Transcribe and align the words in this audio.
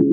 Eh 0.00 0.04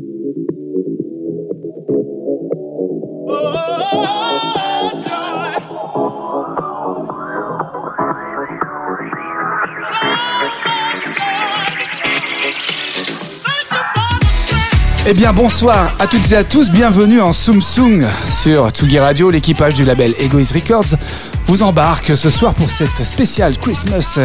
bien 15.13 15.33
bonsoir 15.33 15.95
à 15.99 16.07
toutes 16.07 16.31
et 16.31 16.35
à 16.35 16.43
tous, 16.43 16.71
bienvenue 16.71 17.21
en 17.21 17.31
Sum 17.31 17.61
Sung 17.61 18.03
sur 18.27 18.71
Tsugi 18.71 18.97
Radio, 18.97 19.29
l'équipage 19.29 19.75
du 19.75 19.85
label 19.85 20.15
Egoist 20.19 20.53
Records 20.53 20.97
vous 21.45 21.61
embarque 21.61 22.17
ce 22.17 22.31
soir 22.31 22.55
pour 22.55 22.71
cette 22.71 23.03
spéciale 23.03 23.55
Christmas. 23.59 24.17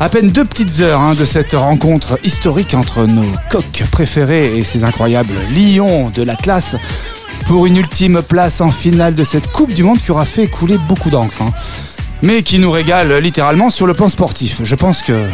À 0.00 0.08
peine 0.08 0.30
deux 0.30 0.44
petites 0.44 0.80
heures 0.80 1.00
hein, 1.00 1.14
de 1.14 1.24
cette 1.24 1.52
rencontre 1.52 2.18
historique 2.24 2.74
entre 2.74 3.06
nos 3.06 3.24
coqs 3.50 3.84
préférés 3.90 4.56
et 4.56 4.62
ces 4.62 4.84
incroyables 4.84 5.34
lions 5.54 6.10
de 6.10 6.22
l'Atlas 6.22 6.76
pour 7.46 7.66
une 7.66 7.76
ultime 7.76 8.20
place 8.22 8.60
en 8.60 8.68
finale 8.68 9.14
de 9.14 9.24
cette 9.24 9.52
Coupe 9.52 9.72
du 9.72 9.82
Monde 9.84 10.00
qui 10.00 10.10
aura 10.10 10.24
fait 10.24 10.48
couler 10.48 10.78
beaucoup 10.88 11.10
d'encre. 11.10 11.42
Hein. 11.42 11.52
mais 12.22 12.42
qui 12.42 12.58
nous 12.58 12.70
régale 12.70 13.14
littéralement 13.18 13.70
sur 13.70 13.86
le 13.86 13.94
plan 13.94 14.08
sportif. 14.08 14.60
Je 14.64 14.74
pense 14.74 15.02
que 15.02 15.28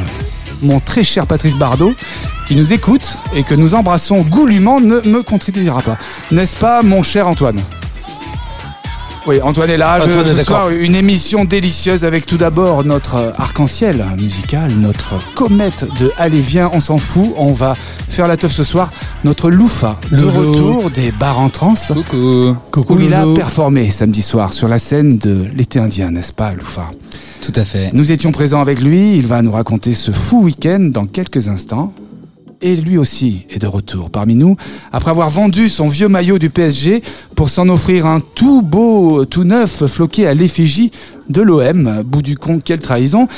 mon 0.63 0.79
très 0.79 1.05
cher 1.05 1.27
Patrice 1.27 1.55
Bardot, 1.57 1.95
qui 2.47 2.57
nous 2.57 2.73
écoute 2.73 3.17
et 3.35 3.45
que 3.45 3.55
nous 3.55 3.75
embrassons 3.75 4.23
goulûment, 4.23 4.81
ne 4.81 5.01
me 5.09 5.23
contredira 5.23 5.81
pas. 5.83 5.99
N'est-ce 6.31 6.57
pas, 6.57 6.83
mon 6.83 7.03
cher 7.03 7.29
Antoine? 7.29 7.61
Oui, 9.27 9.41
Antoine 9.43 9.71
est 9.71 9.77
là. 9.77 9.99
Antoine 10.03 10.27
ce 10.27 10.45
soir, 10.45 10.71
une 10.71 10.95
émission 10.95 11.45
délicieuse 11.45 12.05
avec 12.05 12.27
tout 12.27 12.37
d'abord 12.37 12.85
notre 12.85 13.33
arc-en-ciel 13.37 14.05
musical, 14.21 14.71
notre 14.73 15.15
comète 15.35 15.87
de 15.99 16.11
Allez, 16.17 16.41
viens, 16.41 16.71
on 16.73 16.81
s'en 16.81 16.99
fout. 16.99 17.35
On 17.37 17.53
va 17.53 17.75
faire 17.75 18.27
la 18.27 18.37
teuf 18.37 18.53
ce 18.53 18.63
soir. 18.63 18.91
Notre 19.25 19.51
loufa, 19.51 19.99
le 20.11 20.27
retour 20.27 20.91
des 20.91 21.13
bars 21.13 21.39
en 21.39 21.49
trans. 21.49 21.75
Coucou. 21.89 22.57
Coucou. 22.71 22.95
Où 22.95 23.01
il 23.01 23.15
a 23.15 23.27
performé 23.35 23.91
samedi 23.91 24.23
soir 24.23 24.53
sur 24.53 24.69
la 24.69 24.79
scène 24.79 25.17
de 25.17 25.47
l'été 25.55 25.79
indien, 25.79 26.11
n'est-ce 26.11 26.33
pas, 26.33 26.53
loufa? 26.53 26.91
Tout 27.41 27.53
à 27.55 27.65
fait. 27.65 27.91
Nous 27.93 28.13
étions 28.13 28.33
présents 28.33 28.61
avec 28.61 28.81
lui. 28.81 29.17
Il 29.17 29.27
va 29.27 29.43
nous 29.43 29.53
raconter 29.53 29.93
ce 29.93 30.11
fou 30.11 30.43
week-end 30.45 30.89
dans 30.93 31.07
quelques 31.07 31.49
instants 31.49 31.93
et 32.63 32.77
lui 32.77 32.99
aussi 32.99 33.47
est 33.51 33.59
de 33.59 33.67
retour 33.67 34.11
parmi 34.11 34.35
nous. 34.35 34.57
Après 34.93 35.11
avoir 35.11 35.31
vendu 35.31 35.69
son 35.69 35.89
vieux 35.89 36.09
maillot 36.09 36.39
du 36.39 36.51
PSG 36.51 37.03
pour 37.35 37.51
s'en 37.51 37.69
offrir 37.69 38.07
un 38.07 38.21
tout 38.21 38.63
beau, 38.63 39.25
tout 39.25 39.45
neuf, 39.45 39.87
floqué 39.87 40.27
à 40.27 40.35
l'effigie 40.35 40.91
de 41.29 41.43
l'OM. 41.43 42.03
Bout 42.05 42.23
du 42.23 42.37
compte, 42.37 42.63
quelle 42.63 42.81
trahison. 42.81 43.29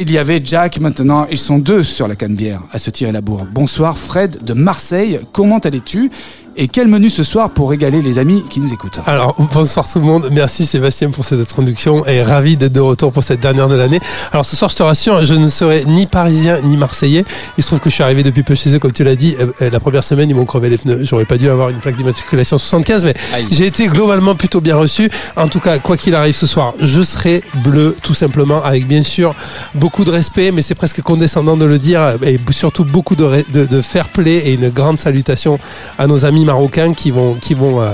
Il 0.00 0.10
y 0.10 0.18
avait 0.18 0.40
Jack 0.42 0.80
maintenant, 0.80 1.26
ils 1.30 1.38
sont 1.38 1.58
deux 1.58 1.82
sur 1.82 2.08
la 2.08 2.16
canne-bière 2.16 2.62
à 2.72 2.78
se 2.78 2.90
tirer 2.90 3.12
la 3.12 3.20
bourre. 3.20 3.46
Bonsoir 3.52 3.96
Fred 3.96 4.44
de 4.44 4.52
Marseille, 4.52 5.20
comment 5.32 5.58
allais-tu? 5.58 6.10
Et 6.56 6.68
quel 6.68 6.88
menu 6.88 7.10
ce 7.10 7.22
soir 7.22 7.50
pour 7.50 7.70
régaler 7.70 8.00
les 8.00 8.18
amis 8.18 8.42
qui 8.48 8.60
nous 8.60 8.72
écoutent 8.72 9.00
Alors, 9.06 9.34
bonsoir 9.52 9.86
tout 9.90 9.98
le 9.98 10.06
monde. 10.06 10.28
Merci 10.32 10.64
Sébastien 10.64 11.10
pour 11.10 11.24
cette 11.24 11.40
introduction 11.40 12.06
et 12.06 12.22
ravi 12.22 12.56
d'être 12.56 12.72
de 12.72 12.80
retour 12.80 13.12
pour 13.12 13.22
cette 13.22 13.40
dernière 13.40 13.68
de 13.68 13.74
l'année. 13.74 14.00
Alors, 14.32 14.46
ce 14.46 14.56
soir, 14.56 14.70
je 14.70 14.76
te 14.76 14.82
rassure, 14.82 15.22
je 15.24 15.34
ne 15.34 15.48
serai 15.48 15.84
ni 15.84 16.06
parisien 16.06 16.60
ni 16.62 16.76
marseillais. 16.78 17.24
Il 17.58 17.62
se 17.62 17.68
trouve 17.68 17.80
que 17.80 17.90
je 17.90 17.94
suis 17.94 18.02
arrivé 18.02 18.22
depuis 18.22 18.42
peu 18.42 18.54
chez 18.54 18.74
eux, 18.74 18.78
comme 18.78 18.92
tu 18.92 19.04
l'as 19.04 19.16
dit. 19.16 19.36
Euh, 19.38 19.48
euh, 19.60 19.70
la 19.70 19.80
première 19.80 20.02
semaine, 20.02 20.30
ils 20.30 20.34
m'ont 20.34 20.46
crevé 20.46 20.70
les 20.70 20.78
pneus. 20.78 21.02
J'aurais 21.02 21.26
pas 21.26 21.36
dû 21.36 21.48
avoir 21.48 21.68
une 21.68 21.78
plaque 21.78 21.96
d'immatriculation 21.96 22.56
75, 22.56 23.04
mais 23.04 23.14
j'ai 23.50 23.66
été 23.66 23.88
globalement 23.88 24.34
plutôt 24.34 24.62
bien 24.62 24.76
reçu. 24.76 25.10
En 25.36 25.48
tout 25.48 25.60
cas, 25.60 25.78
quoi 25.78 25.98
qu'il 25.98 26.14
arrive 26.14 26.34
ce 26.34 26.46
soir, 26.46 26.72
je 26.80 27.02
serai 27.02 27.44
bleu, 27.56 27.94
tout 28.02 28.14
simplement, 28.14 28.64
avec 28.64 28.86
bien 28.86 29.02
sûr 29.02 29.34
beaucoup 29.74 30.04
de 30.04 30.10
respect, 30.10 30.52
mais 30.52 30.62
c'est 30.62 30.74
presque 30.74 31.02
condescendant 31.02 31.56
de 31.58 31.66
le 31.66 31.78
dire, 31.78 32.14
et 32.22 32.38
surtout 32.50 32.84
beaucoup 32.84 33.14
de, 33.14 33.44
de, 33.52 33.66
de 33.66 33.80
fair 33.82 34.08
play 34.08 34.36
et 34.38 34.54
une 34.54 34.70
grande 34.70 34.98
salutation 34.98 35.58
à 35.98 36.06
nos 36.06 36.24
amis 36.24 36.45
marocains 36.46 36.94
qui 36.94 37.10
vont, 37.10 37.34
qui 37.34 37.52
vont 37.52 37.82
euh, 37.82 37.90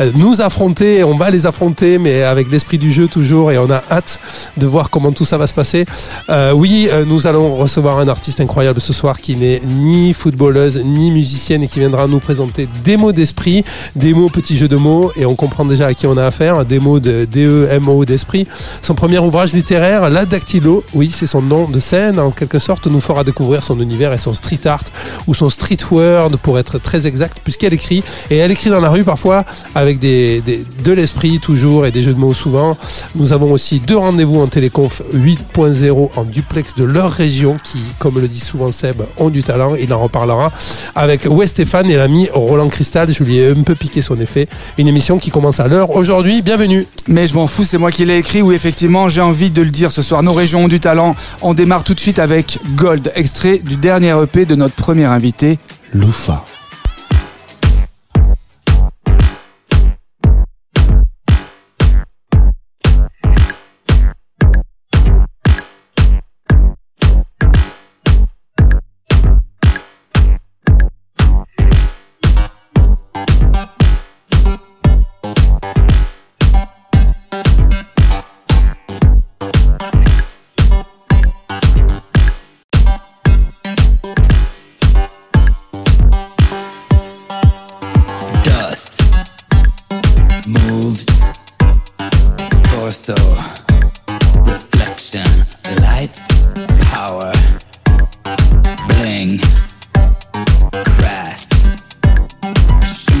euh, 0.00 0.10
nous 0.14 0.42
affronter. 0.42 1.02
On 1.04 1.16
va 1.16 1.30
les 1.30 1.46
affronter, 1.46 1.96
mais 1.96 2.22
avec 2.22 2.50
l'esprit 2.50 2.76
du 2.76 2.92
jeu 2.92 3.08
toujours. 3.08 3.50
Et 3.50 3.56
on 3.56 3.70
a 3.70 3.82
hâte 3.90 4.20
de 4.58 4.66
voir 4.66 4.90
comment 4.90 5.12
tout 5.12 5.24
ça 5.24 5.38
va 5.38 5.46
se 5.46 5.54
passer. 5.54 5.86
Euh, 6.28 6.52
oui, 6.52 6.90
nous 7.06 7.26
allons 7.26 7.54
recevoir 7.54 7.98
un 7.98 8.08
artiste 8.08 8.40
incroyable 8.40 8.80
ce 8.80 8.92
soir 8.92 9.20
qui 9.20 9.36
n'est 9.36 9.62
ni 9.66 10.12
footballeuse 10.12 10.82
ni 10.84 11.10
musicienne 11.10 11.62
et 11.62 11.68
qui 11.68 11.78
viendra 11.78 12.06
nous 12.06 12.18
présenter 12.18 12.68
des 12.84 12.96
mots 12.98 13.12
d'esprit, 13.12 13.64
des 13.96 14.12
mots 14.12 14.28
petits 14.28 14.56
jeux 14.56 14.68
de 14.68 14.76
mots. 14.76 15.12
Et 15.16 15.24
on 15.24 15.34
comprend 15.34 15.64
déjà 15.64 15.86
à 15.86 15.94
qui 15.94 16.06
on 16.06 16.16
a 16.16 16.26
affaire. 16.26 16.64
Des 16.64 16.80
mots 16.80 17.00
de 17.00 17.24
D-E-M-O 17.24 18.04
d'esprit. 18.04 18.46
Son 18.82 18.94
premier 18.94 19.18
ouvrage 19.18 19.52
littéraire, 19.52 20.10
La 20.10 20.26
Dactylo, 20.26 20.84
oui, 20.94 21.10
c'est 21.12 21.26
son 21.26 21.42
nom 21.42 21.68
de 21.68 21.80
scène, 21.80 22.18
en 22.18 22.30
quelque 22.30 22.58
sorte, 22.58 22.86
nous 22.86 23.00
fera 23.00 23.24
découvrir 23.24 23.62
son 23.62 23.78
univers 23.80 24.12
et 24.12 24.18
son 24.18 24.34
street 24.34 24.66
art 24.66 24.84
ou 25.26 25.34
son 25.34 25.50
street 25.50 25.78
word 25.90 26.32
pour 26.42 26.58
être 26.58 26.78
très 26.78 27.06
exact, 27.06 27.38
puisqu'elle 27.44 27.74
écrit 27.74 27.91
et 28.30 28.36
elle 28.36 28.50
écrit 28.50 28.70
dans 28.70 28.80
la 28.80 28.88
rue 28.88 29.04
parfois 29.04 29.44
avec 29.74 29.98
de 29.98 30.92
l'esprit 30.92 31.38
toujours 31.38 31.86
et 31.86 31.90
des 31.90 32.02
jeux 32.02 32.14
de 32.14 32.18
mots 32.18 32.32
souvent. 32.32 32.74
Nous 33.14 33.32
avons 33.32 33.52
aussi 33.52 33.80
deux 33.80 33.96
rendez-vous 33.96 34.40
en 34.40 34.46
téléconf 34.46 35.02
8.0 35.14 36.10
en 36.16 36.24
duplex 36.24 36.74
de 36.76 36.84
leur 36.84 37.10
région 37.10 37.56
qui, 37.62 37.78
comme 37.98 38.20
le 38.20 38.28
dit 38.28 38.40
souvent 38.40 38.72
Seb, 38.72 39.02
ont 39.18 39.30
du 39.30 39.42
talent. 39.42 39.74
Il 39.74 39.92
en 39.92 40.00
reparlera 40.00 40.52
avec 40.94 41.26
West 41.28 41.54
Stéphane 41.54 41.90
et 41.90 41.96
l'ami 41.96 42.28
Roland 42.32 42.68
Cristal. 42.68 43.10
Je 43.10 43.22
lui 43.24 43.38
ai 43.38 43.50
un 43.50 43.62
peu 43.62 43.74
piqué 43.74 44.02
son 44.02 44.18
effet. 44.20 44.48
Une 44.78 44.88
émission 44.88 45.18
qui 45.18 45.30
commence 45.30 45.60
à 45.60 45.68
l'heure 45.68 45.90
aujourd'hui. 45.90 46.42
Bienvenue. 46.42 46.86
Mais 47.08 47.26
je 47.26 47.34
m'en 47.34 47.46
fous, 47.46 47.64
c'est 47.64 47.78
moi 47.78 47.90
qui 47.90 48.04
l'ai 48.04 48.18
écrit. 48.18 48.42
Ou 48.42 48.52
effectivement, 48.52 49.08
j'ai 49.08 49.20
envie 49.20 49.50
de 49.50 49.62
le 49.62 49.70
dire 49.70 49.92
ce 49.92 50.02
soir. 50.02 50.22
Nos 50.22 50.32
régions 50.32 50.64
ont 50.64 50.68
du 50.68 50.80
talent. 50.80 51.14
On 51.42 51.54
démarre 51.54 51.84
tout 51.84 51.94
de 51.94 52.00
suite 52.00 52.18
avec 52.18 52.58
Gold, 52.76 53.12
extrait 53.14 53.58
du 53.58 53.76
dernier 53.76 54.14
EP 54.22 54.46
de 54.46 54.54
notre 54.54 54.74
premier 54.74 55.04
invité, 55.04 55.58
Loufa. 55.92 56.44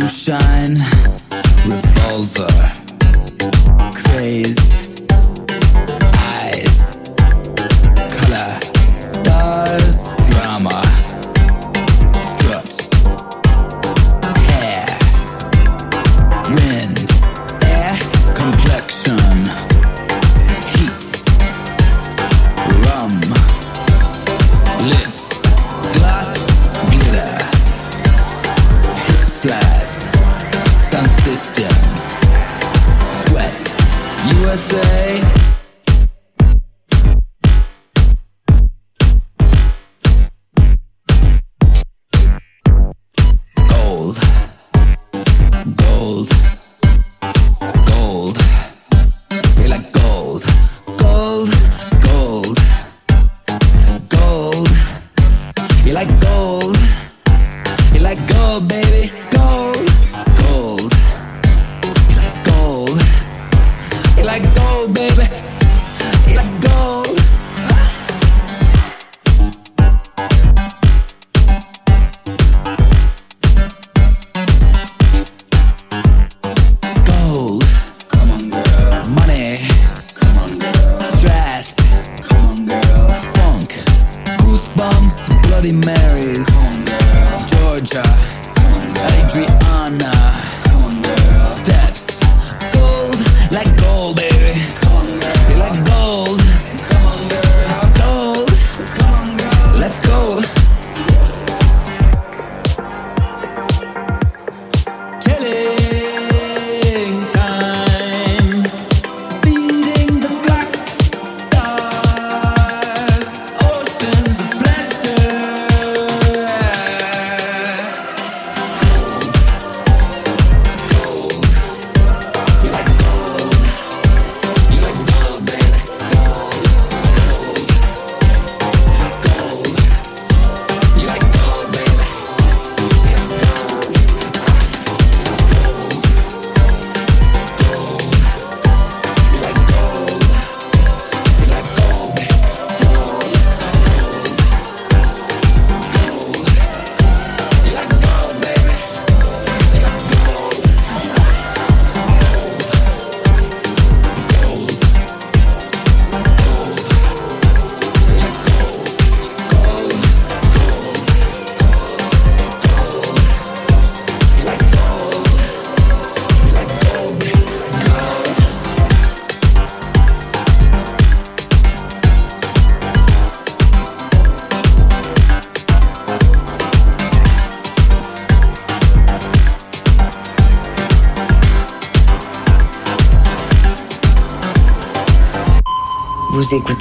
Sunshine, 0.08 0.78
revolver, 1.64 2.48
crazed. 3.94 4.81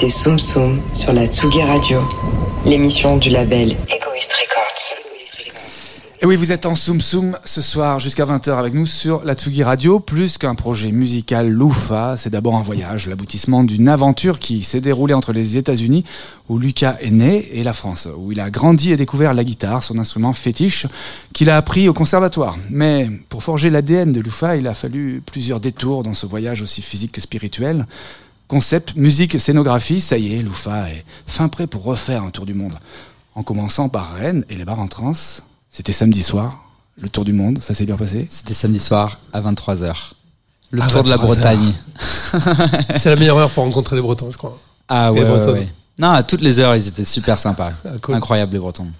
Soum 0.09 0.39
Soum 0.39 0.81
sur 0.93 1.13
la 1.13 1.27
Tsugi 1.27 1.61
Radio, 1.61 2.01
l'émission 2.65 3.17
du 3.17 3.29
label 3.29 3.69
Egoist 3.69 4.33
Records. 4.33 4.97
Et 6.21 6.25
oui, 6.25 6.35
vous 6.35 6.51
êtes 6.51 6.65
en 6.65 6.75
Soum 6.75 6.99
Soum 7.01 7.37
ce 7.45 7.61
soir 7.61 7.99
jusqu'à 7.99 8.25
20h 8.25 8.57
avec 8.57 8.73
nous 8.73 8.85
sur 8.85 9.23
la 9.23 9.35
Tsugi 9.35 9.63
Radio. 9.63 9.99
Plus 9.99 10.37
qu'un 10.39 10.55
projet 10.55 10.91
musical 10.91 11.49
loufa, 11.49 12.15
c'est 12.17 12.31
d'abord 12.31 12.55
un 12.55 12.61
voyage, 12.61 13.07
l'aboutissement 13.07 13.63
d'une 13.63 13.87
aventure 13.87 14.39
qui 14.39 14.63
s'est 14.63 14.81
déroulée 14.81 15.13
entre 15.13 15.33
les 15.33 15.57
États-Unis, 15.57 16.03
où 16.49 16.57
Lucas 16.57 16.97
est 17.01 17.11
né, 17.11 17.49
et 17.53 17.63
la 17.63 17.73
France, 17.73 18.07
où 18.17 18.31
il 18.31 18.39
a 18.39 18.49
grandi 18.49 18.91
et 18.91 18.97
découvert 18.97 19.33
la 19.33 19.43
guitare, 19.43 19.83
son 19.83 19.99
instrument 19.99 20.33
fétiche, 20.33 20.87
qu'il 21.33 21.49
a 21.49 21.57
appris 21.57 21.87
au 21.87 21.93
conservatoire. 21.93 22.57
Mais 22.69 23.07
pour 23.29 23.43
forger 23.43 23.69
l'ADN 23.69 24.11
de 24.11 24.19
Loufa, 24.19 24.57
il 24.57 24.67
a 24.67 24.73
fallu 24.73 25.21
plusieurs 25.23 25.59
détours 25.59 26.03
dans 26.03 26.13
ce 26.13 26.25
voyage 26.25 26.61
aussi 26.61 26.81
physique 26.81 27.11
que 27.11 27.21
spirituel. 27.21 27.85
Concept, 28.51 28.97
musique, 28.97 29.39
scénographie, 29.39 30.01
ça 30.01 30.17
y 30.17 30.35
est, 30.35 30.41
Loufa 30.41 30.89
est 30.89 31.05
fin 31.25 31.47
prêt 31.47 31.67
pour 31.67 31.83
refaire 31.85 32.23
un 32.23 32.31
tour 32.31 32.45
du 32.45 32.53
monde. 32.53 32.73
En 33.33 33.43
commençant 33.43 33.87
par 33.87 34.13
Rennes 34.13 34.43
et 34.49 34.55
les 34.57 34.65
bars 34.65 34.77
en 34.81 34.87
trans. 34.89 35.13
C'était 35.69 35.93
samedi 35.93 36.21
soir, 36.21 36.59
le 36.99 37.07
tour 37.07 37.23
du 37.23 37.31
monde, 37.31 37.59
ça 37.61 37.73
s'est 37.73 37.85
bien 37.85 37.95
passé? 37.95 38.25
C'était 38.29 38.53
samedi 38.53 38.79
soir 38.81 39.21
à 39.31 39.39
23h. 39.39 39.93
Le 40.71 40.81
À 40.81 40.87
tour 40.87 41.01
de 41.05 41.09
la 41.11 41.15
23 41.15 41.29
heures. 41.29 41.55
Bretagne. 41.55 41.73
C'est 42.97 43.09
la 43.09 43.15
meilleure 43.15 43.37
heure 43.37 43.49
pour 43.51 43.63
rencontrer 43.63 43.95
les 43.95 44.01
Bretons, 44.01 44.29
je 44.33 44.37
crois. 44.37 44.59
Ah 44.89 45.11
Les 45.15 45.21
ouais, 45.21 45.29
ouais, 45.29 45.37
Bretons. 45.37 45.53
ouais. 45.53 45.69
Non, 45.97 46.09
à 46.09 46.21
toutes 46.23 46.41
les 46.41 46.59
heures, 46.59 46.75
ils 46.75 46.85
étaient 46.89 47.05
super 47.05 47.39
sympas. 47.39 47.71
Ah, 47.85 47.91
cool. 48.01 48.15
Incroyable 48.15 48.51
les 48.51 48.59
Bretons. 48.59 48.91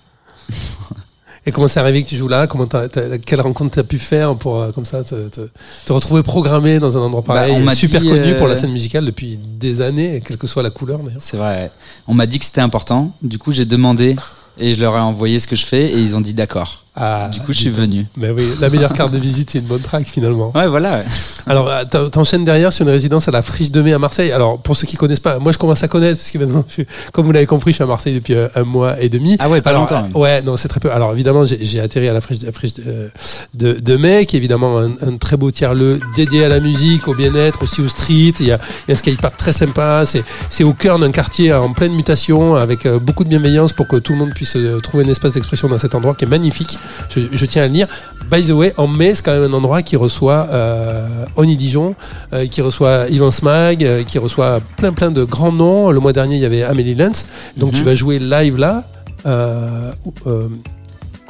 Et 1.45 1.51
comment 1.51 1.67
c'est 1.67 1.79
arrivé 1.79 2.03
que 2.03 2.07
tu 2.09 2.15
joues 2.15 2.27
là? 2.27 2.45
Comment 2.45 2.67
t'as- 2.67 2.87
t'as- 2.87 3.17
Quelle 3.17 3.41
rencontre 3.41 3.73
t'as 3.75 3.83
pu 3.83 3.97
faire 3.97 4.35
pour 4.35 4.61
euh, 4.61 4.69
comme 4.71 4.85
ça 4.85 5.03
te, 5.03 5.27
te- 5.29 5.49
te 5.85 5.93
retrouver 5.93 6.21
programmé 6.21 6.79
dans 6.79 6.97
un 6.97 7.01
endroit 7.01 7.23
pareil 7.23 7.53
Bah, 7.53 7.57
on 7.59 7.63
m'a 7.63 7.73
Super 7.73 7.99
dit, 8.01 8.07
connu 8.09 8.33
euh, 8.33 8.37
pour 8.37 8.47
la 8.47 8.55
scène 8.55 8.71
musicale 8.71 9.05
depuis 9.05 9.37
des 9.37 9.81
années, 9.81 10.21
quelle 10.23 10.37
que 10.37 10.45
soit 10.45 10.61
la 10.61 10.69
couleur 10.69 10.99
d'ailleurs. 10.99 11.19
C'est 11.21 11.37
vrai. 11.37 11.71
On 12.07 12.13
m'a 12.13 12.27
dit 12.27 12.37
que 12.37 12.45
c'était 12.45 12.61
important. 12.61 13.13
Du 13.23 13.39
coup, 13.39 13.51
j'ai 13.51 13.65
demandé 13.65 14.15
et 14.59 14.75
je 14.75 14.81
leur 14.81 14.95
ai 14.95 14.99
envoyé 14.99 15.39
ce 15.39 15.47
que 15.47 15.55
je 15.55 15.65
fais 15.65 15.91
et 15.91 15.99
ils 15.99 16.15
ont 16.15 16.21
dit 16.21 16.35
d'accord. 16.35 16.83
Ah, 16.93 17.29
Du 17.31 17.39
coup, 17.39 17.53
je 17.53 17.57
suis 17.59 17.69
venu. 17.69 18.05
Mais 18.17 18.31
oui, 18.31 18.43
la 18.59 18.69
meilleure 18.69 18.91
carte 18.91 19.11
de 19.13 19.17
visite, 19.17 19.49
c'est 19.49 19.59
une 19.59 19.65
bonne 19.65 19.79
track 19.81 20.05
finalement. 20.07 20.51
Ouais, 20.53 20.67
voilà. 20.67 20.97
ouais. 20.97 21.03
Alors, 21.47 21.69
euh, 21.69 21.83
t'en- 21.89 22.09
t'enchaînes 22.09 22.43
derrière 22.43 22.73
sur 22.73 22.85
une 22.85 22.91
résidence 22.91 23.29
à 23.29 23.31
la 23.31 23.41
Friche 23.41 23.71
de 23.71 23.81
Mai 23.81 23.93
à 23.93 23.99
Marseille. 23.99 24.31
Alors, 24.33 24.59
pour 24.59 24.75
ceux 24.75 24.85
qui 24.85 24.97
connaissent 24.97 25.21
pas, 25.21 25.39
moi 25.39 25.53
je 25.53 25.57
commence 25.57 25.81
à 25.83 25.87
connaître 25.87 26.17
parce 26.17 26.29
que 26.31 26.37
maintenant, 26.37 26.65
je 26.67 26.73
suis- 26.73 26.85
comme 27.13 27.25
vous 27.25 27.31
l'avez 27.31 27.45
compris, 27.45 27.71
je 27.71 27.75
suis 27.75 27.83
à 27.83 27.87
Marseille 27.87 28.15
depuis 28.15 28.33
euh, 28.35 28.49
un 28.55 28.63
mois 28.65 28.99
et 29.01 29.07
demi. 29.07 29.37
Ah 29.39 29.49
ouais, 29.49 29.61
pas 29.61 29.69
Alors, 29.69 29.83
longtemps. 29.83 30.09
euh, 30.13 30.19
ouais, 30.19 30.41
non, 30.41 30.57
c'est 30.57 30.67
très 30.67 30.81
peu. 30.81 30.91
Alors 30.91 31.13
évidemment, 31.13 31.45
j'ai 31.45 31.79
atterri 31.79 32.09
à 32.09 32.13
la 32.13 32.19
friche, 32.19 32.41
la 32.43 32.51
friche 32.51 32.73
de, 32.73 33.09
de, 33.53 33.79
de 33.79 33.95
Mai, 33.95 34.25
qui 34.25 34.35
est 34.35 34.39
évidemment 34.39 34.77
un, 34.79 34.91
un 35.01 35.15
très 35.17 35.37
beau 35.37 35.49
tiers-lieu 35.49 35.97
dédié 36.17 36.43
à 36.43 36.49
la 36.49 36.59
musique, 36.59 37.07
au 37.07 37.15
bien-être, 37.15 37.63
aussi 37.63 37.79
au 37.81 37.87
street. 37.87 38.33
Il 38.41 38.47
y 38.47 38.51
a, 38.51 38.59
il 38.87 38.89
y 38.89 38.91
a 38.91 38.93
un 38.93 38.95
skatepark 38.97 39.37
très 39.37 39.53
sympa. 39.53 40.03
C'est 40.49 40.63
au 40.65 40.73
cœur 40.73 40.99
d'un 40.99 41.11
quartier 41.11 41.53
en 41.53 41.71
pleine 41.71 41.93
mutation, 41.93 42.55
avec 42.55 42.85
euh, 42.85 42.99
beaucoup 42.99 43.23
de 43.23 43.29
bienveillance 43.29 43.71
pour 43.71 43.87
que 43.87 43.95
tout 43.95 44.11
le 44.11 44.19
monde 44.19 44.33
puisse 44.33 44.57
euh, 44.57 44.79
trouver 44.81 45.05
un 45.05 45.09
espace 45.09 45.33
d'expression 45.33 45.69
dans 45.69 45.77
cet 45.79 45.95
endroit 45.95 46.15
qui 46.15 46.25
est 46.25 46.27
magnifique. 46.27 46.77
Je, 47.09 47.21
je 47.31 47.45
tiens 47.45 47.63
à 47.63 47.67
le 47.67 47.71
dire. 47.73 47.87
By 48.29 48.43
the 48.45 48.51
way, 48.51 48.73
en 48.77 48.87
mai, 48.87 49.13
c'est 49.15 49.23
quand 49.25 49.33
même 49.33 49.43
un 49.43 49.53
endroit 49.53 49.81
qui 49.81 49.95
reçoit 49.97 50.47
euh, 50.51 51.25
Oni 51.35 51.57
Dijon, 51.57 51.95
euh, 52.33 52.47
qui 52.47 52.61
reçoit 52.61 53.07
Ivan 53.09 53.31
Smag, 53.31 53.83
euh, 53.83 54.03
qui 54.03 54.19
reçoit 54.19 54.61
plein 54.77 54.93
plein 54.93 55.11
de 55.11 55.23
grands 55.23 55.51
noms. 55.51 55.91
Le 55.91 55.99
mois 55.99 56.13
dernier, 56.13 56.35
il 56.37 56.41
y 56.41 56.45
avait 56.45 56.63
Amélie 56.63 56.95
Lenz. 56.95 57.27
Donc 57.57 57.71
Mhm. 57.73 57.77
tu 57.79 57.83
vas 57.83 57.95
jouer 57.95 58.19
live 58.19 58.57
là. 58.57 58.85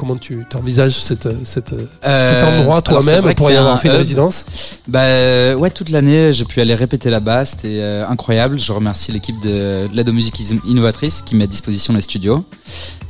Comment 0.02 0.16
tu 0.16 0.44
cette, 0.90 1.28
cette, 1.46 1.74
Euh, 2.04 2.34
cet 2.34 2.44
endroit 2.44 2.82
toi-même 2.82 3.36
pour 3.36 3.52
y 3.52 3.56
avoir 3.56 3.80
fait 3.80 3.90
une 3.90 3.94
résidence 3.94 4.46
Bah 4.88 5.02
euh, 5.02 5.54
ouais, 5.54 5.70
toute 5.70 5.90
l'année, 5.90 6.34
j'ai 6.34 6.44
pu 6.44 6.60
aller 6.60 6.74
répéter 6.74 7.12
là-bas. 7.12 7.46
C'était 7.46 7.78
euh, 7.82 8.08
incroyable. 8.08 8.58
Je 8.58 8.72
remercie 8.72 9.12
l'équipe 9.12 9.40
de, 9.44 9.88
aux 10.10 10.12
musiques 10.12 10.40
innovatrices 10.66 11.22
qui 11.22 11.36
met 11.36 11.44
à 11.44 11.48
disposition 11.48 11.94
les 11.94 12.02
studios. 12.02 12.44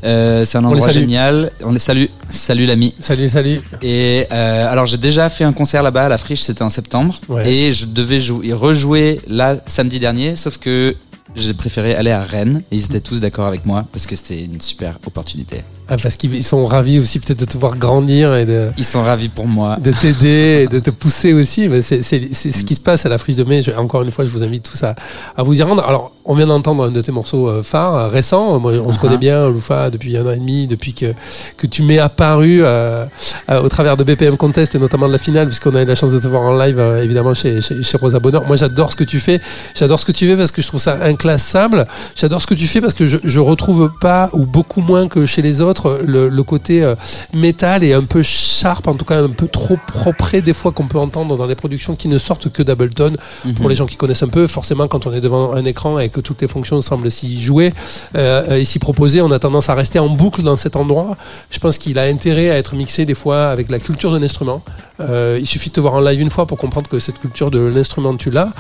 Euh, 0.04 0.44
c'est 0.44 0.58
un 0.58 0.66
endroit 0.66 0.90
génial. 0.92 1.54
On 1.64 1.72
les 1.72 1.80
salue. 1.80 2.08
Salut 2.30 2.66
l'ami. 2.66 2.94
Salut, 3.00 3.30
salut. 3.30 3.62
Et 3.82 4.30
alors 4.30 4.86
j'ai 4.86 4.98
déjà 4.98 5.30
fait 5.30 5.46
un 5.46 5.54
concert 5.54 5.84
là-bas 5.84 6.08
à 6.08 6.10
la 6.10 6.18
Friche, 6.18 6.42
c'était 6.42 6.64
en 6.64 6.70
septembre, 6.70 7.22
Ouais. 7.30 7.50
et 7.50 7.72
je 7.72 7.86
devais 7.86 8.20
jouer, 8.20 8.52
rejouer 8.52 9.22
là 9.28 9.56
samedi 9.66 9.98
dernier, 9.98 10.36
sauf 10.36 10.58
que 10.58 10.94
j'ai 11.36 11.54
préféré 11.54 11.96
aller 11.96 12.12
à 12.12 12.22
Rennes. 12.22 12.62
Et 12.72 12.76
ils 12.76 12.86
étaient 12.86 13.00
tous 13.00 13.20
d'accord 13.22 13.46
avec 13.48 13.66
moi 13.66 13.86
parce 13.92 14.06
que 14.06 14.16
c'était 14.16 14.44
une 14.44 14.60
super 14.62 14.98
opportunité. 15.06 15.58
Ah, 15.88 15.98
parce 16.02 16.16
qu'ils 16.16 16.44
sont 16.44 16.66
ravis 16.66 17.00
aussi 17.00 17.20
peut-être 17.20 17.40
de 17.40 17.46
te 17.46 17.58
voir 17.58 17.78
grandir 17.78 18.34
et 18.36 18.46
de, 18.46 18.70
Ils 18.78 18.86
sont 18.86 19.04
ravis 19.04 19.28
pour 19.28 19.46
moi. 19.48 19.78
de 19.82 19.92
t'aider 19.92 20.64
et 20.64 20.68
de 20.68 20.80
te 20.80 20.90
pousser 20.90 21.34
aussi. 21.34 21.68
Mais 21.68 21.82
c'est 21.82 22.02
ce 22.02 22.64
qui 22.64 22.76
se 22.76 22.80
passe 22.80 23.06
à 23.06 23.10
la 23.10 23.18
Friche 23.18 23.36
de 23.36 23.44
Mai. 23.44 23.62
Je- 23.62 23.72
encore 23.72 24.02
une 24.04 24.12
fois, 24.12 24.24
je 24.24 24.30
vous 24.30 24.44
invite 24.44 24.64
tous 24.64 24.82
à, 24.84 24.96
à 25.36 25.44
vous 25.44 25.60
y 25.60 25.64
rendre. 25.64 25.84
Alors, 25.86 26.14
on 26.24 26.34
vient 26.36 26.48
d'entendre 26.48 26.86
un 26.86 26.92
de 26.92 27.02
tes 27.02 27.12
morceaux 27.12 27.50
euh, 27.50 27.64
phares, 27.64 27.96
euh, 27.96 28.08
récents. 28.08 28.60
Moi, 28.60 28.74
on 28.74 28.94
se 28.94 28.98
Uh-huh. 28.98 29.02
connaît 29.02 29.18
bien, 29.18 29.50
Loufa, 29.50 29.90
depuis 29.90 30.16
un 30.18 30.26
an 30.26 30.32
et 30.32 30.38
demi, 30.38 30.68
depuis 30.68 30.94
que, 30.94 31.14
que 31.58 31.66
tu 31.68 31.82
m'es 31.84 31.98
apparu 32.00 32.60
euh, 32.62 33.06
euh, 33.50 33.62
au 33.62 33.68
travers 33.70 33.98
de 33.98 34.04
BPM 34.04 34.38
Contest 34.38 34.76
et 34.76 34.80
notamment 34.80 35.08
de 35.08 35.12
la 35.14 35.18
finale, 35.18 35.48
puisqu'on 35.48 35.76
a 35.76 35.82
eu 35.82 35.86
la 35.86 35.96
chance 35.96 36.12
de 36.12 36.20
te 36.20 36.28
voir 36.28 36.44
en 36.44 36.58
live, 36.58 36.78
euh, 36.80 37.04
évidemment, 37.04 37.34
chez, 37.34 37.60
chez, 37.62 37.82
chez 37.84 37.98
Rosa 37.98 38.20
Bonheur. 38.20 38.46
Moi, 38.48 38.56
j'adore 38.56 38.92
ce 38.92 38.96
que 38.96 39.04
tu 39.04 39.20
fais. 39.20 39.42
J'adore 39.76 40.00
ce 40.00 40.06
que 40.06 40.12
tu 40.14 40.28
fais 40.28 40.38
parce 40.38 40.52
que 40.52 40.62
je 40.62 40.68
trouve 40.68 40.80
ça 40.80 40.98
inclassable. 41.22 41.86
J'adore 42.16 42.42
ce 42.42 42.48
que 42.48 42.54
tu 42.56 42.66
fais 42.68 42.82
parce 42.82 42.94
que 42.94 43.06
je, 43.06 43.18
je 43.24 43.40
retrouve 43.40 43.92
pas, 44.02 44.30
ou 44.34 44.46
beaucoup 44.46 44.82
moins 44.82 45.08
que 45.08 45.26
chez 45.26 45.42
les 45.42 45.62
autres, 45.62 46.00
le, 46.06 46.30
le 46.30 46.44
côté 46.44 46.84
euh, 46.84 46.96
métal 47.34 47.84
et 47.84 47.94
un 47.94 48.04
peu 48.04 48.24
sharp, 48.24 48.88
en 48.88 48.96
tout 48.96 49.06
cas 49.06 49.22
un 49.22 49.30
peu 49.30 49.48
trop 49.48 49.78
propre 49.88 50.22
des 50.40 50.54
fois 50.54 50.72
qu'on 50.72 50.88
peut 50.88 50.98
entendre 51.00 51.38
dans 51.38 51.48
des 51.48 51.56
productions 51.56 51.96
qui 51.96 52.08
ne 52.08 52.18
sortent 52.18 52.50
que 52.52 52.64
d'Ableton. 52.64 53.14
Pour 53.58 53.70
les 53.70 53.76
gens 53.76 53.86
qui 53.86 53.96
connaissent 53.98 54.24
un 54.24 54.28
peu, 54.30 54.48
forcément, 54.48 54.88
quand 54.88 55.06
on 55.08 55.14
est 55.14 55.22
devant 55.22 55.54
un 55.54 55.66
écran 55.66 56.00
et 56.00 56.10
que 56.10 56.22
toutes 56.22 56.42
les 56.42 56.48
fonctions 56.48 56.82
semblent 56.82 57.12
s'y 57.12 57.42
jouer 57.42 57.74
euh, 58.16 58.56
et 58.56 58.66
s'y 58.66 58.80
proposer, 58.80 59.22
on 59.22 59.32
a 59.32 59.40
tendance 59.40 59.70
à 59.70 59.76
rester 59.76 60.00
en 60.00 60.08
boucle 60.10 60.42
dans 60.44 60.56
cet 60.56 60.76
endroit. 60.76 61.18
Je 61.50 61.60
pense 61.60 61.78
qu'il 61.78 62.00
a 62.00 62.04
intérêt 62.04 62.50
à 62.50 62.58
être 62.58 62.76
mixé 62.76 63.06
des 63.06 63.16
fois 63.16 63.48
avec 63.50 63.70
la 63.70 63.80
culture 63.80 64.12
de 64.12 64.18
l'instrument. 64.18 64.64
Euh, 65.02 65.38
il 65.40 65.46
suffit 65.48 65.70
de 65.70 65.74
te 65.76 65.80
voir 65.80 65.96
en 65.96 66.00
live 66.00 66.20
une 66.22 66.30
fois 66.30 66.46
pour 66.46 66.58
comprendre 66.58 66.88
que 66.88 67.00
cette 67.00 67.20
culture 67.20 67.52
de 67.52 67.60
l'instrument, 67.60 68.16
tu 68.16 68.30
l'as. 68.32 68.52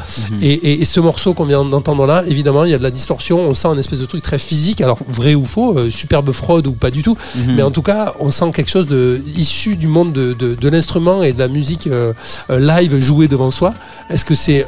et, 0.41 0.51
et- 0.53 0.81
et 0.81 0.85
ce 0.85 0.99
morceau 0.99 1.33
qu'on 1.33 1.45
vient 1.45 1.63
d'entendre 1.63 2.05
là, 2.05 2.23
évidemment, 2.27 2.50
évidemment, 2.51 2.65
il 2.65 2.71
y 2.71 2.75
a 2.75 2.77
de 2.77 2.83
la 2.83 2.91
distorsion, 2.91 3.39
on 3.39 3.53
sent 3.53 3.67
un 3.69 3.77
espèce 3.77 3.99
de 3.99 4.05
truc 4.05 4.21
très 4.21 4.37
physique, 4.39 4.81
alors 4.81 4.97
vrai 5.07 5.35
ou 5.35 5.45
faux, 5.45 5.77
euh, 5.77 5.89
superbe 5.89 6.31
fraude 6.31 6.67
ou 6.67 6.73
pas 6.73 6.91
du 6.91 7.01
tout, 7.01 7.17
Mhm. 7.35 7.55
mais 7.55 7.61
en 7.63 7.71
tout 7.71 7.81
cas, 7.81 8.13
on 8.19 8.29
sent 8.31 8.51
quelque 8.53 8.69
chose 8.69 8.87
de 8.87 9.21
issu 9.35 9.75
du 9.77 9.87
monde 9.87 10.11
de, 10.13 10.33
de, 10.33 10.55
de 10.55 10.69
l'instrument 10.69 11.23
et 11.23 11.33
de 11.33 11.39
la 11.39 11.47
musique 11.47 11.87
euh, 11.87 12.13
euh, 12.49 12.59
live 12.59 12.99
jouée 12.99 13.27
devant 13.27 13.51
soi. 13.51 13.73
Est-ce 14.09 14.25
que 14.25 14.35
c'est 14.35 14.65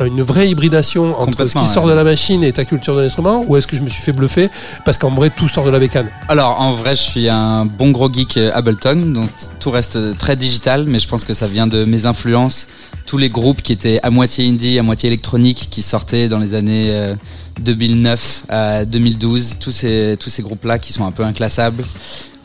une 0.00 0.22
vraie 0.22 0.48
hybridation 0.50 1.18
entre 1.20 1.46
ce 1.46 1.54
qui 1.58 1.64
sort 1.64 1.84
ouais. 1.84 1.90
de 1.92 1.96
la 1.96 2.04
machine 2.04 2.42
et 2.42 2.52
ta 2.52 2.64
culture 2.64 2.96
de 2.96 3.00
l'instrument, 3.02 3.44
ou 3.46 3.56
est-ce 3.56 3.66
que 3.66 3.76
je 3.76 3.82
me 3.82 3.88
suis 3.88 4.02
fait 4.02 4.12
bluffer 4.12 4.50
parce 4.84 4.98
qu'en 4.98 5.10
vrai 5.10 5.30
tout 5.30 5.46
sort 5.48 5.64
de 5.64 5.70
la 5.70 5.78
bécane? 5.78 6.08
Alors 6.28 6.60
en 6.60 6.72
vrai, 6.74 6.96
je 6.96 7.02
suis 7.02 7.28
un 7.28 7.66
bon 7.66 7.90
gros 7.90 8.12
geek 8.12 8.36
Ableton, 8.36 9.12
donc 9.14 9.30
tout 9.60 9.70
reste 9.70 10.18
très 10.18 10.34
digital, 10.36 10.84
mais 10.88 10.98
je 10.98 11.06
pense 11.08 11.24
que 11.24 11.34
ça 11.34 11.46
vient 11.46 11.66
de 11.68 11.84
mes 11.84 12.06
influences. 12.06 12.66
Tous 13.10 13.18
les 13.18 13.28
groupes 13.28 13.60
qui 13.60 13.72
étaient 13.72 13.98
à 14.04 14.10
moitié 14.10 14.48
indie, 14.48 14.78
à 14.78 14.84
moitié 14.84 15.08
électronique, 15.08 15.66
qui 15.68 15.82
sortaient 15.82 16.28
dans 16.28 16.38
les 16.38 16.54
années 16.54 16.94
euh, 16.94 17.16
2009 17.60 18.44
à 18.48 18.84
2012, 18.84 19.56
tous 19.58 19.72
ces 19.72 20.16
tous 20.20 20.30
ces 20.30 20.42
groupes-là 20.42 20.78
qui 20.78 20.92
sont 20.92 21.04
un 21.04 21.10
peu 21.10 21.24
inclassables, 21.24 21.82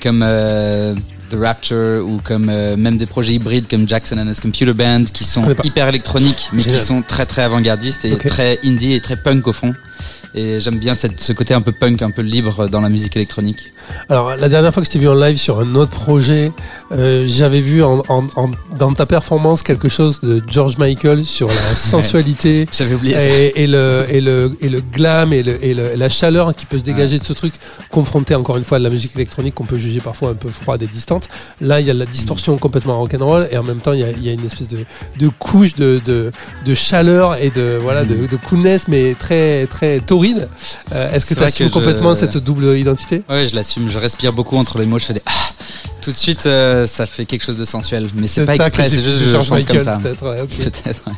comme 0.02 0.24
euh, 0.26 0.96
The 1.30 1.36
Rapture 1.40 2.04
ou 2.04 2.20
comme 2.20 2.50
euh, 2.50 2.78
même 2.78 2.98
des 2.98 3.06
projets 3.06 3.36
hybrides 3.36 3.68
comme 3.68 3.88
Jackson 3.88 4.18
and 4.18 4.28
his 4.28 4.42
Computer 4.42 4.74
Band, 4.74 5.04
qui 5.14 5.24
sont 5.24 5.46
hyper 5.64 5.88
électroniques, 5.88 6.50
mais 6.52 6.64
Génial. 6.64 6.80
qui 6.80 6.86
sont 6.88 7.04
très 7.04 7.28
très 7.28 7.44
avant-gardistes 7.44 8.04
et 8.06 8.18
très 8.18 8.58
indie 8.64 8.94
et 8.94 9.02
très 9.02 9.18
punk 9.18 9.46
au 9.46 9.54
fond. 9.54 9.72
Et 10.38 10.60
j'aime 10.60 10.80
bien 10.80 10.94
cette, 10.96 11.22
ce 11.22 11.32
côté 11.32 11.54
un 11.54 11.62
peu 11.62 11.72
punk, 11.72 12.02
un 12.02 12.12
peu 12.12 12.22
libre 12.22 12.68
dans 12.68 12.82
la 12.82 12.90
musique 12.90 13.16
électronique. 13.16 13.72
Alors, 14.10 14.36
la 14.36 14.50
dernière 14.50 14.74
fois 14.74 14.82
que 14.84 14.88
je 14.88 14.92
t'ai 14.92 15.00
vu 15.00 15.08
en 15.08 15.16
live 15.16 15.38
sur 15.38 15.62
un 15.62 15.76
autre 15.76 15.92
projet, 15.92 16.52
euh, 16.92 17.24
j'avais 17.26 17.62
vu 17.62 17.82
en, 17.84 18.04
en- 18.10 18.26
en- 18.36 18.52
dans 18.78 18.92
ta 18.94 19.06
performance 19.06 19.64
quelque 19.64 19.88
chose 19.88 20.20
de 20.22 20.42
George 20.46 20.78
Michael 20.78 21.24
sur 21.24 21.48
la 21.48 21.54
sensualité. 21.76 22.68
J'avais 22.76 22.96
oublié 22.96 23.14
ça. 23.18 23.26
Et, 23.26 23.54
et 23.64 23.68
le, 23.68 24.06
et, 24.10 24.20
le, 24.20 24.58
et 24.60 24.68
le 24.68 24.82
glam 24.82 25.32
et, 25.32 25.42
le, 25.42 25.64
et, 25.64 25.74
le- 25.74 25.92
et 25.94 25.96
la 25.96 26.10
chaleur 26.10 26.54
qui 26.54 26.66
peut 26.66 26.78
se 26.80 26.84
dégager 26.84 27.18
de 27.18 27.24
ce 27.24 27.32
truc, 27.32 27.54
confronté 27.90 28.36
encore 28.36 28.58
une 28.58 28.66
fois 28.66 28.76
à 28.76 28.80
de 28.80 28.84
la 28.84 28.90
musique 28.90 29.16
électronique 29.16 29.56
qu'on 29.56 29.64
peut 29.66 29.78
juger 29.78 30.02
parfois 30.02 30.32
un 30.32 30.34
peu 30.36 30.50
froide 30.50 30.84
et 30.84 30.88
distante. 30.88 31.30
Là, 31.62 31.80
il 31.80 31.88
y 31.88 31.90
a 31.90 31.94
de 31.94 32.00
la 32.00 32.06
distorsion 32.06 32.58
complètement 32.58 33.00
rock'n'roll 33.00 33.48
et 33.52 33.58
en 33.58 33.64
même 33.64 33.80
temps, 33.80 33.94
il 33.94 34.02
y 34.02 34.04
a, 34.04 34.12
il 34.12 34.26
y 34.26 34.28
a 34.30 34.34
une 34.34 34.44
espèce 34.46 34.68
de, 34.68 34.80
de 35.18 35.30
couche 35.40 35.76
de, 35.76 36.02
de, 36.04 36.32
de 36.66 36.74
chaleur 36.74 37.36
et 37.42 37.52
de, 37.52 37.78
voilà, 37.82 38.04
de, 38.04 38.26
de 38.28 38.36
coolness, 38.36 38.90
mais 38.90 39.14
très, 39.18 39.66
très 39.68 40.00
taurine. 40.00 40.25
Euh, 40.94 41.12
Est-ce 41.14 41.26
que 41.28 41.34
tu 41.36 41.44
assumes 41.44 41.68
que 41.68 41.74
je- 41.74 41.78
complètement 41.80 42.16
cette 42.16 42.38
double 42.38 42.78
identité? 42.78 43.24
Ouais, 43.30 43.48
je 43.48 43.56
l'assume. 43.56 43.90
Je 43.90 44.00
respire 44.00 44.34
beaucoup 44.34 44.58
entre 44.58 44.80
les 44.80 44.86
mots. 44.86 44.98
Je 45.00 45.06
fais 45.06 45.14
des 45.14 45.22
ah. 45.26 45.32
Tout 46.02 46.12
de 46.12 46.18
suite, 46.18 46.46
euh, 46.46 46.86
ça 46.88 47.06
fait 47.08 47.26
quelque 47.26 47.44
chose 47.44 47.58
de 47.58 47.66
sensuel. 47.66 48.10
Mais 48.16 48.28
c'est 48.28 48.46
pas 48.46 48.56
exprès. 48.56 48.90
C'est 48.90 49.04
juste 49.04 49.20
je 49.20 49.30
chante 49.42 49.66
comme 49.66 49.82
ça. 49.82 50.00
peut-être. 50.02 50.24
ouais, 50.24 50.42
ouais. 51.08 51.14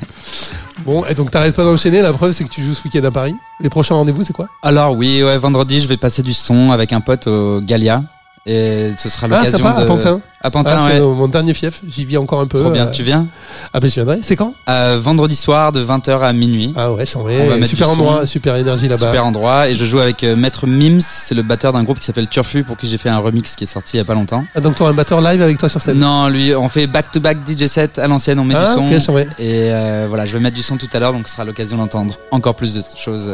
Bon, 0.86 1.06
et 1.06 1.14
donc 1.14 1.32
t'arrêtes 1.32 1.56
pas 1.56 1.64
d'enchaîner. 1.66 2.02
La 2.02 2.14
preuve, 2.14 2.32
c'est 2.32 2.44
que 2.46 2.50
tu 2.50 2.64
joues 2.64 2.74
ce 2.74 2.84
week-end 2.84 3.04
à 3.06 3.12
Paris. 3.12 3.34
Les 3.60 3.70
prochains 3.70 3.96
rendez-vous, 3.96 4.24
c'est 4.24 4.34
quoi? 4.34 4.48
Alors 4.64 4.96
oui, 4.96 5.24
ouais, 5.24 5.38
vendredi, 5.38 5.82
je 5.82 5.88
vais 5.88 5.98
passer 5.98 6.22
du 6.22 6.34
son 6.34 6.72
avec 6.72 6.94
un 6.94 7.02
pote 7.02 7.28
au 7.28 7.60
Galia. 7.62 8.04
Et 8.50 8.92
ce 8.98 9.10
sera 9.10 9.25
Ah, 9.25 9.39
l'occasion 9.39 9.58
sympa, 9.58 9.74
de... 9.74 9.82
à 9.84 9.86
Pantin. 9.86 10.22
À 10.39 10.50
Pantin, 10.51 10.75
Ah, 10.77 10.86
ouais. 10.86 10.92
c'est 10.94 11.00
mon 11.01 11.27
dernier 11.27 11.54
fief. 11.54 11.82
J'y 11.89 12.06
vis 12.06 12.16
encore 12.18 12.39
un 12.39 12.48
peu. 12.48 12.62
Trop 12.62 12.70
bien. 12.72 12.88
euh, 12.88 12.92
Tu 12.92 13.04
viens 13.04 13.27
Ah, 13.74 13.82
ben 13.82 13.89
je 13.89 13.94
viendrai. 13.96 14.20
C'est 14.22 14.38
quand? 14.38 14.54
Euh, 14.70 14.98
Vendredi 15.01 15.36
soir 15.36 15.74
de 15.74 15.84
20h 15.84 16.22
à 16.22 16.32
minuit. 16.32 16.72
Ah 16.77 16.94
ouais, 16.94 17.06
j'en 17.06 17.22
On 17.22 17.24
va 17.24 17.30
vais. 17.30 17.56
mettre 17.56 17.68
Super 17.68 17.89
endroit, 17.89 18.20
son. 18.22 18.25
super 18.27 18.56
énergie 18.56 18.88
là-bas. 18.88 19.08
Super 19.08 19.25
endroit. 19.25 19.68
Et 19.68 19.75
je 19.75 19.84
joue 19.84 20.00
avec 20.00 20.24
euh, 20.24 20.38
Maître 20.38 20.66
Mims. 20.66 21.01
C'est 21.01 21.36
le 21.36 21.42
batteur 21.42 21.74
d'un 21.74 21.84
groupe 21.84 22.00
qui 22.00 22.06
s'appelle 22.06 22.27
Turfu 22.30 22.63
pour 22.63 22.77
qui 22.77 22.88
j'ai 22.88 22.98
fait 22.98 23.10
un 23.10 23.18
remix 23.18 23.56
qui 23.58 23.66
est 23.66 23.68
sorti 23.68 23.98
il 23.98 23.98
y 23.98 24.01
a 24.01 24.06
pas 24.06 24.13
longtemps. 24.13 24.46
Ah, 24.56 24.62
donc 24.62 24.75
t'auras 24.77 24.92
un 24.92 24.94
batteur 24.94 25.20
live 25.20 25.42
avec 25.42 25.58
toi 25.58 25.68
sur 25.68 25.82
scène? 25.82 26.00
Non, 26.00 26.30
lui, 26.30 26.56
on 26.56 26.70
fait 26.70 26.88
back-to-back 26.88 27.39
DJ 27.46 27.66
set 27.66 28.00
à 28.00 28.08
l'ancienne. 28.08 28.39
On 28.39 28.46
met 28.46 28.56
ah, 28.56 28.63
du 28.63 28.72
son. 28.72 28.88
ok, 28.88 28.98
j'en 29.00 29.13
vais. 29.13 29.27
Et 29.39 29.72
voilà, 30.08 30.25
je 30.25 30.32
vais 30.32 30.39
mettre 30.39 30.56
du 30.56 30.63
son 30.63 30.77
tout 30.77 30.88
à 30.94 31.00
l'heure, 31.00 31.12
donc 31.12 31.27
ce 31.27 31.34
sera 31.34 31.44
l'occasion 31.44 31.75
d'entendre 31.77 32.18
encore 32.32 32.56
plus 32.56 32.75
de 32.75 32.82
choses 32.96 33.30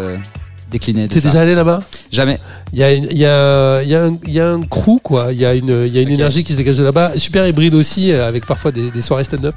déclinées. 0.73 1.07
de 1.07 1.13
T'es 1.13 1.21
déjà 1.21 1.39
allé 1.41 1.55
là-bas? 1.55 1.81
Jamais. 2.11 2.37
Il 2.73 2.79
y 2.79 2.83
a, 2.83 2.91
une- 2.93 3.07
il 3.09 3.17
y, 3.17 3.25
a, 3.25 3.81
il 3.81 3.87
y, 3.89 3.95
a 3.95 4.03
un- 4.03 4.17
il 4.27 4.33
y 4.33 4.39
a 4.41 4.49
un 4.51 4.61
crew, 4.63 4.99
quoi. 5.01 5.27
Il 5.31 5.39
y 5.39 5.45
a 5.45 5.53
une, 5.53 5.85
il 5.87 5.93
y 5.95 5.99
a 5.99 6.01
une 6.01 6.09
Ok. 6.09 6.13
énergie 6.15 6.43
qui 6.43 6.51
se 6.51 6.57
dégage 6.57 6.77
de 6.77 6.83
là-bas. 6.83 7.13
Super 7.15 7.47
hybride 7.47 7.75
aussi, 7.75 8.11
euh, 8.11 8.27
avec 8.27 8.45
parfois 8.45 8.71
des, 8.73 8.91
des 8.91 9.01
soirées 9.01 9.23
stand-up. 9.23 9.55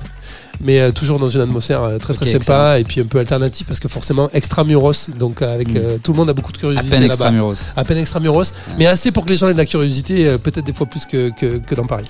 Mais 0.65 0.81
euh, 0.81 0.91
toujours 0.91 1.19
dans 1.19 1.29
une 1.29 1.43
atmosphère 1.43 1.83
euh, 1.83 1.99
très 1.99 2.15
très 2.15 2.25
sympa 2.25 2.37
excellent. 2.39 2.75
et 2.77 2.85
puis 2.85 3.01
un 3.03 3.05
peu 3.05 3.19
alternative 3.19 3.67
parce 3.67 3.79
que 3.79 3.89
forcément 3.89 4.31
extramuros. 4.33 5.11
Donc 5.19 5.43
avec 5.43 5.69
Mm. 5.69 5.77
euh, 5.77 5.97
tout 6.03 6.13
le 6.13 6.17
monde 6.19 6.31
a 6.31 6.33
beaucoup 6.33 6.51
de 6.53 6.57
À 6.57 6.61
curiosité 6.61 6.89
peine 6.89 7.01
là-bas. 7.03 7.13
extramuros. 7.15 7.55
À 7.77 7.85
peine 7.85 7.99
extramuros, 7.99 8.55
mais 8.79 8.87
assez 8.87 9.11
pour 9.13 9.25
que 9.27 9.31
les 9.31 9.37
gens 9.37 9.49
aient 9.49 9.53
de 9.53 9.59
la 9.59 9.67
curiosité, 9.67 10.27
euh, 10.27 10.39
peut-être 10.39 10.65
des 10.65 10.73
fois 10.73 10.87
plus 10.87 11.05
que, 11.05 11.29
que, 11.39 11.59
que 11.59 11.75
dans 11.75 11.85
Paris. 11.85 12.07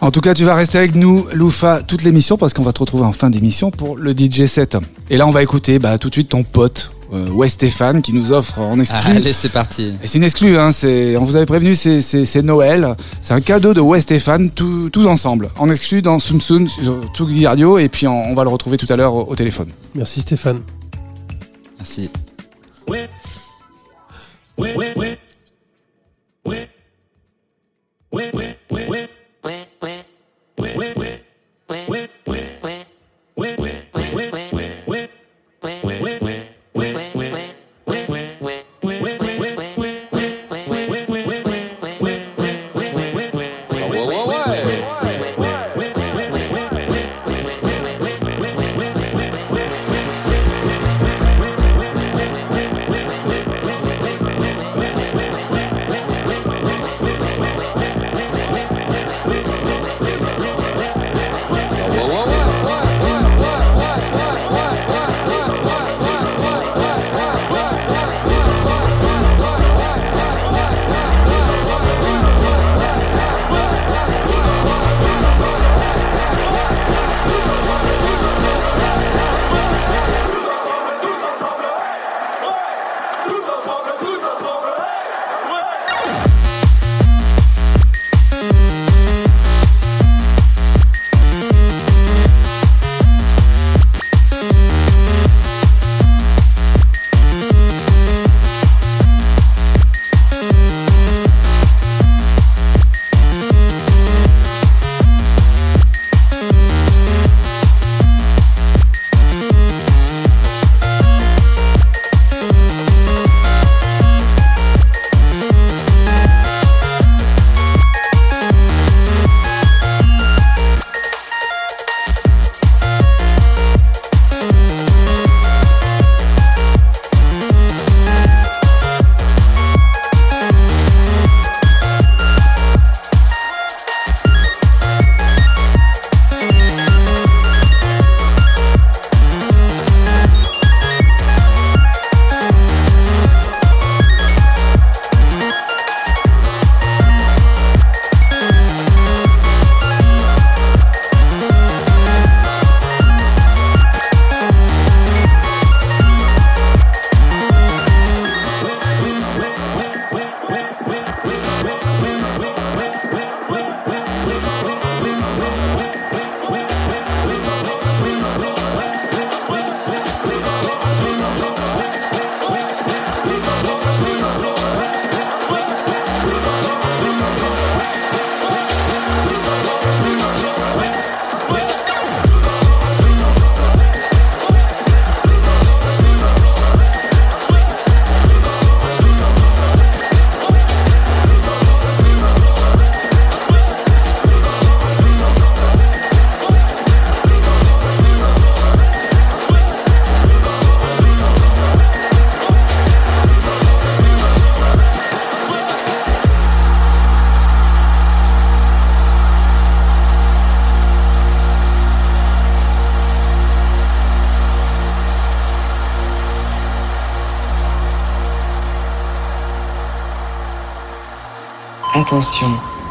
En 0.00 0.10
tout 0.10 0.20
cas, 0.20 0.34
tu 0.34 0.44
vas 0.44 0.56
rester 0.56 0.76
avec 0.78 0.96
nous, 0.96 1.26
Loufa, 1.32 1.82
toute 1.86 2.02
l'émission 2.02 2.36
parce 2.36 2.52
qu'on 2.52 2.64
va 2.64 2.72
te 2.72 2.80
retrouver 2.80 3.04
en 3.04 3.12
fin 3.12 3.30
d'émission 3.30 3.70
pour 3.70 3.96
le 3.96 4.12
DJ 4.12 4.46
set. 4.46 4.76
Et 5.08 5.16
là, 5.16 5.26
on 5.28 5.30
va 5.30 5.44
écouter 5.44 5.78
bah, 5.78 5.98
tout 5.98 6.08
de 6.08 6.14
suite 6.14 6.30
ton 6.30 6.42
pote, 6.42 6.90
euh, 7.12 7.28
Wes 7.30 7.52
Stéphane, 7.52 8.02
qui 8.02 8.12
nous 8.12 8.32
offre 8.32 8.58
en 8.58 8.78
Ah, 8.78 8.82
exclu. 8.82 9.16
allez, 9.16 9.32
c'est 9.32 9.48
parti. 9.48 9.94
Et 10.02 10.06
c'est 10.06 10.18
une 10.18 10.24
exclue, 10.24 10.58
hein, 10.58 10.70
on 10.84 11.24
vous 11.24 11.36
avait 11.36 11.46
prévenu, 11.46 11.74
c'est, 11.74 12.42
Noël. 12.42 12.96
C'est 13.22 13.34
un 13.34 13.40
cadeau 13.40 13.72
de 13.74 13.80
Wes 13.80 14.02
Stéphane, 14.02 14.50
tout- 14.50 14.90
tous 14.90 15.06
ensemble. 15.06 15.50
En 15.58 15.68
exclu 15.70 16.02
dans 16.02 16.18
Soum 16.18 16.40
Soum 16.40 16.68
sur 16.68 17.00
Tsugi 17.14 17.46
Radio. 17.46 17.78
Et 17.78 17.88
puis 17.88 18.06
on, 18.06 18.30
on 18.30 18.34
va 18.34 18.44
le 18.44 18.50
retrouver 18.50 18.76
tout 18.76 18.86
à 18.90 18.96
l'heure 18.96 19.14
au, 19.14 19.24
au 19.28 19.36
téléphone. 19.36 19.68
Merci 19.94 20.20
Stéphane. 20.20 20.60
Merci. 21.78 22.10
Wait, 22.88 23.08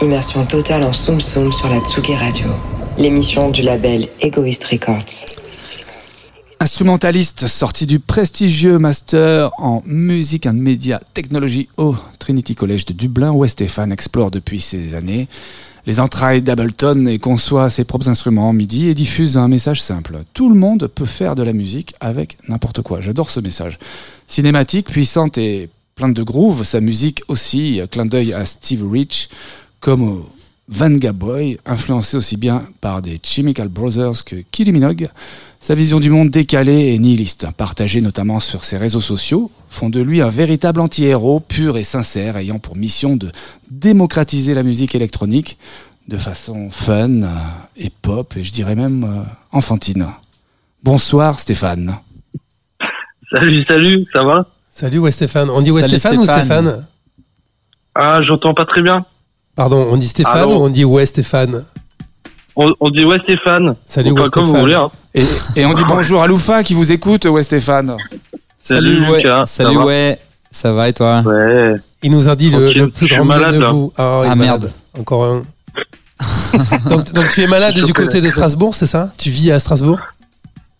Immersion 0.01 0.46
totale 0.46 0.84
en 0.84 0.93
Soum 0.93 1.19
Soum 1.19 1.51
sur 1.51 1.67
la 1.67 1.79
Tsugi 1.79 2.15
Radio. 2.15 2.48
L'émission 2.98 3.50
du 3.50 3.62
label 3.62 4.07
Egoist 4.22 4.63
Records. 4.63 5.25
Instrumentaliste 6.62 7.46
sorti 7.48 7.86
du 7.86 8.00
prestigieux 8.00 8.79
master 8.79 9.51
en 9.57 9.81
musique 9.86 10.46
and 10.46 10.53
media 10.53 11.01
technology 11.13 11.67
au 11.75 11.93
Trinity 12.19 12.55
College 12.55 12.86
de 12.86 12.93
Dublin, 12.93 13.34
où 13.34 13.46
Stéphane 13.46 13.91
explore 13.91 14.31
depuis 14.31 14.62
ces 14.62 14.96
années 14.96 15.27
les 15.86 16.00
entrailles 16.00 16.41
d'Ableton 16.41 17.05
et 17.05 17.19
conçoit 17.19 17.69
ses 17.69 17.84
propres 17.84 18.07
instruments 18.07 18.50
en 18.50 18.53
MIDI 18.53 18.88
et 18.88 18.93
diffuse 18.93 19.38
un 19.38 19.50
message 19.50 19.81
simple. 19.81 20.19
Tout 20.34 20.48
le 20.48 20.55
monde 20.55 20.88
peut 20.88 21.05
faire 21.05 21.36
de 21.36 21.43
la 21.43 21.51
musique 21.51 21.96
avec 22.00 22.38
n'importe 22.48 22.81
quoi. 22.81 23.01
J'adore 23.01 23.29
ce 23.29 23.41
message. 23.41 23.77
Cinématique, 24.27 24.88
puissante 24.88 25.38
et 25.38 25.69
pleine 25.98 26.13
de 26.13 26.22
groove, 26.22 26.63
sa 26.63 26.80
musique 26.80 27.24
aussi, 27.27 27.82
clin 27.92 28.06
d'œil 28.06 28.32
à 28.32 28.46
Steve 28.46 28.88
Rich, 28.89 29.30
comme 29.80 30.04
au 30.04 30.30
Vanga 30.70 31.12
Boy, 31.12 31.58
influencé 31.66 32.18
aussi 32.18 32.38
bien 32.38 32.68
par 32.82 33.01
des 33.01 33.20
Chemical 33.24 33.68
Brothers 33.68 34.24
que 34.24 34.36
Kylie 34.51 34.74
Minogue. 34.74 35.10
Sa 35.60 35.74
vision 35.74 36.00
du 36.00 36.12
monde 36.12 36.30
décalée 36.30 36.94
et 36.94 37.00
nihiliste, 37.00 37.48
partagée 37.58 38.01
notamment 38.01 38.39
sur 38.39 38.63
ses 38.63 38.77
réseaux 38.77 39.01
sociaux, 39.01 39.50
font 39.70 39.89
de 39.89 40.00
lui 40.00 40.22
un 40.22 40.30
véritable 40.30 40.82
anti-héros 40.82 41.39
pur 41.39 41.77
et 41.77 41.84
sincère, 41.84 42.38
ayant 42.38 42.60
pour 42.60 42.75
mission 42.75 43.16
de 43.16 43.32
démocratiser 43.72 44.54
la 44.54 44.62
musique 44.62 44.94
électronique 44.94 45.58
de 46.08 46.18
façon 46.18 46.70
fun 46.70 47.24
euh, 47.24 47.36
et 47.75 47.89
pop, 47.89 48.38
et 48.38 48.44
je 48.44 48.51
dirais 48.51 48.75
même 48.75 49.04
euh, 49.04 49.24
enfantine. 49.52 50.08
Bonsoir 50.84 51.39
Stéphane. 51.39 51.95
Salut, 53.32 53.65
salut, 53.67 54.06
ça 54.13 54.24
va? 54.24 54.48
Salut, 54.80 55.00
ouais, 55.00 55.12
Stéphane. 55.12 55.50
On 55.50 55.60
dit 55.60 55.72
ouais, 55.72 55.82
Salut, 55.82 55.98
Stéphane, 55.98 56.18
ou 56.20 56.26
Stéphane. 56.26 56.86
Ah, 57.96 58.22
j'entends 58.22 58.54
pas 58.54 58.66
très 58.66 58.84
bien. 58.84 59.04
Pardon, 59.56 59.88
on 59.90 59.98
dit 59.98 60.08
Stéphane 60.08 60.38
Allô 60.38 60.52
ou 60.52 60.66
on 60.66 60.70
dit 60.70 60.86
ouais, 60.86 61.04
Stéphane? 61.08 61.66
On, 62.56 62.70
on 62.80 62.92
dit 62.92 63.04
ouais 63.04 63.18
Stéphane. 63.24 63.74
Salut, 63.88 64.12
Enfin, 64.12 64.22
ouais, 64.22 64.30
comme 64.30 64.44
vous 64.44 64.50
Stéphane. 64.50 64.62
voulez. 64.62 64.76
Hein. 64.76 64.92
Et, 65.16 65.26
et 65.56 65.66
on 65.66 65.74
dit 65.74 65.82
bonjour 65.88 66.22
à 66.22 66.28
Loufa 66.28 66.62
qui 66.62 66.76
vous 66.76 66.92
écoute, 66.92 67.26
ouais 67.26 67.42
Stéphane. 67.42 67.98
Salut, 68.60 69.02
ouais. 69.10 69.18
Lucas, 69.18 69.48
ça 69.48 69.63
Salut 69.63 69.78
ouais. 69.78 70.20
Ça 70.52 70.72
va 70.72 70.90
et 70.90 70.94
toi? 70.94 71.24
Ouais. 71.26 71.74
Il 72.04 72.12
nous 72.12 72.30
a 72.30 72.36
dit 72.36 72.52
le, 72.52 72.88
plus 72.92 73.08
grand 73.08 73.26
malade, 73.26 73.56
de 73.56 73.66
vous. 73.66 73.92
Ah, 73.98 74.22
Ah, 74.26 74.36
malade. 74.36 74.38
merde. 74.38 74.72
Encore 75.00 75.26
un. 75.26 75.44
donc, 76.88 77.12
donc 77.13 77.30
tu 77.30 77.42
es 77.42 77.48
malade 77.48 77.74
du 77.84 77.94
côté 77.96 78.22
de 78.22 78.30
Strasbourg, 78.30 78.76
c'est 78.76 78.86
ça? 78.86 79.12
Tu 79.18 79.32
vis 79.32 79.50
à 79.52 79.58
Strasbourg? 79.58 79.98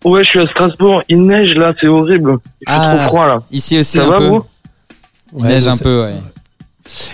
Ouais, 0.10 0.24
je 0.24 0.30
suis 0.30 0.40
à 0.40 0.48
Strasbourg. 0.48 1.02
Il 1.10 1.22
neige 1.22 1.54
là, 1.56 1.74
c'est 1.80 1.88
horrible. 1.88 2.38
Il 2.62 2.70
fait 2.72 2.78
Ah. 2.80 2.96
trop 2.98 3.08
froid 3.10 3.28
là. 3.28 3.42
Ici 3.52 3.78
aussi 3.80 3.98
Ça 3.98 4.06
un 4.06 4.10
va 4.10 4.18
peu. 4.18 4.28
vous 4.28 4.44
Il 5.38 5.44
neige 5.44 5.68
un 5.68 5.78
peu, 5.78 6.04
ouais. 6.04 6.14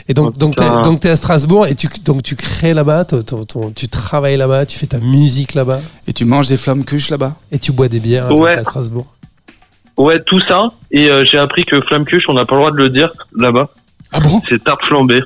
Et 0.08 0.14
donc, 0.14 0.28
Oh, 0.36 0.38
donc, 0.38 0.56
t'es, 0.56 0.70
donc 0.84 1.00
t'es 1.00 1.10
à 1.10 1.16
Strasbourg 1.16 1.66
et 1.66 1.74
tu, 1.74 1.88
donc 2.06 2.22
tu 2.22 2.36
crées 2.36 2.76
là-bas, 2.76 3.06
ton- 3.06 3.24
ton- 3.24 3.44
ton- 3.46 3.72
tu 3.72 3.88
travailles 3.88 4.38
là-bas, 4.38 4.68
tu 4.68 4.78
fais 4.78 4.86
ta 4.86 5.00
musique 5.00 5.56
là-bas 5.56 5.80
Et 6.08 6.14
tu 6.14 6.26
manges 6.26 6.48
des 6.48 6.58
flammes 6.58 6.86
cuches 6.86 7.10
là-bas 7.10 7.34
et 7.52 7.58
tu 7.58 7.72
bois 7.72 7.88
des 7.88 8.00
bières 8.00 8.32
Ouais. 8.32 8.54
à 8.58 8.64
Strasbourg. 8.64 9.08
Ouais, 9.98 10.20
tout 10.28 10.40
ça. 10.48 10.68
Et 10.92 11.10
euh, 11.10 11.24
j'ai 11.32 11.40
appris 11.40 11.66
que 11.66 11.82
flamme 11.82 12.06
cuche, 12.06 12.26
on 12.28 12.34
n'a 12.34 12.46
pas 12.46 12.54
le 12.56 12.62
droit 12.62 12.72
de 12.72 12.78
le 12.78 12.90
dire 12.90 13.12
là-bas. 13.36 13.70
Ah 14.12 14.20
bon? 14.20 14.42
C'est 14.48 14.64
tarte 14.64 14.84
flambée. 14.86 15.22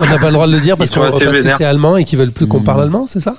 On 0.00 0.06
n'a 0.06 0.18
pas 0.18 0.26
le 0.28 0.32
droit 0.32 0.46
de 0.46 0.52
le 0.52 0.60
dire 0.60 0.76
parce, 0.78 0.90
qu'on- 0.90 1.00
parce 1.10 1.18
que 1.38 1.42
c'est 1.42 1.64
allemand 1.64 1.96
et 1.98 2.04
qu'ils 2.04 2.18
veulent 2.18 2.32
plus 2.32 2.46
qu'on 2.46 2.60
Hmm. 2.60 2.64
parle 2.64 2.82
allemand, 2.82 3.06
c'est 3.06 3.20
ça? 3.20 3.34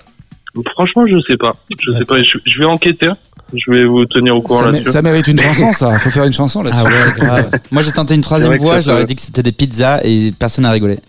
Franchement, 0.73 1.03
je 1.05 1.17
sais 1.27 1.37
pas. 1.37 1.53
Je 1.79 1.91
sais 1.91 2.05
pas. 2.05 2.21
Je, 2.21 2.37
je 2.45 2.59
vais 2.59 2.65
enquêter. 2.65 3.09
Je 3.55 3.71
vais 3.71 3.85
vous 3.85 4.05
tenir 4.05 4.35
au 4.35 4.41
courant 4.41 4.65
là-dessus. 4.65 4.91
ça 4.91 5.01
mérite 5.01 5.27
une 5.27 5.37
chanson 5.39 5.71
ça, 5.73 5.99
faut 5.99 6.09
faire 6.09 6.23
une 6.25 6.33
chanson 6.33 6.63
là-dessus. 6.63 6.83
Ah 6.85 6.89
ouais, 6.89 7.11
grave. 7.15 7.51
Moi 7.71 7.81
j'ai 7.83 7.91
tenté 7.91 8.15
une 8.15 8.21
C'est 8.21 8.27
troisième 8.27 8.49
vrai 8.49 8.57
que 8.57 8.63
fois, 8.63 8.73
ça 8.75 8.79
je 8.81 8.89
leur 8.91 8.99
ai 8.99 9.05
dit 9.05 9.15
que 9.15 9.21
c'était 9.21 9.43
des 9.43 9.51
pizzas 9.51 9.99
et 10.03 10.31
personne 10.37 10.63
n'a 10.63 10.71
rigolé. 10.71 10.99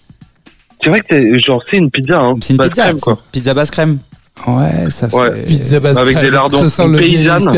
C'est 0.82 0.90
vrai 0.90 1.00
que 1.00 1.06
c'est 1.10 1.40
genre 1.40 1.62
c'est 1.70 1.76
une 1.78 1.90
pizza. 1.90 2.18
Hein. 2.18 2.34
C'est 2.42 2.52
une 2.52 2.58
Basse 2.58 2.68
pizza, 2.68 2.82
crème, 2.84 3.00
quoi. 3.00 3.18
pizza 3.32 3.54
basse 3.54 3.70
crème. 3.70 3.98
Ouais, 4.46 4.90
ça 4.90 5.08
fait... 5.08 5.16
Ouais. 5.16 5.42
Pizza 5.46 5.80
basse 5.80 5.96
Avec 5.96 6.16
crème. 6.16 6.26
des 6.26 6.30
lardons. 6.32 6.62
Ça 6.64 6.70
sent 6.70 6.88
le 6.88 6.98
paysanne. 6.98 7.50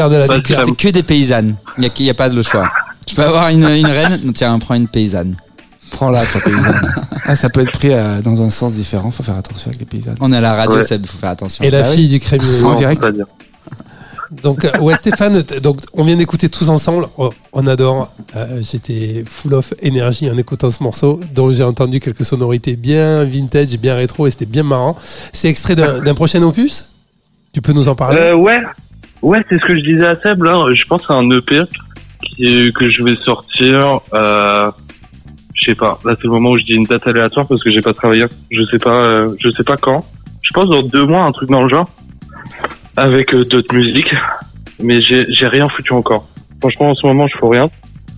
C'est 0.46 0.76
que 0.76 0.88
des 0.90 1.02
paysannes. 1.02 1.56
Il 1.78 1.80
n'y 1.80 1.86
a, 1.86 1.90
il 1.98 2.04
y 2.04 2.10
a 2.10 2.14
pas 2.14 2.28
de 2.28 2.42
choix. 2.42 2.70
Tu 3.06 3.14
peux 3.16 3.22
avoir 3.24 3.48
une, 3.48 3.64
une 3.64 3.86
reine, 3.86 4.32
tiens, 4.34 4.56
prends 4.58 4.74
une 4.74 4.86
paysanne. 4.88 5.36
Prends-la, 5.90 6.24
ta 6.26 6.40
paysanne. 6.40 6.92
ah, 7.24 7.36
ça 7.36 7.48
peut 7.48 7.60
être 7.60 7.72
pris 7.72 7.92
euh, 7.92 8.20
dans 8.20 8.42
un 8.42 8.50
sens 8.50 8.74
différent, 8.74 9.10
faut 9.10 9.22
faire 9.22 9.36
attention 9.36 9.68
avec 9.68 9.80
les 9.80 9.86
paysannes. 9.86 10.16
On 10.20 10.32
est 10.32 10.36
à 10.36 10.40
la 10.40 10.54
radio, 10.54 10.76
Ouais. 10.78 10.82
Seb, 10.82 11.06
faut 11.06 11.18
faire 11.18 11.30
attention. 11.30 11.64
Et 11.64 11.70
la 11.70 11.82
Bah 11.82 11.88
oui. 11.90 11.96
fille 11.96 12.08
du 12.08 12.20
crémier. 12.20 12.62
En 12.64 12.74
direct. 12.74 13.02
Donc, 14.42 14.64
euh, 14.64 14.76
ouais, 14.80 14.96
Stéphane, 14.96 15.44
t- 15.44 15.60
donc, 15.60 15.78
on 15.92 16.02
vient 16.02 16.16
d'écouter 16.16 16.48
tous 16.48 16.68
ensemble. 16.68 17.06
Oh, 17.16 17.32
on 17.52 17.64
adore. 17.68 18.12
Euh, 18.34 18.60
J'étais 18.60 19.22
full 19.24 19.54
of 19.54 19.72
énergie 19.80 20.28
en 20.28 20.36
écoutant 20.36 20.68
ce 20.68 20.82
morceau, 20.82 21.20
dont 21.32 21.52
j'ai 21.52 21.62
entendu 21.62 22.00
quelques 22.00 22.24
sonorités 22.24 22.74
bien 22.74 23.22
vintage, 23.24 23.68
bien 23.78 23.94
rétro, 23.94 24.26
et 24.26 24.32
c'était 24.32 24.44
bien 24.46 24.64
marrant. 24.64 24.96
C'est 25.32 25.48
extrait 25.48 25.76
d'un 25.76 26.00
d'un 26.02 26.14
prochain 26.14 26.42
opus? 26.42 26.90
Tu 27.52 27.62
peux 27.62 27.72
nous 27.72 27.88
en 27.88 27.94
parler? 27.94 28.18
Euh, 28.18 28.34
ouais, 28.34 28.60
ouais, 29.22 29.38
c'est 29.48 29.60
ce 29.60 29.64
que 29.64 29.76
je 29.76 29.82
disais 29.82 30.06
à 30.06 30.20
Seb. 30.20 30.42
Là, 30.42 30.72
je 30.74 30.84
pense 30.86 31.02
à 31.08 31.14
un 31.14 31.30
EP 31.30 31.60
qui, 32.20 32.72
que 32.74 32.88
je 32.90 33.04
vais 33.04 33.16
sortir. 33.24 34.00
Euh, 34.12 34.72
sais 35.66 35.74
pas. 35.74 35.98
Là, 36.04 36.14
c'est 36.16 36.24
le 36.24 36.30
moment 36.30 36.50
où 36.50 36.58
je 36.58 36.64
dis 36.64 36.72
une 36.72 36.84
date 36.84 37.06
aléatoire 37.06 37.46
parce 37.46 37.62
que 37.62 37.70
j'ai 37.70 37.80
pas 37.82 37.92
travaillé. 37.94 38.24
Je 38.50 38.62
sais 38.70 38.78
pas. 38.78 39.04
euh, 39.04 39.28
je 39.40 39.50
sais 39.50 39.64
pas 39.64 39.76
quand. 39.76 40.04
Je 40.42 40.50
pense 40.54 40.68
dans 40.70 40.82
deux 40.82 41.04
mois, 41.06 41.24
un 41.24 41.32
truc 41.32 41.50
dans 41.50 41.62
le 41.62 41.68
genre, 41.68 41.88
avec 42.96 43.34
euh, 43.34 43.44
d'autres 43.44 43.74
musiques. 43.74 44.14
Mais 44.82 45.00
j'ai 45.02 45.26
j'ai 45.30 45.46
rien 45.48 45.68
foutu 45.68 45.92
encore. 45.92 46.26
Franchement, 46.60 46.90
en 46.90 46.94
ce 46.94 47.06
moment, 47.06 47.26
je 47.32 47.38
fais 47.38 47.46
rien. 47.46 47.68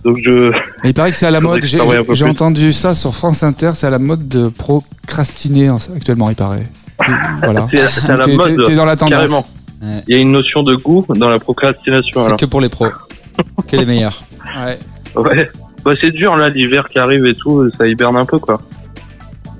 Donc 0.03 0.17
je. 0.23 0.51
Mais 0.83 0.89
il 0.89 0.93
paraît 0.93 1.11
que 1.11 1.15
c'est 1.17 1.25
à 1.25 1.31
la 1.31 1.41
mode, 1.41 1.63
j'ai 1.63 2.25
entendu 2.25 2.71
ça 2.71 2.95
sur 2.95 3.13
France 3.13 3.43
Inter, 3.43 3.71
c'est 3.73 3.87
à 3.87 3.89
la 3.89 3.99
mode 3.99 4.27
de 4.27 4.49
procrastiner 4.49 5.69
en- 5.69 5.77
actuellement, 5.95 6.29
il 6.29 6.35
paraît. 6.35 6.61
Et 7.07 7.11
Voilà. 7.43 7.67
C'est 7.69 7.85
c'est 7.87 8.09
à 8.09 8.17
la 8.17 8.27
mode. 8.27 8.63
T'es 8.65 8.75
dans 8.75 8.85
la 8.85 8.95
tendance. 8.97 9.13
Carrément. 9.17 9.45
Ouais. 9.81 10.03
Il 10.07 10.15
y 10.15 10.17
a 10.19 10.21
une 10.21 10.31
notion 10.31 10.63
de 10.63 10.75
goût 10.75 11.05
dans 11.15 11.29
la 11.29 11.39
procrastination. 11.39 12.11
C'est 12.19 12.25
alors. 12.25 12.37
que 12.37 12.45
pour 12.45 12.59
les 12.61 12.69
pros. 12.69 12.87
que 13.67 13.75
les 13.77 13.85
meilleurs. 13.85 14.21
Ouais. 14.57 14.79
Ouais. 15.15 15.49
Bah, 15.83 15.91
c'est 16.01 16.11
dur 16.11 16.35
là, 16.35 16.49
l'hiver 16.49 16.89
qui 16.89 16.99
arrive 16.99 17.25
et 17.25 17.35
tout, 17.35 17.69
ça 17.77 17.87
hiberne 17.87 18.17
un 18.17 18.25
peu 18.25 18.39
quoi. 18.39 18.59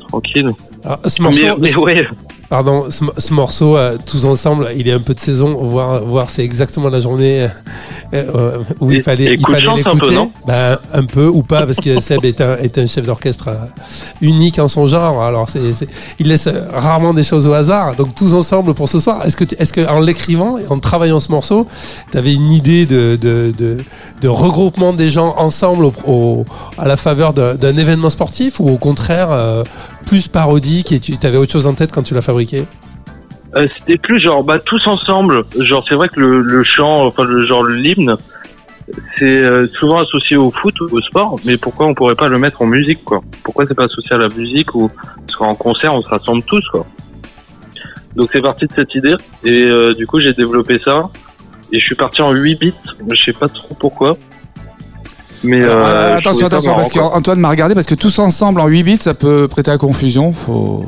Tranquille. 0.08 0.52
Alors, 0.84 1.00
ce 1.06 1.22
morceau, 1.22 1.40
mais, 1.42 1.56
mais 1.60 1.76
ouais, 1.76 2.08
Pardon, 2.50 2.86
ce, 2.90 3.04
ce 3.20 3.32
morceau, 3.32 3.78
euh, 3.78 3.96
tous 4.08 4.26
ensemble, 4.26 4.70
il 4.76 4.88
est 4.88 4.92
un 4.92 5.00
peu 5.00 5.14
de 5.14 5.20
saison. 5.20 5.64
Voir, 5.64 6.04
voir 6.04 6.30
c'est 6.32 6.44
exactement 6.44 6.90
la 6.90 7.00
journée 7.00 7.42
euh, 7.44 8.24
euh, 8.34 8.58
où 8.80 8.92
il 8.92 9.04
fallait, 9.04 9.28
un 9.28 9.38
l'écouter. 9.76 10.16
non? 10.16 10.32
Ben, 10.48 10.78
un 10.94 11.06
peu 11.06 11.28
ou 11.28 11.44
pas, 11.44 11.68
parce 11.68 11.78
que 11.78 12.00
Seb 12.08 12.26
est 12.26 12.42
un, 12.42 12.58
est 12.58 12.78
un 12.80 12.88
chef 12.88 13.06
d'orchestre 13.06 13.50
unique 14.20 14.58
en 14.58 14.68
son 14.68 14.88
genre. 14.88 15.22
Alors, 15.22 15.48
c'est, 15.48 15.74
c'est- 15.74 15.88
il 16.18 16.28
laisse 16.28 16.50
rarement 16.74 17.14
des 17.14 17.24
choses 17.24 17.46
au 17.46 17.54
hasard. 17.54 17.96
Donc, 17.96 18.16
tous 18.16 18.34
ensemble 18.34 18.74
pour 18.74 18.90
ce 18.90 19.00
soir. 19.00 19.24
Est-ce 19.28 19.38
que, 19.38 19.44
tu- 19.44 19.56
est-ce 19.60 19.72
que 19.72 19.88
en 19.88 20.00
l'écrivant 20.00 20.58
et 20.58 20.64
en 20.72 20.80
travaillant 20.80 21.20
ce 21.20 21.32
morceau, 21.32 21.68
tu 22.12 22.18
avais 22.18 22.34
une 22.34 22.52
idée 22.52 22.88
de, 22.88 23.16
de, 23.16 23.54
de, 23.56 23.78
de 24.22 24.28
regroupement 24.28 24.94
des 24.94 25.12
gens 25.12 25.36
ensemble 25.38 25.86
au, 25.86 25.94
au- 26.08 26.46
à 26.80 26.88
la 26.88 26.98
faveur 26.98 27.34
d'un, 27.34 27.54
d'un 27.54 27.78
événement 27.78 28.10
sportif 28.10 28.60
ou 28.60 28.70
au 28.70 28.78
contraire 28.78 29.28
euh, 29.32 29.64
plus 30.06 30.28
parodique 30.28 30.92
et 30.92 31.00
tu 31.00 31.14
avais 31.24 31.38
autre 31.38 31.52
chose 31.52 31.68
en 31.68 31.74
tête 31.74 31.92
quand 31.92 32.04
tu 32.04 32.14
l'as 32.14 32.22
fabriqué 32.22 32.66
Euh, 33.56 33.68
c'était 33.78 33.98
plus 33.98 34.20
genre 34.20 34.44
bah 34.44 34.60
tous 34.60 34.86
ensemble. 34.88 35.44
Genre 35.58 35.84
c'est 35.88 35.96
vrai 35.96 36.10
que 36.10 36.20
le, 36.20 36.64
chant, 36.64 37.06
enfin 37.08 37.24
le 37.24 37.46
genre 37.46 37.66
l'hymne, 37.66 38.16
c'est 39.18 39.38
euh, 39.38 39.68
souvent 39.68 40.00
associé 40.00 40.38
au 40.38 40.52
foot 40.52 40.80
ou 40.82 40.86
au 40.92 41.02
sport, 41.02 41.40
mais 41.46 41.58
pourquoi 41.58 41.88
on 41.88 41.94
pourrait 41.94 42.16
pas 42.16 42.28
le 42.28 42.38
mettre 42.40 42.62
en 42.62 42.68
musique 42.68 43.04
quoi? 43.04 43.22
Pourquoi 43.44 43.66
c'est 43.68 43.76
pas 43.76 43.86
associé 43.86 44.16
à 44.16 44.20
la 44.20 44.30
musique 44.30 44.74
ou 44.76 44.92
parce 45.26 45.36
qu'en 45.36 45.56
concert 45.56 45.94
on 45.94 46.02
se 46.02 46.08
rassemble 46.08 46.44
tous 46.44 46.64
quoi? 46.70 46.86
Donc 48.16 48.30
c'est 48.34 48.42
parti 48.42 48.66
de 48.66 48.74
cette 48.74 48.94
idée 48.96 49.16
et 49.44 49.66
euh, 49.68 49.94
du 49.94 50.06
coup 50.06 50.20
j'ai 50.20 50.34
développé 50.34 50.80
ça 50.80 51.10
et 51.72 51.80
je 51.80 51.86
suis 51.86 51.96
parti 51.96 52.22
en 52.22 52.32
8 52.32 52.60
bits. 52.60 52.74
Je 53.10 53.24
sais 53.24 53.34
pas 53.34 53.48
trop 53.48 53.76
pourquoi. 53.80 54.18
Mais 55.44 55.64
Alors, 55.64 55.78
euh, 55.78 55.92
euh, 55.94 56.18
attention, 56.18 56.48
attention, 56.48 56.74
parce 56.76 56.90
qu'Antoine 56.92 57.40
m'a 57.40 57.50
regardé, 57.50 57.74
parce 57.74 57.86
que 57.88 57.96
tous 57.96 58.20
ensemble 58.20 58.60
en 58.62 58.68
8 58.68 58.84
bits, 58.84 58.98
ça 59.00 59.14
peut 59.14 59.48
prêter 59.48 59.72
à 59.72 59.78
confusion. 59.78 60.34
Faut 60.34 60.86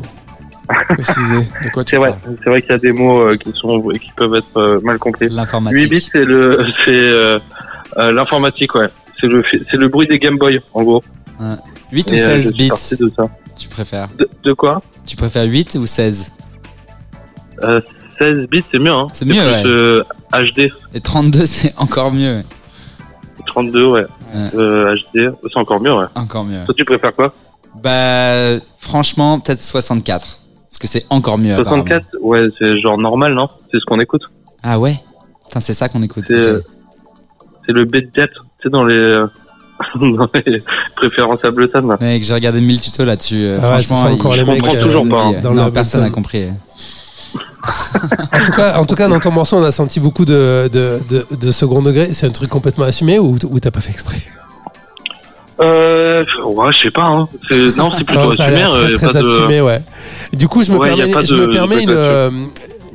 préciser 0.89 1.39
de 1.63 1.69
quoi 1.73 1.83
tu 1.83 1.91
C'est 1.91 1.97
vrai, 1.97 2.09
parles. 2.11 2.35
c'est 2.43 2.49
vrai 2.49 2.61
qu'il 2.61 2.71
y 2.71 2.75
a 2.75 2.77
des 2.77 2.91
mots 2.91 3.21
euh, 3.21 3.37
qui 3.37 3.51
sont 3.59 3.81
qui 3.89 4.11
peuvent 4.15 4.35
être 4.35 4.57
euh, 4.57 4.79
mal 4.83 4.99
compris. 4.99 5.25
8 5.27 5.33
L'informatique. 5.33 5.89
bits, 5.89 6.09
c'est 6.11 6.25
le, 6.25 6.65
c'est 6.85 6.91
euh, 6.91 7.39
euh, 7.97 8.11
l'informatique, 8.13 8.75
ouais. 8.75 8.87
C'est 9.19 9.27
le, 9.27 9.43
c'est 9.51 9.77
le 9.77 9.87
bruit 9.87 10.07
des 10.07 10.17
Game 10.17 10.37
Boy, 10.37 10.59
en 10.73 10.83
gros. 10.83 11.03
8 11.91 12.11
ou 12.11 12.13
Et, 12.13 12.21
euh, 12.21 12.25
16 12.39 12.43
je 12.43 12.47
suis 12.47 12.57
bits 12.57 12.69
de 12.99 13.11
ça. 13.15 13.29
Tu 13.57 13.67
préfères 13.69 14.09
De, 14.17 14.29
de 14.43 14.53
quoi? 14.53 14.81
Tu 15.05 15.15
préfères 15.15 15.45
8 15.45 15.77
ou 15.79 15.85
16 15.85 16.33
euh, 17.63 17.79
16 18.19 18.47
bits, 18.49 18.63
c'est 18.71 18.79
mieux, 18.79 18.91
hein. 18.91 19.07
C'est 19.13 19.25
mieux, 19.25 19.33
plus, 19.35 19.41
ouais. 19.43 19.63
euh, 19.65 20.03
HD, 20.33 20.71
Et 20.93 20.99
32, 20.99 21.45
c'est 21.45 21.73
encore 21.77 22.11
mieux. 22.11 22.41
32, 23.45 23.85
ouais. 23.87 24.05
Ouais. 24.33 24.49
Euh, 24.55 24.95
HD, 25.13 25.31
c'est 25.43 25.57
encore 25.57 25.79
mieux, 25.81 25.93
ouais. 25.93 26.05
Encore 26.15 26.45
mieux. 26.45 26.63
Toi, 26.65 26.73
tu 26.77 26.85
préfères 26.85 27.13
quoi 27.13 27.33
Bah, 27.83 28.57
franchement, 28.77 29.39
peut-être 29.39 29.61
64. 29.61 30.39
Parce 30.69 30.79
que 30.79 30.87
c'est 30.87 31.05
encore 31.09 31.37
mieux. 31.37 31.55
64 31.55 32.05
Ouais, 32.21 32.47
c'est 32.57 32.77
genre 32.81 32.97
normal, 32.97 33.33
non 33.33 33.47
C'est 33.71 33.79
ce 33.79 33.85
qu'on 33.85 33.99
écoute. 33.99 34.23
Ah 34.63 34.79
ouais 34.79 34.95
Putain, 35.45 35.59
c'est 35.59 35.73
ça 35.73 35.89
qu'on 35.89 36.01
écoute. 36.01 36.23
C'est 36.27 36.33
euh, 36.33 36.61
c'est 37.65 37.73
le 37.73 37.83
bit 37.85 38.09
jet. 38.15 38.27
Tu 38.27 38.63
sais, 38.63 38.69
dans 38.69 38.83
les, 38.85 38.95
euh, 38.95 39.27
Non, 39.99 40.29
mais 40.33 40.43
préférence 40.95 41.39
Ableton. 41.43 41.97
Mec, 41.99 42.23
j'ai 42.23 42.33
regardé 42.33 42.61
1000 42.61 42.79
tutos 42.79 43.03
là-dessus. 43.03 43.35
euh, 43.43 43.59
Ah 43.61 43.71
ouais, 43.75 43.81
ça, 43.81 43.95
franchement, 43.95 44.07
c'est 44.07 44.13
encore 44.13 44.35
il- 44.35 44.43
les 44.45 44.45
mecs, 44.61 44.79
toujours 44.79 45.07
pas, 45.09 45.23
hein. 45.25 45.41
dans 45.41 45.53
Non, 45.53 45.71
personne 45.71 46.01
n'a 46.01 46.09
compris. 46.09 46.47
En 48.33 48.43
tout 48.43 48.51
cas, 48.51 48.77
en 48.79 48.85
tout 48.85 48.95
cas, 48.95 49.07
dans 49.07 49.19
ton 49.19 49.31
morceau, 49.31 49.57
on 49.57 49.63
a 49.63 49.71
senti 49.71 49.99
beaucoup 49.99 50.25
de, 50.25 50.69
de, 50.71 50.99
de, 51.09 51.25
de 51.35 51.51
second 51.51 51.81
degré. 51.81 52.13
C'est 52.13 52.27
un 52.27 52.31
truc 52.31 52.49
complètement 52.49 52.85
assumé 52.85 53.19
ou, 53.19 53.37
ou 53.49 53.59
t'as 53.59 53.71
pas 53.71 53.81
fait 53.81 53.91
exprès? 53.91 54.17
Euh, 55.59 56.23
ouais, 56.43 56.71
je 56.73 56.83
sais 56.83 56.91
pas. 56.91 57.03
Hein. 57.03 57.27
Non, 57.77 57.91
c'est 57.97 58.03
plutôt 58.03 58.23
Non, 58.23 58.31
ça 58.31 58.45
assumé. 58.45 58.63
euh, 58.63 58.91
très, 58.93 59.13
de- 59.13 59.17
assumé, 59.19 59.61
ouais. 59.61 59.83
Du 60.33 60.47
coup, 60.47 60.63
je 60.63 60.71
me 60.71 60.77
Ouais, 60.77 60.87
permets, 60.95 61.23
je 61.23 61.35
me 61.35 61.81
une, 61.83 61.89
euh, 61.91 62.31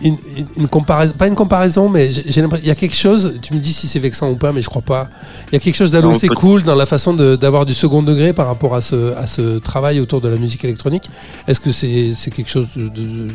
une, 0.03 0.17
une, 0.37 0.47
une 0.57 0.69
comparaison, 0.69 1.13
pas 1.17 1.29
une 1.29 1.37
comparaison, 1.37 1.89
mais 1.89 2.11
j'ai 2.11 2.41
l'impression, 2.43 2.65
il 2.65 2.69
y 2.69 2.73
a 2.73 2.75
quelque 2.75 2.97
chose, 2.97 3.39
tu 3.41 3.55
me 3.55 3.61
dis 3.61 3.73
si 3.73 3.87
c'est 3.87 4.01
vexant 4.01 4.31
ou 4.31 4.35
pas, 4.35 4.51
mais 4.53 4.63
je 4.63 4.69
crois 4.69 4.83
pas. 4.83 5.07
Il 5.49 5.55
y 5.55 5.57
a 5.57 5.61
quelque 5.61 5.77
chose 5.77 5.93
peut- 6.29 6.35
cool 6.35 6.63
dans 6.65 6.75
la 6.75 6.87
façon 6.87 7.15
d'avoir 7.15 7.67
du 7.67 7.75
second 7.75 8.03
degré 8.03 8.33
par 8.33 8.49
rapport 8.49 8.75
à 8.75 8.81
ce, 8.81 9.15
à 9.17 9.29
ce 9.29 9.59
travail 9.59 10.01
autour 10.01 10.21
de 10.21 10.29
la 10.29 10.37
musique 10.37 10.65
électronique. 10.65 11.05
Est-ce 11.47 11.61
que 11.61 11.71
c'est 11.71 12.13
c'est 12.17 12.33
quelque 12.33 12.51
chose 12.51 12.67
de, 12.75 12.89
de- 12.89 13.29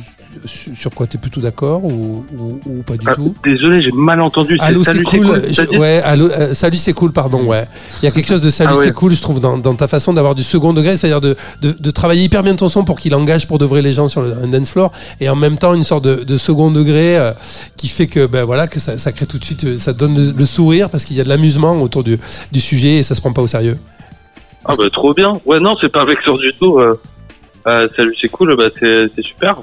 sur 0.74 0.91
quoi 0.91 1.08
tu 1.08 1.17
es 1.17 1.20
plutôt 1.20 1.41
d'accord 1.41 1.84
ou, 1.84 2.26
ou, 2.38 2.60
ou 2.65 2.84
pas 2.84 2.96
du 2.98 3.06
Ah, 3.10 3.15
tout 3.15 3.34
désolé, 3.46 3.82
j'ai 3.84 3.91
mal 3.91 4.22
entendu. 4.22 4.58
Allô, 4.60 4.84
c'est 4.84 5.04
cool. 5.04 5.41
Je- 5.52 5.78
ouais, 5.78 6.02
allô, 6.04 6.28
euh, 6.30 6.54
salut, 6.54 6.78
c'est 6.78 6.94
cool, 6.94 7.12
pardon. 7.12 7.44
Ouais. 7.46 7.65
Il 8.02 8.06
y 8.06 8.08
a 8.08 8.12
quelque 8.12 8.28
chose 8.28 8.41
de 8.41 8.50
salut, 8.50 8.72
Ah 8.74 8.78
ouais. 8.78 8.86
c'est 8.86 8.94
cool, 8.94 9.13
je 9.13 9.22
trouve, 9.22 9.39
dans, 9.39 9.58
dans 9.58 9.76
ta 9.76 9.88
façon 9.88 10.13
d'avoir 10.13 10.36
du 10.36 10.44
second 10.44 10.74
degré, 10.74 10.96
c'est-à-dire 10.98 11.22
de, 11.22 11.36
de, 11.62 11.72
de 11.78 11.91
travailler 11.91 12.24
hyper 12.24 12.44
bien 12.44 12.56
ton 12.56 12.67
son 12.70 12.84
pour 12.84 13.00
qu'il 13.00 13.13
engage 13.15 13.48
pour 13.48 13.60
de 13.60 13.65
vrai 13.65 13.82
les 13.82 13.94
gens 13.94 14.08
sur 14.08 14.22
le, 14.22 14.34
un 14.44 14.48
dance 14.48 14.70
floor, 14.72 14.91
et 15.20 15.30
en 15.30 15.36
même 15.36 15.58
temps 15.58 15.74
une 15.74 15.84
sorte 15.84 16.04
de, 16.04 16.24
de 16.24 16.38
second 16.38 16.72
degré 16.72 17.17
euh, 17.17 17.32
qui 17.78 17.88
fait 17.88 18.08
que, 18.08 18.26
ben 18.26 18.44
voilà, 18.46 18.67
que 18.67 18.80
ça, 18.80 18.98
ça 18.98 19.12
crée 19.12 19.26
tout 19.26 19.38
de 19.38 19.46
suite, 19.46 19.63
euh, 19.65 19.78
ça 19.78 19.94
donne 19.94 20.15
le, 20.15 20.32
le 20.38 20.46
sourire 20.46 20.89
parce 20.89 21.06
qu'il 21.06 21.15
y 21.17 21.22
a 21.22 21.24
de 21.24 21.30
l'amusement 21.30 21.82
autour 21.82 22.04
du, 22.04 22.17
du 22.52 22.60
sujet 22.60 22.96
et 22.98 23.04
ça 23.04 23.15
se 23.15 23.22
prend 23.22 23.34
pas 23.34 23.41
au 23.41 23.48
sérieux. 23.48 23.78
Ah 24.63 24.74
bah 24.78 24.84
trop 24.94 25.13
bien. 25.13 25.34
Ouais, 25.46 25.60
non, 25.60 25.76
c'est 25.82 25.89
pas 25.91 26.06
vexant 26.06 26.38
du 26.38 26.54
tout. 26.54 26.78
euh. 26.80 26.96
Salut, 27.96 28.15
c'est 28.22 28.30
cool. 28.30 28.56
Bah 28.56 28.65
c'est 28.80 29.10
super. 29.24 29.58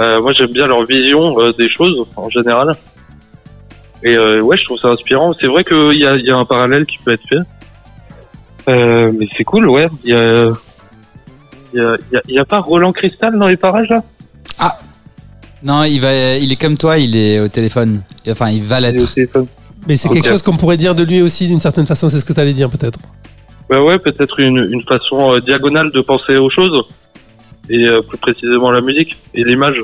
Euh, 0.00 0.20
moi, 0.22 0.32
j'aime 0.32 0.52
bien 0.52 0.66
leur 0.66 0.84
vision 0.84 1.38
euh, 1.40 1.52
des 1.52 1.68
choses 1.68 2.06
en 2.16 2.28
général. 2.30 2.74
Et 4.04 4.14
euh, 4.16 4.40
ouais, 4.40 4.56
je 4.58 4.64
trouve 4.64 4.78
ça 4.78 4.88
inspirant. 4.88 5.34
C'est 5.40 5.46
vrai 5.48 5.64
qu'il 5.64 5.98
y 5.98 6.06
a, 6.06 6.16
il 6.16 6.24
y 6.26 6.30
a 6.30 6.36
un 6.36 6.44
parallèle 6.44 6.86
qui 6.86 6.98
peut 6.98 7.12
être 7.12 7.26
fait. 7.28 7.40
Euh, 8.68 9.10
mais 9.18 9.26
c'est 9.36 9.44
cool, 9.44 9.68
ouais. 9.68 9.88
Il 10.04 10.10
y 10.10 10.14
a, 10.14 10.50
il 11.74 11.78
y 11.78 11.82
a, 11.82 11.96
il 12.10 12.14
y 12.14 12.16
a- 12.16 12.22
il 12.28 12.34
y 12.34 12.38
a 12.38 12.44
pas 12.44 12.60
Roland 12.60 12.92
Cristal 12.92 13.38
dans 13.38 13.46
les 13.46 13.56
parages 13.56 13.88
là? 13.88 14.02
Non, 15.60 15.82
il 15.82 16.00
va, 16.00 16.36
il 16.36 16.52
est 16.52 16.60
comme 16.60 16.76
toi, 16.78 16.98
il 16.98 17.16
est 17.16 17.40
au 17.40 17.48
téléphone. 17.48 18.02
Enfin, 18.28 18.50
il 18.50 18.62
va 18.62 18.78
l'être. 18.78 19.12
téléphone. 19.12 19.46
Mais 19.88 19.96
c'est 19.96 20.08
quelque 20.08 20.28
chose 20.28 20.42
qu'on 20.42 20.56
pourrait 20.56 20.76
dire 20.76 20.94
de 20.94 21.02
lui 21.02 21.20
aussi 21.20 21.48
d'une 21.48 21.58
certaine 21.58 21.86
façon, 21.86 22.08
c'est 22.08 22.20
ce 22.20 22.24
que 22.24 22.32
tu 22.32 22.38
allais 22.38 22.52
dire 22.52 22.70
peut-être. 22.70 23.00
Ouais, 23.68 23.78
ouais, 23.80 23.98
peut-être 23.98 24.38
une, 24.38 24.68
une 24.70 24.82
façon 24.84 25.34
euh, 25.34 25.40
diagonale 25.40 25.90
de 25.90 26.00
penser 26.00 26.36
aux 26.36 26.48
choses, 26.50 26.84
et 27.70 27.86
euh, 27.86 28.02
plus 28.02 28.18
précisément 28.18 28.70
la 28.70 28.80
musique 28.80 29.18
et 29.34 29.44
l'image. 29.44 29.80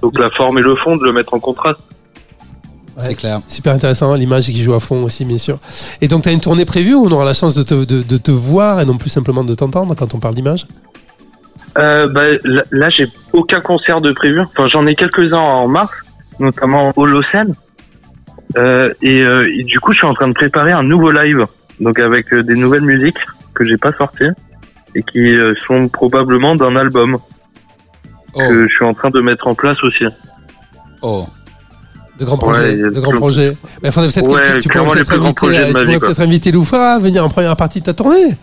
Donc 0.00 0.18
la 0.18 0.30
forme 0.30 0.58
et 0.58 0.62
le 0.62 0.74
fond, 0.76 0.96
de 0.96 1.04
le 1.04 1.12
mettre 1.12 1.34
en 1.34 1.40
contraste. 1.40 1.80
C'est 2.96 3.14
clair. 3.14 3.40
Super 3.48 3.72
intéressant, 3.72 4.14
l'image 4.14 4.46
qui 4.46 4.62
joue 4.62 4.74
à 4.74 4.80
fond 4.80 5.02
aussi, 5.04 5.24
bien 5.24 5.38
sûr. 5.38 5.58
Et 6.00 6.08
donc, 6.08 6.24
tu 6.24 6.28
as 6.28 6.32
une 6.32 6.40
tournée 6.40 6.66
prévue 6.66 6.94
où 6.94 7.06
on 7.06 7.10
aura 7.10 7.24
la 7.24 7.32
chance 7.32 7.54
de 7.54 7.62
te, 7.62 7.86
de, 7.86 8.02
de 8.02 8.16
te 8.16 8.30
voir 8.30 8.80
et 8.80 8.84
non 8.84 8.98
plus 8.98 9.08
simplement 9.08 9.44
de 9.44 9.54
t'entendre 9.54 9.94
quand 9.96 10.14
on 10.14 10.18
parle 10.18 10.34
d'image? 10.34 10.66
Euh, 11.78 12.06
bah, 12.06 12.32
là, 12.44 12.64
là, 12.70 12.90
j'ai 12.90 13.08
aucun 13.32 13.62
concert 13.62 14.02
de 14.02 14.12
prévu. 14.12 14.40
Enfin, 14.40 14.68
j'en 14.68 14.86
ai 14.86 14.94
quelques-uns 14.94 15.38
en 15.38 15.68
mars, 15.68 15.92
notamment 16.38 16.92
Holocene. 16.96 17.54
Euh, 18.58 18.92
et, 19.00 19.22
euh, 19.22 19.48
et 19.56 19.64
du 19.64 19.80
coup, 19.80 19.92
je 19.92 19.98
suis 19.98 20.06
en 20.06 20.12
train 20.12 20.28
de 20.28 20.34
préparer 20.34 20.72
un 20.72 20.82
nouveau 20.82 21.10
live, 21.10 21.46
donc 21.80 21.98
avec 21.98 22.30
euh, 22.34 22.42
des 22.42 22.54
nouvelles 22.54 22.82
musiques 22.82 23.16
que 23.54 23.64
j'ai 23.64 23.78
pas 23.78 23.92
sorties 23.92 24.28
et 24.94 25.02
qui 25.02 25.18
euh, 25.20 25.54
sont 25.66 25.88
probablement 25.88 26.54
d'un 26.56 26.76
album 26.76 27.18
Oh, 28.34 28.38
que 28.38 28.66
je 28.66 28.72
suis 28.74 28.84
en 28.84 28.94
train 28.94 29.10
de 29.10 29.20
mettre 29.20 29.46
en 29.46 29.54
place 29.54 29.76
aussi. 29.84 30.04
oh. 31.02 31.26
De 32.18 32.24
grands 32.26 32.38
projets, 32.38 32.76
Ouais, 32.82 32.90
de 32.90 33.00
grands 33.00 33.12
projets. 33.16 33.56
Mais 33.82 33.90
faudrait 33.90 34.08
peut-être 34.10 34.30
Ouais, 34.30 34.42
que 34.42 34.52
tu, 34.54 34.58
tu 34.60 34.68
pourrais 34.68 34.86
peut-être 34.92 35.12
inviter, 35.12 35.46
euh, 35.46 35.72
tu 35.72 36.12
vie, 36.12 36.22
inviter 36.22 36.52
Loufa 36.52 36.94
à 36.94 36.98
venir 36.98 37.24
en 37.24 37.28
première 37.28 37.56
partie 37.56 37.80
de 37.80 37.84
ta 37.86 37.94
tournée. 37.94 38.36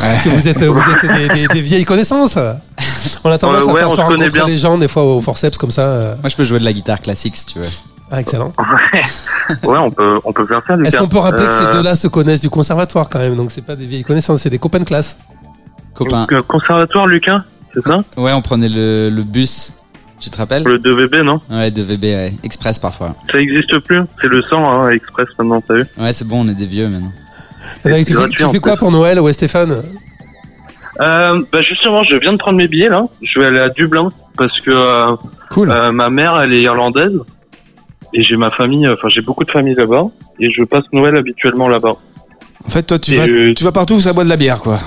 Parce 0.00 0.20
que 0.20 0.28
vous 0.28 0.46
êtes, 0.48 0.62
vous 0.62 0.80
êtes 0.80 1.16
des, 1.16 1.28
des- 1.28 1.46
des 1.48 1.60
vieilles 1.60 1.84
connaissances. 1.86 2.36
On 3.24 3.30
a 3.30 3.38
tendance 3.38 3.62
Euh, 3.64 3.68
à 3.68 3.72
ouais, 3.72 3.80
faire 3.80 3.90
se 3.90 4.00
rencontrer 4.00 4.28
bien. 4.28 4.46
les 4.46 4.56
gens 4.58 4.78
des 4.78 4.88
fois 4.88 5.04
au 5.04 5.20
forceps 5.20 5.56
comme 5.58 5.70
ça. 5.70 5.82
euh. 5.82 6.14
Moi, 6.22 6.28
je 6.28 6.36
peux 6.36 6.44
jouer 6.44 6.58
de 6.58 6.64
la 6.64 6.72
guitare 6.72 7.00
classique 7.00 7.34
si 7.36 7.46
tu 7.46 7.58
veux. 7.58 7.68
Ah, 8.10 8.20
excellent. 8.20 8.52
Ouais, 9.62 9.78
on 9.78 9.90
peut, 9.90 10.16
on 10.24 10.32
peut 10.32 10.46
faire 10.46 10.62
ça. 10.66 10.74
Est-ce 10.84 10.96
qu'on 10.96 11.08
peut 11.08 11.18
rappeler 11.18 11.46
que 11.46 11.52
ces 11.52 11.64
Euh, 11.64 11.72
deux-là 11.72 11.96
se 11.96 12.06
connaissent 12.08 12.40
du 12.40 12.48
conservatoire 12.50 13.08
quand 13.10 13.18
même? 13.18 13.36
Donc 13.36 13.50
c'est 13.50 13.64
pas 13.64 13.76
des 13.76 13.84
vieilles 13.86 14.04
connaissances, 14.04 14.40
c'est 14.42 14.48
des 14.50 14.58
copains 14.58 14.78
de 14.80 14.84
classe. 14.84 15.18
Copain. 15.94 16.20
donc, 16.22 16.32
euh, 16.32 16.42
conservatoire, 16.42 17.06
Lucas, 17.06 17.44
c'est 17.72 17.82
ça 17.82 18.02
Ouais, 18.16 18.32
on 18.32 18.42
prenait 18.42 18.68
le, 18.68 19.10
le 19.10 19.22
bus. 19.22 19.72
Tu 20.20 20.30
te 20.30 20.36
rappelles 20.36 20.62
Le 20.64 20.78
2VB, 20.78 21.22
non 21.22 21.40
Ouais, 21.50 21.70
de 21.70 21.82
VB, 21.82 22.04
ouais. 22.04 22.32
Express 22.44 22.78
parfois. 22.78 23.14
Ça 23.30 23.38
existe 23.40 23.78
plus. 23.80 24.00
C'est 24.20 24.28
le 24.28 24.42
100 24.42 24.56
hein, 24.84 24.90
Express 24.90 25.28
maintenant, 25.38 25.60
t'as 25.60 25.74
vu 25.74 25.84
Ouais, 25.98 26.12
c'est 26.12 26.26
bon, 26.26 26.44
on 26.44 26.48
est 26.48 26.54
des 26.54 26.66
vieux 26.66 26.88
maintenant. 26.88 27.12
Et 27.84 27.88
Anaïs, 27.88 28.06
c'est 28.06 28.14
tu 28.14 28.42
fais, 28.44 28.50
tu 28.52 28.60
quoi 28.60 28.76
pour 28.76 28.90
Noël, 28.92 29.20
ouais 29.20 29.32
Stéphane 29.32 29.82
Euh, 31.00 31.42
bah 31.52 31.62
justement, 31.62 32.02
je 32.04 32.14
viens 32.16 32.32
de 32.32 32.38
prendre 32.38 32.56
mes 32.56 32.68
billets 32.68 32.88
là. 32.88 33.06
Je 33.22 33.40
vais 33.40 33.46
aller 33.46 33.58
à 33.58 33.68
Dublin 33.68 34.10
parce 34.36 34.56
que 34.60 34.70
euh, 34.70 35.16
Cool. 35.50 35.70
euh, 35.70 35.90
ma 35.92 36.08
mère, 36.10 36.40
elle 36.40 36.52
est 36.52 36.62
irlandaise 36.62 37.18
et 38.12 38.22
j'ai 38.22 38.36
ma 38.36 38.50
famille. 38.50 38.88
Enfin, 38.88 39.08
j'ai 39.08 39.20
beaucoup 39.22 39.44
de 39.44 39.50
famille 39.50 39.74
là-bas 39.74 40.04
et 40.40 40.50
je 40.52 40.62
passe 40.62 40.84
Noël 40.92 41.16
habituellement 41.16 41.68
là-bas. 41.68 41.96
En 42.66 42.70
fait, 42.70 42.82
toi, 42.84 42.98
tu, 42.98 43.12
Et 43.12 43.18
vas, 43.48 43.54
tu 43.54 43.64
vas 43.64 43.72
partout 43.72 43.94
où 43.94 44.00
ça 44.00 44.12
boit 44.12 44.24
de 44.24 44.28
la 44.28 44.36
bière, 44.36 44.60
quoi. 44.60 44.78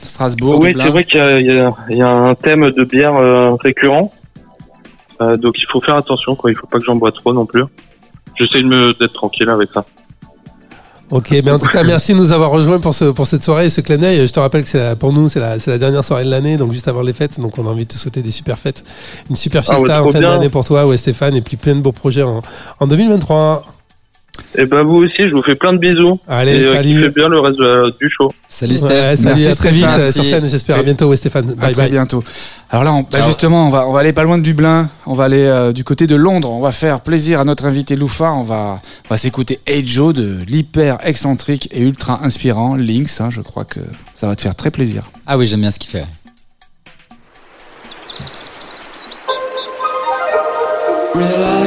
Strasbourg, 0.00 0.60
oui, 0.60 0.72
c'est 0.76 0.88
vrai 0.88 1.04
qu'il 1.04 1.18
y 1.18 1.22
a, 1.22 1.40
y, 1.40 1.96
y 1.96 2.02
un 2.02 2.34
thème 2.34 2.70
de 2.70 2.84
bière 2.84 3.14
euh, 3.16 3.52
récurrent, 3.60 4.12
Euh, 5.22 5.36
donc 5.38 5.54
il 5.58 5.66
faut 5.70 5.80
faire 5.80 5.96
attention. 5.96 6.34
Quoi, 6.34 6.50
il 6.50 6.56
faut 6.56 6.66
pas 6.66 6.78
que 6.78 6.84
j'en 6.84 6.96
bois 6.96 7.10
trop 7.12 7.32
non 7.32 7.46
plus. 7.46 7.64
J'essaie 8.38 8.60
de 8.60 8.66
me 8.66 8.92
d'être 8.98 9.14
tranquille 9.14 9.48
avec 9.48 9.70
ça. 9.72 9.84
Ok, 11.10 11.30
mais 11.44 11.50
en 11.52 11.58
tout 11.58 11.68
cas, 11.68 11.84
merci 11.84 12.12
de 12.14 12.18
nous 12.18 12.32
avoir 12.32 12.50
rejoints 12.50 12.80
pour, 12.80 12.92
ce, 12.92 13.04
pour 13.06 13.26
cette 13.28 13.42
soirée 13.42 13.66
et 13.66 13.70
ce 13.70 13.80
clin 13.80 13.96
d'œil. 13.96 14.26
Je 14.26 14.32
te 14.32 14.40
rappelle 14.40 14.64
que 14.64 14.68
c'est 14.68 14.98
pour 14.98 15.12
nous, 15.12 15.28
c'est 15.28 15.38
la, 15.38 15.58
c'est 15.60 15.70
la 15.70 15.78
dernière 15.78 16.02
soirée 16.02 16.24
de 16.24 16.30
l'année, 16.30 16.56
donc 16.56 16.72
juste 16.72 16.88
avant 16.88 17.00
les 17.02 17.12
fêtes. 17.12 17.38
Donc, 17.40 17.56
on 17.58 17.66
a 17.66 17.70
envie 17.70 17.84
de 17.84 17.92
te 17.92 17.96
souhaiter 17.96 18.22
des 18.22 18.32
super 18.32 18.58
fêtes. 18.58 18.84
Une 19.30 19.36
super 19.36 19.62
Ah 19.68 19.70
ouais, 19.74 19.78
fiesta 19.78 20.02
en 20.02 20.10
fin 20.10 20.20
d'année 20.20 20.48
pour 20.48 20.64
toi, 20.64 20.84
ouais, 20.84 20.96
Stéphane, 20.96 21.36
et 21.36 21.42
puis 21.42 21.56
plein 21.56 21.76
de 21.76 21.80
beaux 21.80 21.92
projets 21.92 22.24
en, 22.24 22.42
en 22.80 22.86
2023. 22.88 23.64
Et 24.58 24.66
bah 24.66 24.82
vous 24.82 24.96
aussi, 24.96 25.28
je 25.28 25.34
vous 25.34 25.42
fais 25.42 25.54
plein 25.54 25.72
de 25.72 25.78
bisous. 25.78 26.18
Allez, 26.28 26.52
et 26.56 26.64
euh, 26.64 26.72
salut. 26.74 27.10
bien 27.14 27.28
le 27.28 27.40
reste 27.40 27.58
du 28.00 28.10
show. 28.10 28.32
Salut 28.48 28.76
Steph. 28.76 28.88
Ouais, 28.88 29.16
salut, 29.16 29.28
Merci, 29.42 29.46
à 29.48 29.54
très 29.54 29.70
vite 29.70 30.12
sur 30.12 30.24
scène, 30.24 30.48
j'espère. 30.48 30.76
À 30.76 30.80
Et- 30.80 30.84
bientôt, 30.84 31.08
ouais, 31.08 31.16
Stéphane. 31.16 31.50
À 31.50 31.54
Bye 31.54 31.72
très 31.72 31.82
bye. 31.82 31.90
bientôt. 31.90 32.24
Alors 32.70 32.84
là, 32.84 32.92
on, 32.94 33.02
bah, 33.02 33.20
justement, 33.26 33.66
on 33.66 33.70
va, 33.70 33.86
on 33.86 33.92
va 33.92 34.00
aller 34.00 34.12
pas 34.12 34.24
loin 34.24 34.38
de 34.38 34.42
Dublin. 34.42 34.88
On 35.06 35.14
va 35.14 35.24
aller 35.24 35.44
euh, 35.44 35.72
du 35.72 35.84
côté 35.84 36.06
de 36.06 36.16
Londres. 36.16 36.50
On 36.50 36.60
va 36.60 36.72
faire 36.72 37.00
plaisir 37.00 37.40
à 37.40 37.44
notre 37.44 37.64
invité 37.66 37.96
Loufa. 37.96 38.32
On 38.32 38.42
va, 38.42 38.80
on 39.08 39.14
va 39.14 39.16
s'écouter 39.18 39.60
Hey 39.66 39.86
Joe 39.86 40.14
de 40.14 40.38
l'hyper 40.46 40.98
excentrique 41.04 41.68
et 41.72 41.80
ultra 41.80 42.24
inspirant 42.24 42.76
Lynx. 42.76 43.20
hein. 43.20 43.28
je 43.30 43.40
crois 43.42 43.64
que 43.64 43.80
ça 44.14 44.26
va 44.26 44.34
te 44.36 44.42
faire 44.42 44.54
très 44.54 44.70
plaisir. 44.70 45.10
Ah 45.26 45.36
oui, 45.38 45.46
j'aime 45.46 45.60
bien 45.60 45.70
ce 45.70 45.78
qu'il 45.78 45.90
fait. 45.90 46.04
Relax, 51.14 51.65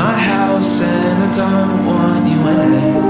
my 0.00 0.16
house 0.18 0.80
and 0.80 1.24
I 1.24 1.30
don't 1.30 1.84
want 1.84 2.24
you 2.26 2.40
in 2.52 2.72
it. 2.72 3.00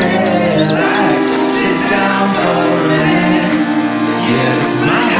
Relax, 0.00 1.24
sit 1.60 1.78
down 1.92 2.26
for 2.40 2.62
a 2.72 2.88
minute. 2.88 3.56
Yeah, 4.24 4.54
this 4.56 4.72
is 4.76 4.82
my 4.88 5.15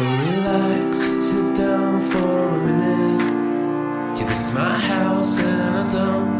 relax, 0.00 0.98
sit 1.24 1.56
down 1.56 2.00
for 2.00 2.48
a 2.48 2.66
minute. 2.66 4.18
Yeah, 4.18 4.26
this 4.26 4.48
is 4.48 4.54
my 4.54 4.78
house 4.78 5.42
and 5.42 5.76
I 5.76 5.88
don't 5.88 6.37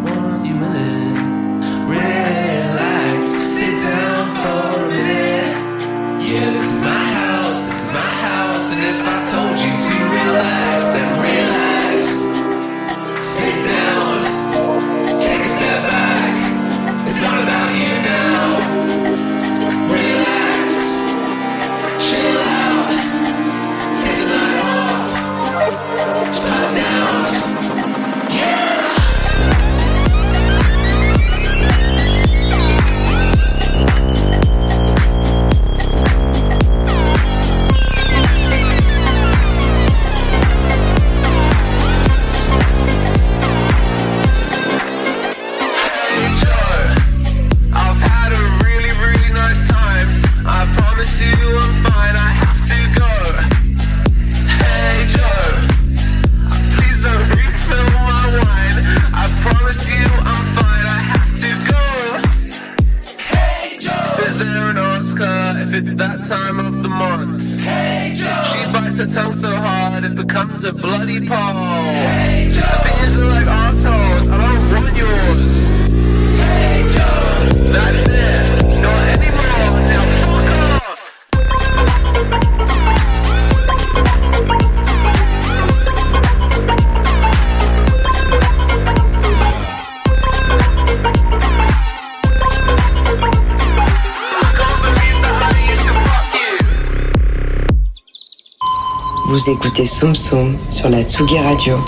Écoutez 99.51 99.87
Soum 99.87 100.15
Soum 100.15 100.59
sur 100.69 100.91
la 100.91 101.03
Tsugi 101.03 101.39
Radio, 101.39 101.79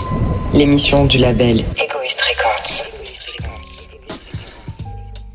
l'émission 0.54 1.04
du 1.04 1.18
label 1.18 1.58
Egoist 1.58 2.18
Records. 2.22 2.86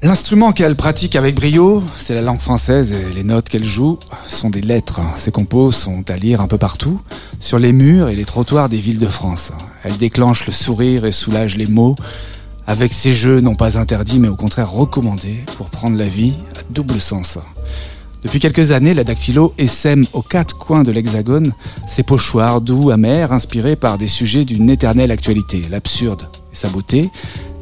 L'instrument 0.01 0.51
qu'elle 0.51 0.75
pratique 0.75 1.15
avec 1.15 1.35
brio, 1.35 1.83
c'est 1.95 2.15
la 2.15 2.23
langue 2.23 2.39
française 2.39 2.91
et 2.93 3.13
les 3.13 3.23
notes 3.23 3.47
qu'elle 3.47 3.63
joue 3.63 3.99
sont 4.25 4.49
des 4.49 4.61
lettres. 4.61 5.01
Ses 5.15 5.29
compos 5.29 5.71
sont 5.71 6.09
à 6.09 6.17
lire 6.17 6.41
un 6.41 6.47
peu 6.47 6.57
partout, 6.57 6.99
sur 7.39 7.59
les 7.59 7.71
murs 7.71 8.09
et 8.09 8.15
les 8.15 8.25
trottoirs 8.25 8.69
des 8.69 8.79
villes 8.79 8.99
de 8.99 9.05
France. 9.05 9.51
Elle 9.83 9.97
déclenche 9.97 10.47
le 10.47 10.51
sourire 10.51 11.05
et 11.05 11.11
soulage 11.11 11.57
les 11.57 11.67
mots 11.67 11.95
avec 12.65 12.91
ces 12.91 13.13
jeux 13.13 13.39
non 13.39 13.53
pas 13.53 13.77
interdits 13.77 14.17
mais 14.17 14.29
au 14.29 14.35
contraire 14.35 14.71
recommandés 14.71 15.43
pour 15.57 15.69
prendre 15.69 15.95
la 15.95 16.07
vie 16.07 16.33
à 16.57 16.61
double 16.71 16.99
sens. 16.99 17.37
Depuis 18.25 18.39
quelques 18.39 18.71
années, 18.71 18.95
la 18.95 19.03
dactylo 19.03 19.53
essaime 19.59 20.07
aux 20.13 20.23
quatre 20.23 20.57
coins 20.57 20.81
de 20.81 20.91
l'hexagone 20.91 21.53
ses 21.87 22.01
pochoirs 22.01 22.59
doux, 22.59 22.89
amers, 22.89 23.31
inspirés 23.31 23.75
par 23.75 23.99
des 23.99 24.07
sujets 24.07 24.45
d'une 24.45 24.67
éternelle 24.67 25.11
actualité, 25.11 25.61
l'absurde 25.69 26.27
et 26.51 26.55
sa 26.55 26.69
beauté, 26.69 27.11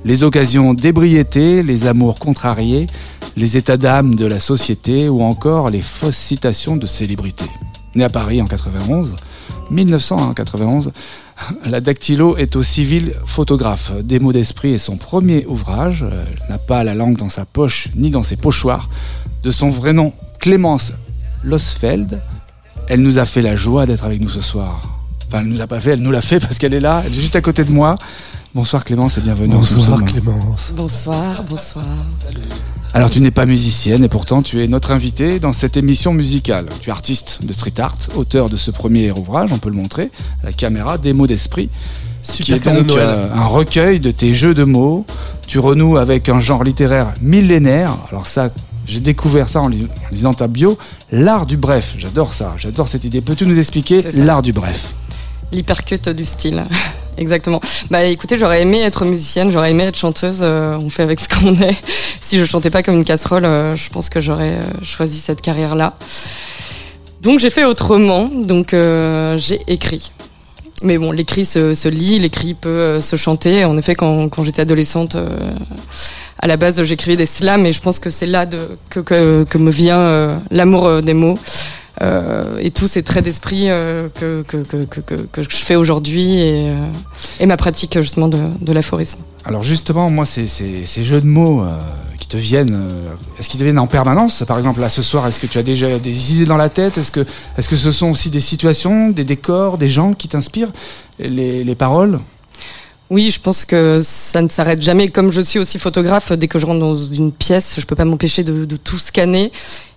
les 0.05 0.23
occasions 0.23 0.73
d'ébriété, 0.73 1.63
les 1.63 1.85
amours 1.85 2.17
contrariés, 2.17 2.87
les 3.35 3.57
états 3.57 3.75
d'âme 3.75 4.15
de 4.15 4.25
la 4.25 4.39
société 4.39 5.09
ou 5.09 5.21
encore 5.21 5.69
les 5.69 5.81
fausses 5.81 6.15
citations 6.15 6.77
de 6.77 6.87
célébrités. 6.87 7.51
Née 7.95 8.05
à 8.05 8.09
Paris 8.09 8.41
en 8.41 8.45
91, 8.45 9.17
1991, 9.69 10.93
la 11.65 11.81
dactylo 11.81 12.37
est 12.37 12.55
au 12.55 12.63
civil 12.63 13.13
photographe. 13.25 13.91
Des 14.01 14.19
mots 14.19 14.31
d'esprit 14.31 14.73
est 14.73 14.77
son 14.77 14.95
premier 14.95 15.45
ouvrage. 15.45 16.05
Elle 16.09 16.49
n'a 16.49 16.57
pas 16.57 16.85
la 16.85 16.95
langue 16.95 17.17
dans 17.17 17.27
sa 17.27 17.43
poche 17.43 17.89
ni 17.95 18.11
dans 18.11 18.23
ses 18.23 18.37
pochoirs. 18.37 18.87
De 19.43 19.51
son 19.51 19.69
vrai 19.69 19.91
nom, 19.91 20.13
Clémence 20.43 20.91
Losfeld. 21.45 22.19
Elle 22.89 23.01
nous 23.01 23.17
a 23.17 23.23
fait 23.23 23.41
la 23.41 23.55
joie 23.55 23.85
d'être 23.85 24.03
avec 24.03 24.19
nous 24.19 24.27
ce 24.27 24.41
soir. 24.41 24.99
Enfin, 25.25 25.39
elle 25.39 25.47
nous 25.47 25.61
a 25.61 25.67
pas 25.67 25.79
fait, 25.79 25.91
elle 25.91 26.01
nous 26.01 26.11
l'a 26.11 26.19
fait 26.19 26.41
parce 26.41 26.57
qu'elle 26.57 26.73
est 26.73 26.81
là, 26.81 27.01
elle 27.05 27.13
est 27.13 27.15
juste 27.15 27.37
à 27.37 27.41
côté 27.41 27.63
de 27.63 27.71
moi. 27.71 27.95
Bonsoir 28.53 28.83
Clémence 28.83 29.17
et 29.17 29.21
bienvenue. 29.21 29.55
en 29.55 29.59
Bonsoir. 29.59 30.03
Clémence. 30.03 30.73
Bonsoir, 30.75 31.43
bonsoir. 31.49 31.85
Alors 32.93 33.09
tu 33.09 33.21
n'es 33.21 33.31
pas 33.31 33.45
musicienne 33.45 34.03
et 34.03 34.09
pourtant 34.09 34.41
tu 34.41 34.61
es 34.61 34.67
notre 34.67 34.91
invitée 34.91 35.39
dans 35.39 35.53
cette 35.53 35.77
émission 35.77 36.13
musicale. 36.13 36.65
Tu 36.81 36.89
es 36.89 36.91
artiste 36.91 37.39
de 37.45 37.53
street 37.53 37.79
art, 37.79 37.95
auteur 38.17 38.49
de 38.49 38.57
ce 38.57 38.69
premier 38.69 39.11
ouvrage, 39.13 39.49
on 39.53 39.59
peut 39.59 39.69
le 39.69 39.77
montrer, 39.77 40.11
à 40.43 40.47
la 40.47 40.51
caméra, 40.51 40.97
Des 40.97 41.13
mots 41.13 41.25
d'esprit, 41.25 41.69
qui 42.21 42.43
Super 42.43 42.73
est 42.73 42.75
donc 42.79 42.87
Noël. 42.87 43.07
euh, 43.07 43.33
un 43.33 43.45
recueil 43.45 44.01
de 44.01 44.11
tes 44.11 44.33
jeux 44.33 44.53
de 44.53 44.65
mots. 44.65 45.05
Tu 45.47 45.57
renoues 45.59 45.97
avec 45.97 46.27
un 46.27 46.41
genre 46.41 46.65
littéraire 46.65 47.13
millénaire. 47.21 47.97
Alors 48.11 48.25
ça, 48.27 48.49
j'ai 48.85 48.99
découvert 48.99 49.49
ça 49.49 49.61
en, 49.61 49.67
lis- 49.67 49.85
en 49.85 50.13
lisant 50.13 50.33
ta 50.33 50.47
bio, 50.47 50.77
l'art 51.11 51.45
du 51.45 51.57
bref. 51.57 51.93
J'adore 51.97 52.33
ça, 52.33 52.53
j'adore 52.57 52.87
cette 52.87 53.03
idée. 53.03 53.21
Peux-tu 53.21 53.45
nous 53.45 53.57
expliquer 53.57 54.01
l'art 54.13 54.41
du 54.41 54.53
bref? 54.53 54.93
L'hypercut 55.51 56.09
du 56.09 56.25
style. 56.25 56.63
Exactement. 57.17 57.61
Bah 57.91 58.03
écoutez, 58.05 58.39
j'aurais 58.39 58.63
aimé 58.63 58.79
être 58.81 59.05
musicienne, 59.05 59.51
j'aurais 59.51 59.69
aimé 59.69 59.83
être 59.83 59.95
chanteuse. 59.97 60.39
euh, 60.41 60.77
on 60.81 60.89
fait 60.89 61.03
avec 61.03 61.19
ce 61.19 61.29
qu'on 61.29 61.53
est. 61.61 61.77
Si 62.19 62.39
je 62.39 62.43
chantais 62.45 62.71
pas 62.71 62.81
comme 62.81 62.95
une 62.95 63.05
casserole, 63.05 63.45
euh, 63.45 63.75
je 63.75 63.89
pense 63.89 64.09
que 64.09 64.19
j'aurais 64.19 64.53
euh, 64.57 64.63
choisi 64.81 65.19
cette 65.19 65.41
carrière-là. 65.41 65.93
Donc 67.21 67.39
j'ai 67.39 67.51
fait 67.51 67.65
autrement. 67.65 68.25
Donc 68.25 68.71
j'ai 68.71 69.59
écrit. 69.67 70.11
Mais 70.81 70.97
bon, 70.97 71.11
l'écrit 71.13 71.45
se, 71.45 71.73
se 71.75 71.87
lit, 71.87 72.19
l'écrit 72.19 72.55
peut 72.55 72.99
se 72.99 73.15
chanter. 73.15 73.63
En 73.63 73.77
effet, 73.77 73.95
quand, 73.95 74.27
quand 74.29 74.43
j'étais 74.43 74.63
adolescente, 74.63 75.15
à 76.39 76.47
la 76.47 76.57
base, 76.57 76.83
j'écrivais 76.83 77.15
des 77.15 77.25
slams 77.25 77.65
et 77.65 77.71
je 77.71 77.81
pense 77.81 77.99
que 77.99 78.09
c'est 78.09 78.25
là 78.25 78.45
que, 78.45 79.57
me 79.57 79.71
vient 79.71 79.99
euh, 79.99 80.37
l'amour 80.51 80.85
euh, 80.85 81.01
des 81.01 81.13
mots. 81.13 81.37
Euh, 82.01 82.57
et 82.59 82.71
tous 82.71 82.87
ces 82.87 83.03
traits 83.03 83.23
d'esprit 83.23 83.67
que, 84.15 84.43
je 85.37 85.47
fais 85.49 85.75
aujourd'hui 85.75 86.39
et, 87.39 87.45
ma 87.45 87.55
pratique 87.55 87.97
justement 88.01 88.27
de, 88.27 88.73
l'aphorisme. 88.73 89.19
Alors 89.45 89.63
justement, 89.63 90.09
moi, 90.09 90.25
ces, 90.25 91.03
jeux 91.03 91.21
de 91.21 91.27
mots 91.27 91.63
qui 92.17 92.27
te 92.27 92.35
viennent, 92.35 92.89
est-ce 93.39 93.47
qu'ils 93.47 93.59
te 93.59 93.63
viennent 93.63 93.79
en 93.79 93.87
permanence? 93.87 94.43
Par 94.47 94.57
exemple, 94.57 94.81
là, 94.81 94.89
ce 94.89 95.03
soir, 95.03 95.27
est-ce 95.27 95.39
que 95.39 95.47
tu 95.47 95.59
as 95.59 95.63
déjà 95.63 95.99
des 95.99 96.33
idées 96.33 96.45
dans 96.45 96.57
la 96.57 96.69
tête? 96.69 96.97
Est-ce 96.97 97.11
que, 97.11 97.75
ce 97.75 97.91
sont 97.91 98.09
aussi 98.09 98.31
des 98.31 98.39
situations, 98.39 99.09
des 99.09 99.23
décors, 99.23 99.77
des 99.77 99.89
gens 99.89 100.13
qui 100.13 100.27
t'inspirent? 100.27 100.71
Les 101.19 101.75
paroles? 101.75 102.19
Oui, 103.13 103.29
je 103.29 103.39
pense 103.39 103.63
que 103.63 103.99
ça 104.01 104.41
ne 104.41 104.47
s'arrête 104.47 104.81
jamais. 104.81 105.07
Comme 105.09 105.31
je 105.31 105.39
suis 105.41 105.59
aussi 105.59 105.77
photographe, 105.77 106.31
dès 106.31 106.47
que 106.47 106.57
je 106.57 106.65
rentre 106.65 106.79
dans 106.79 106.95
une 106.95 107.31
pièce, 107.31 107.75
je 107.77 107.85
peux 107.85 107.95
pas 107.95 108.05
m'empêcher 108.05 108.43
de, 108.43 108.75
tout 108.75 108.97
scanner. 108.97 109.51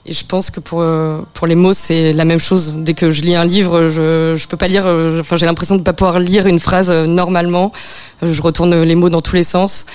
Et 0.05 0.13
je 0.13 0.23
pense 0.23 0.51
que 0.51 0.61
pour 0.61 0.83
euh, 0.83 1.23
pour 1.33 1.47
les 1.47 1.55
mots, 1.55 1.73
c'est 1.73 2.13
la 2.13 2.27
même 2.27 2.39
chose. 2.39 2.75
Dès 2.77 2.93
que 2.93 3.11
je 3.11 3.23
lis 3.23 3.35
un 3.35 3.47
livre, 3.47 3.89
je 3.89 4.35
je 4.37 4.47
peux 4.47 4.59
pas 4.59 4.69
lire. 4.69 4.85
euh, 4.85 5.21
Enfin, 5.21 5.37
j'ai 5.37 5.47
l'impression 5.47 5.77
de 5.77 5.83
pas 5.83 5.95
pouvoir 5.95 6.19
lire 6.19 6.47
une 6.47 6.59
phrase 6.59 6.91
euh, 6.91 7.07
normalement. 7.07 7.73
Je 8.21 8.43
retourne 8.43 8.83
les 8.83 8.95
mots 8.97 9.09
dans 9.09 9.23
tous 9.23 9.35
les 9.35 9.45
sens. 9.45 9.87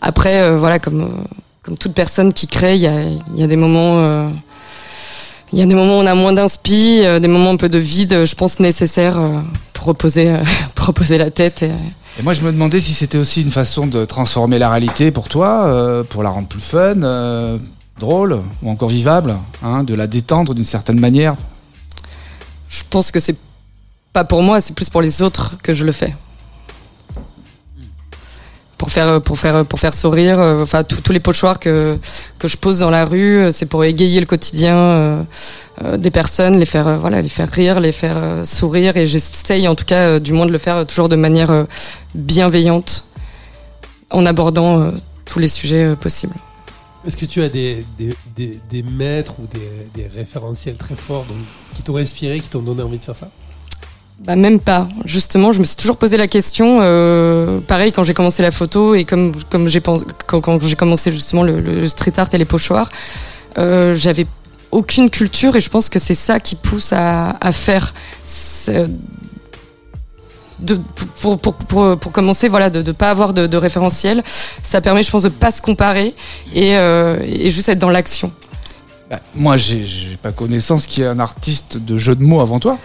Après, 0.00 0.56
voilà, 0.56 0.78
comme 0.78 1.26
comme 1.62 1.76
toute 1.76 1.92
personne 1.92 2.32
qui 2.32 2.46
crée, 2.46 2.76
il 2.76 2.80
y 2.80 2.86
a 2.86 3.02
y 3.34 3.42
a 3.42 3.46
des 3.46 3.56
moments. 3.56 4.30
il 5.52 5.58
y 5.58 5.62
a 5.62 5.66
des 5.66 5.74
moments 5.74 5.98
où 5.98 6.02
on 6.02 6.06
a 6.06 6.14
moins 6.14 6.32
d'inspi, 6.32 7.02
des 7.20 7.28
moments 7.28 7.50
un 7.50 7.56
peu 7.56 7.68
de 7.68 7.78
vide, 7.78 8.24
je 8.24 8.34
pense 8.34 8.58
nécessaires 8.58 9.18
euh, 9.20 9.40
pour 9.74 9.84
reposer, 9.84 10.32
pour 10.74 10.86
reposer 10.86 11.18
la 11.18 11.30
tête. 11.30 11.64
Et 12.18 12.22
moi, 12.22 12.34
je 12.34 12.42
me 12.42 12.52
demandais 12.52 12.80
si 12.80 12.92
c'était 12.92 13.18
aussi 13.18 13.42
une 13.42 13.50
façon 13.50 13.86
de 13.86 14.04
transformer 14.04 14.58
la 14.58 14.70
réalité 14.70 15.10
pour 15.10 15.28
toi, 15.28 15.66
euh, 15.66 16.02
pour 16.02 16.22
la 16.22 16.30
rendre 16.30 16.48
plus 16.48 16.60
fun, 16.60 17.02
euh, 17.02 17.58
drôle 17.98 18.40
ou 18.62 18.70
encore 18.70 18.88
vivable, 18.88 19.36
hein, 19.62 19.84
de 19.84 19.94
la 19.94 20.06
détendre 20.06 20.54
d'une 20.54 20.64
certaine 20.64 20.98
manière. 20.98 21.36
je 22.68 22.82
pense 22.90 23.10
que 23.10 23.20
c'est 23.20 23.38
pas 24.12 24.24
pour 24.24 24.42
moi, 24.42 24.60
c'est 24.60 24.74
plus 24.74 24.90
pour 24.90 25.02
les 25.02 25.22
autres 25.22 25.58
que 25.62 25.72
je 25.72 25.84
le 25.84 25.92
fais. 25.92 26.14
Pour 28.80 28.90
faire, 28.90 29.20
pour 29.20 29.38
faire, 29.38 29.66
pour 29.66 29.78
faire 29.78 29.92
sourire, 29.92 30.40
euh, 30.40 30.62
enfin 30.62 30.84
tous 30.84 31.12
les 31.12 31.20
pochoirs 31.20 31.58
que 31.58 31.98
que 32.38 32.48
je 32.48 32.56
pose 32.56 32.78
dans 32.78 32.88
la 32.88 33.04
rue, 33.04 33.36
euh, 33.36 33.52
c'est 33.52 33.66
pour 33.66 33.84
égayer 33.84 34.20
le 34.20 34.24
quotidien 34.24 34.74
euh, 34.74 35.22
des 35.98 36.10
personnes, 36.10 36.58
les 36.58 36.64
faire, 36.64 36.96
voilà, 36.96 37.20
les 37.20 37.28
faire 37.28 37.50
rire, 37.50 37.78
les 37.78 37.92
faire 37.92 38.16
sourire, 38.46 38.96
et 38.96 39.04
j'essaye 39.04 39.68
en 39.68 39.74
tout 39.74 39.84
cas, 39.84 40.18
du 40.18 40.32
moins 40.32 40.46
de 40.46 40.50
le 40.50 40.56
faire 40.56 40.86
toujours 40.86 41.10
de 41.10 41.16
manière 41.16 41.66
bienveillante, 42.14 43.04
en 44.08 44.24
abordant 44.24 44.90
tous 45.26 45.40
les 45.40 45.48
sujets 45.48 45.94
possibles. 46.00 46.36
Est-ce 47.06 47.18
que 47.18 47.26
tu 47.26 47.42
as 47.42 47.50
des, 47.50 47.84
des, 47.98 48.60
des, 48.70 48.82
maîtres 48.82 49.34
ou 49.40 49.46
des, 49.46 50.06
référentiels 50.06 50.76
très 50.76 50.96
forts 50.96 51.26
qui 51.74 51.82
t'ont 51.82 51.98
inspiré, 51.98 52.40
qui 52.40 52.48
t'ont 52.48 52.62
donné 52.62 52.82
envie 52.82 52.98
de 52.98 53.04
faire 53.04 53.16
ça? 53.16 53.28
Bah 54.20 54.36
même 54.36 54.60
pas. 54.60 54.86
Justement, 55.06 55.50
je 55.50 55.60
me 55.60 55.64
suis 55.64 55.76
toujours 55.76 55.96
posé 55.96 56.18
la 56.18 56.28
question. 56.28 56.80
euh, 56.82 57.58
pareil 57.60 57.90
quand 57.90 58.04
j'ai 58.04 58.12
commencé 58.12 58.42
la 58.42 58.50
photo 58.50 58.94
et 58.94 59.04
comme 59.04 59.32
comme 59.48 59.66
j'ai 59.66 59.80
quand, 59.80 59.98
quand 60.26 60.62
j'ai 60.62 60.76
commencé 60.76 61.10
justement 61.10 61.42
le, 61.42 61.86
street 61.86 62.12
art 62.18 62.28
et 62.32 62.38
les 62.38 62.44
pochoirs, 62.44 62.90
euh, 63.56 63.94
j'avais 63.94 64.26
aucune 64.72 65.08
culture 65.08 65.56
et 65.56 65.60
je 65.60 65.70
pense 65.70 65.88
que 65.88 65.98
c'est 65.98 66.14
ça 66.14 66.38
qui 66.38 66.54
pousse 66.54 66.92
à, 66.92 67.34
faire. 67.52 67.94
Pour, 71.22 71.38
pour, 71.38 71.54
pour, 71.54 71.98
pour 71.98 72.12
commencer, 72.12 72.48
voilà, 72.48 72.68
de 72.68 72.82
ne 72.82 72.92
pas 72.92 73.08
avoir 73.08 73.32
de, 73.32 73.56
référentiel, 73.56 74.22
ça 74.62 74.82
permet, 74.82 75.02
je 75.02 75.10
pense, 75.10 75.22
de 75.22 75.30
pas 75.30 75.50
se 75.50 75.62
comparer 75.62 76.14
et, 76.54 76.76
euh, 76.76 77.48
juste 77.48 77.70
être 77.70 77.78
dans 77.78 77.88
l'action. 77.88 78.30
Bah, 79.08 79.20
moi, 79.34 79.56
j'ai 79.56 80.18
pas 80.22 80.30
connaissance 80.30 80.84
qu'il 80.84 81.02
y 81.02 81.06
ait 81.06 81.08
un 81.08 81.18
artiste 81.18 81.78
de 81.78 81.96
jeux 81.96 82.14
de 82.14 82.22
mots 82.22 82.42
avant 82.42 82.60
toi. 82.60 82.78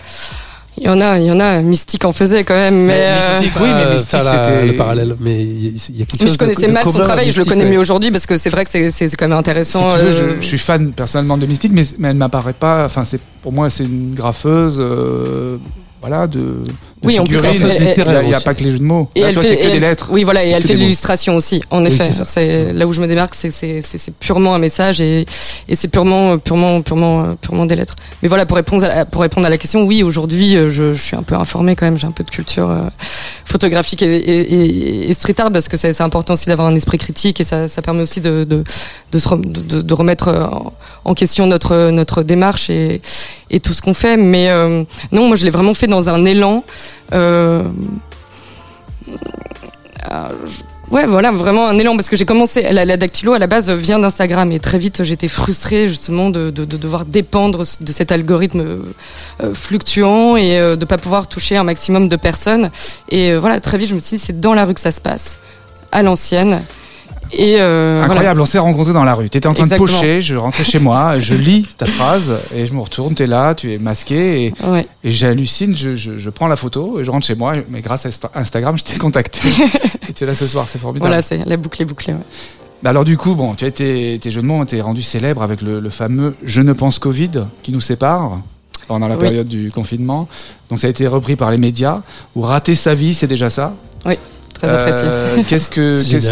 Il 0.77 0.83
y 0.83 0.89
en 0.89 0.99
a, 0.99 1.19
il 1.19 1.25
y 1.25 1.31
en 1.31 1.39
a. 1.39 1.61
Mystique 1.61 2.03
en 2.03 2.11
faisait 2.11 2.43
quand 2.43 2.53
même, 2.53 2.85
mais. 2.87 2.99
euh, 2.99 3.31
Mystique, 3.31 3.53
oui, 3.61 3.69
mais 3.73 3.83
Euh, 3.85 3.93
Mystique, 3.93 4.19
c'était 4.25 4.65
le 4.65 4.75
parallèle. 4.75 5.15
Mais 5.21 5.41
il 5.41 5.65
y, 5.65 5.67
a- 5.67 5.71
il 5.89 5.99
y 5.99 6.01
a 6.01 6.05
quelque 6.05 6.19
Mais 6.21 6.25
chose 6.27 6.33
je 6.33 6.37
connaissais 6.37 6.61
de, 6.63 6.67
de 6.67 6.71
mal 6.73 6.83
son 6.85 6.99
travail, 6.99 7.31
je 7.31 7.39
le 7.39 7.45
connais 7.45 7.63
ouais. 7.63 7.69
mieux 7.71 7.79
aujourd'hui 7.79 8.11
parce 8.11 8.25
que 8.25 8.37
c'est 8.37 8.49
vrai 8.49 8.65
que 8.65 8.69
c'est- 8.71 9.15
quand 9.15 9.27
même 9.27 9.37
Si 9.37 9.39
intéressant. 9.39 9.89
tu 9.97 10.03
veux, 10.05 10.11
je, 10.11 10.23
euh, 10.23 10.35
je 10.41 10.45
suis 10.45 10.57
fan 10.57 10.91
personnellement 10.91 11.37
de 11.37 11.45
Mystique, 11.45 11.71
mais, 11.73 11.83
mais 11.97 12.09
elle 12.09 12.17
m'apparaît 12.17 12.53
pas. 12.53 12.85
Enfin, 12.85 13.05
c'est 13.05 13.21
pour 13.41 13.53
moi, 13.53 13.69
c'est 13.69 13.85
une 13.85 14.13
graffeuse, 14.15 14.77
euh, 14.79 15.57
voilà, 16.01 16.27
de, 16.27 16.57
Oui, 17.05 17.19
en 17.19 17.23
plus, 17.23 17.35
Il 17.37 18.27
n'y 18.27 18.33
a, 18.33 18.41
pas 18.41 18.53
que 18.53 18.63
les 18.63 18.71
jeux 18.71 18.79
de 18.79 18.83
mots. 18.83 19.09
Et 19.15 19.21
Là, 19.21 19.27
elle 19.29 19.33
toi, 19.35 19.43
fait, 19.43 19.55
que 19.57 19.67
et 19.67 19.71
des 19.71 19.79
lettres. 19.79 20.09
Oui, 20.11 20.23
voilà, 20.23 20.43
et 20.45 20.49
elle 20.49 20.63
fait 20.63 20.73
de 20.73 20.79
l'illustration 20.79 21.35
aussi. 21.35 21.61
En 21.71 21.81
Oui, 21.83 21.87
effet, 21.87 22.09
c'est 22.23 22.73
là 22.73 22.87
où 22.87 22.93
je 22.93 23.01
me 23.01 23.07
démarque, 23.07 23.35
c'est 23.35 24.13
purement 24.19 24.53
un 24.55 24.59
message 24.59 25.01
et 25.01 25.25
et 25.67 25.75
c'est 25.75 25.87
purement 25.87 26.37
purement 26.37 26.81
purement 26.81 27.35
purement 27.41 27.65
des 27.65 27.75
lettres. 27.75 27.95
Mais 28.21 28.29
voilà, 28.29 28.45
pour 28.45 28.57
répondre 28.57 28.83
à 28.83 28.87
la, 28.87 29.05
pour 29.05 29.21
répondre 29.21 29.45
à 29.47 29.49
la 29.49 29.57
question, 29.57 29.83
oui, 29.83 30.03
aujourd'hui, 30.03 30.55
euh, 30.57 30.69
je, 30.69 30.93
je 30.93 31.01
suis 31.01 31.15
un 31.15 31.23
peu 31.23 31.35
informée 31.35 31.75
quand 31.75 31.85
même. 31.85 31.97
J'ai 31.97 32.07
un 32.07 32.11
peu 32.11 32.23
de 32.23 32.29
culture 32.29 32.69
euh, 32.69 32.81
photographique 33.45 34.01
et, 34.01 34.15
et, 34.15 34.39
et- 34.53 35.09
et 35.09 35.13
street 35.13 35.35
art 35.39 35.51
parce 35.51 35.67
que 35.67 35.77
c'est 35.77 35.99
important 36.01 36.33
aussi 36.33 36.47
d'avoir 36.47 36.67
un 36.67 36.75
esprit 36.75 36.97
critique 36.97 37.39
et 37.39 37.43
ça 37.43 37.67
ça 37.67 37.81
permet 37.81 38.01
aussi 38.03 38.21
de 38.21 38.43
de 38.43 38.63
de, 39.11 39.19
se 39.19 39.27
rem- 39.29 39.41
de, 39.45 39.81
de 39.81 39.93
remettre 39.93 40.27
euh, 40.29 40.43
en, 40.45 40.73
en 41.05 41.13
question 41.13 41.45
notre 41.47 41.89
notre 41.91 42.23
démarche 42.23 42.69
et 42.69 43.01
et 43.51 43.59
tout 43.59 43.73
ce 43.73 43.81
qu'on 43.81 43.93
fait. 43.93 44.17
Mais 44.17 44.49
euh, 44.49 44.83
non, 45.11 45.27
moi, 45.27 45.35
je 45.35 45.45
l'ai 45.45 45.51
vraiment 45.51 45.73
fait 45.75 45.87
dans 45.87 46.09
un 46.09 46.25
élan. 46.25 46.63
Euh, 47.13 47.63
euh, 50.11 50.29
ouais, 50.91 51.05
voilà, 51.05 51.31
vraiment 51.31 51.67
un 51.67 51.77
élan 51.77 51.95
parce 51.95 52.09
que 52.09 52.15
j'ai 52.15 52.25
commencé 52.25 52.61
la, 52.71 52.85
la 52.85 52.97
dactylo 52.97 53.33
à 53.33 53.39
la 53.39 53.47
base 53.47 53.69
vient 53.71 53.99
d'Instagram 53.99 54.51
et 54.51 54.59
très 54.59 54.79
vite 54.79 55.03
j'étais 55.03 55.27
frustrée 55.27 55.87
justement 55.87 56.29
de, 56.29 56.49
de, 56.49 56.65
de 56.65 56.77
devoir 56.77 57.05
dépendre 57.05 57.63
de 57.79 57.91
cet 57.91 58.11
algorithme 58.11 58.61
euh, 59.41 59.53
fluctuant 59.53 60.35
et 60.35 60.57
de 60.77 60.85
pas 60.85 60.97
pouvoir 60.97 61.27
toucher 61.27 61.57
un 61.57 61.63
maximum 61.63 62.07
de 62.07 62.15
personnes. 62.15 62.71
Et 63.09 63.35
voilà 63.35 63.59
très 63.59 63.77
vite 63.77 63.89
je 63.89 63.95
me 63.95 63.99
suis 63.99 64.17
dit 64.17 64.23
c'est 64.23 64.39
dans 64.39 64.53
la 64.53 64.65
rue 64.65 64.73
que 64.73 64.79
ça 64.81 64.91
se 64.91 65.01
passe 65.01 65.39
à 65.91 66.03
l'ancienne 66.03 66.61
et 67.35 67.57
euh, 67.61 67.95
voilà. 67.97 68.05
Incroyable, 68.13 68.41
on 68.41 68.45
s'est 68.45 68.59
rencontrés 68.59 68.93
dans 68.93 69.03
la 69.03 69.13
rue. 69.13 69.29
Tu 69.29 69.37
étais 69.37 69.47
en 69.47 69.53
train 69.53 69.63
Exactement. 69.65 69.87
de 69.87 69.93
pocher, 70.01 70.21
je 70.21 70.35
rentrais 70.35 70.63
chez 70.63 70.79
moi, 70.79 71.19
je 71.19 71.35
lis 71.47 71.67
ta 71.77 71.85
phrase 71.85 72.33
et 72.55 72.65
je 72.67 72.73
me 72.73 72.79
retourne, 72.81 73.13
tu 73.15 73.23
es 73.23 73.27
là, 73.27 73.53
tu 73.55 73.73
es 73.73 73.77
masqué 73.77 74.45
et, 74.45 74.53
Ouais. 74.65 74.87
et 75.03 75.11
j'hallucine, 75.11 75.75
je, 75.77 75.95
je, 75.95 76.17
je 76.17 76.29
prends 76.29 76.47
la 76.47 76.55
photo 76.55 76.99
et 76.99 77.03
je 77.03 77.11
rentre 77.11 77.25
chez 77.25 77.35
moi, 77.35 77.53
mais 77.69 77.81
grâce 77.81 78.05
à 78.05 78.09
Insta- 78.09 78.29
Instagram, 78.35 78.77
je 78.77 78.83
t'ai 78.83 78.97
contacté 78.97 79.39
et 80.09 80.13
tu 80.13 80.23
es 80.23 80.27
là 80.27 80.35
ce 80.35 80.47
soir, 80.47 80.65
c'est 80.69 80.79
formidable. 80.79 81.07
Voilà, 81.09 81.21
c'est 81.21 81.43
la 81.45 81.57
boucle 81.57 81.81
est 81.81 81.85
bouclée. 81.85 82.13
ouais. 82.13 82.19
Bah 82.83 82.91
alors 82.91 83.05
du 83.05 83.17
coup, 83.17 83.35
bon, 83.35 83.55
tu 83.55 83.65
as 83.65 83.67
été, 83.67 84.19
tes 84.21 84.29
jeux 84.31 84.41
de 84.41 84.45
mots 84.47 84.55
ont 84.59 84.63
été 84.63 84.79
rendus 84.81 85.01
célèbres 85.01 85.41
avec 85.41 85.61
le, 85.61 85.79
le 85.79 85.89
fameux 85.89 86.35
Je 86.43 86.61
ne 86.61 86.71
pense 86.73 86.99
Covid 86.99 87.31
qui 87.63 87.71
nous 87.71 87.81
sépare 87.81 88.39
pendant 88.87 89.07
la 89.07 89.15
Oui. 89.15 89.21
période 89.21 89.47
du 89.47 89.71
confinement. 89.71 90.27
Donc 90.69 90.79
ça 90.79 90.85
a 90.87 90.89
été 90.91 91.07
repris 91.07 91.35
par 91.35 91.49
les 91.49 91.57
médias. 91.57 92.01
Ou 92.35 92.41
rater 92.41 92.75
sa 92.75 92.93
vie, 92.93 93.15
c'est 93.15 93.25
déjà 93.27 93.49
ça? 93.49 93.73
Très 94.03 94.69
apprécié. 94.69 95.01
Euh, 95.05 95.43
qu'est-ce 95.47 95.67
que, 95.67 95.95
qu'est-ce. 96.11 96.29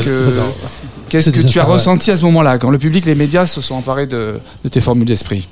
Qu'est-ce 1.22 1.30
que 1.32 1.48
tu 1.48 1.60
as 1.60 1.64
ressenti 1.66 2.12
à 2.12 2.18
ce 2.18 2.24
moment-là 2.24 2.58
quand 2.58 2.70
le 2.70 2.78
public, 2.78 3.06
les 3.06 3.16
médias 3.16 3.46
se 3.46 3.62
sont 3.62 3.76
emparés 3.76 4.08
de, 4.08 4.40
de 4.64 4.70
tes 4.70 4.82
formules 4.82 5.06
d'esprit 5.08 5.48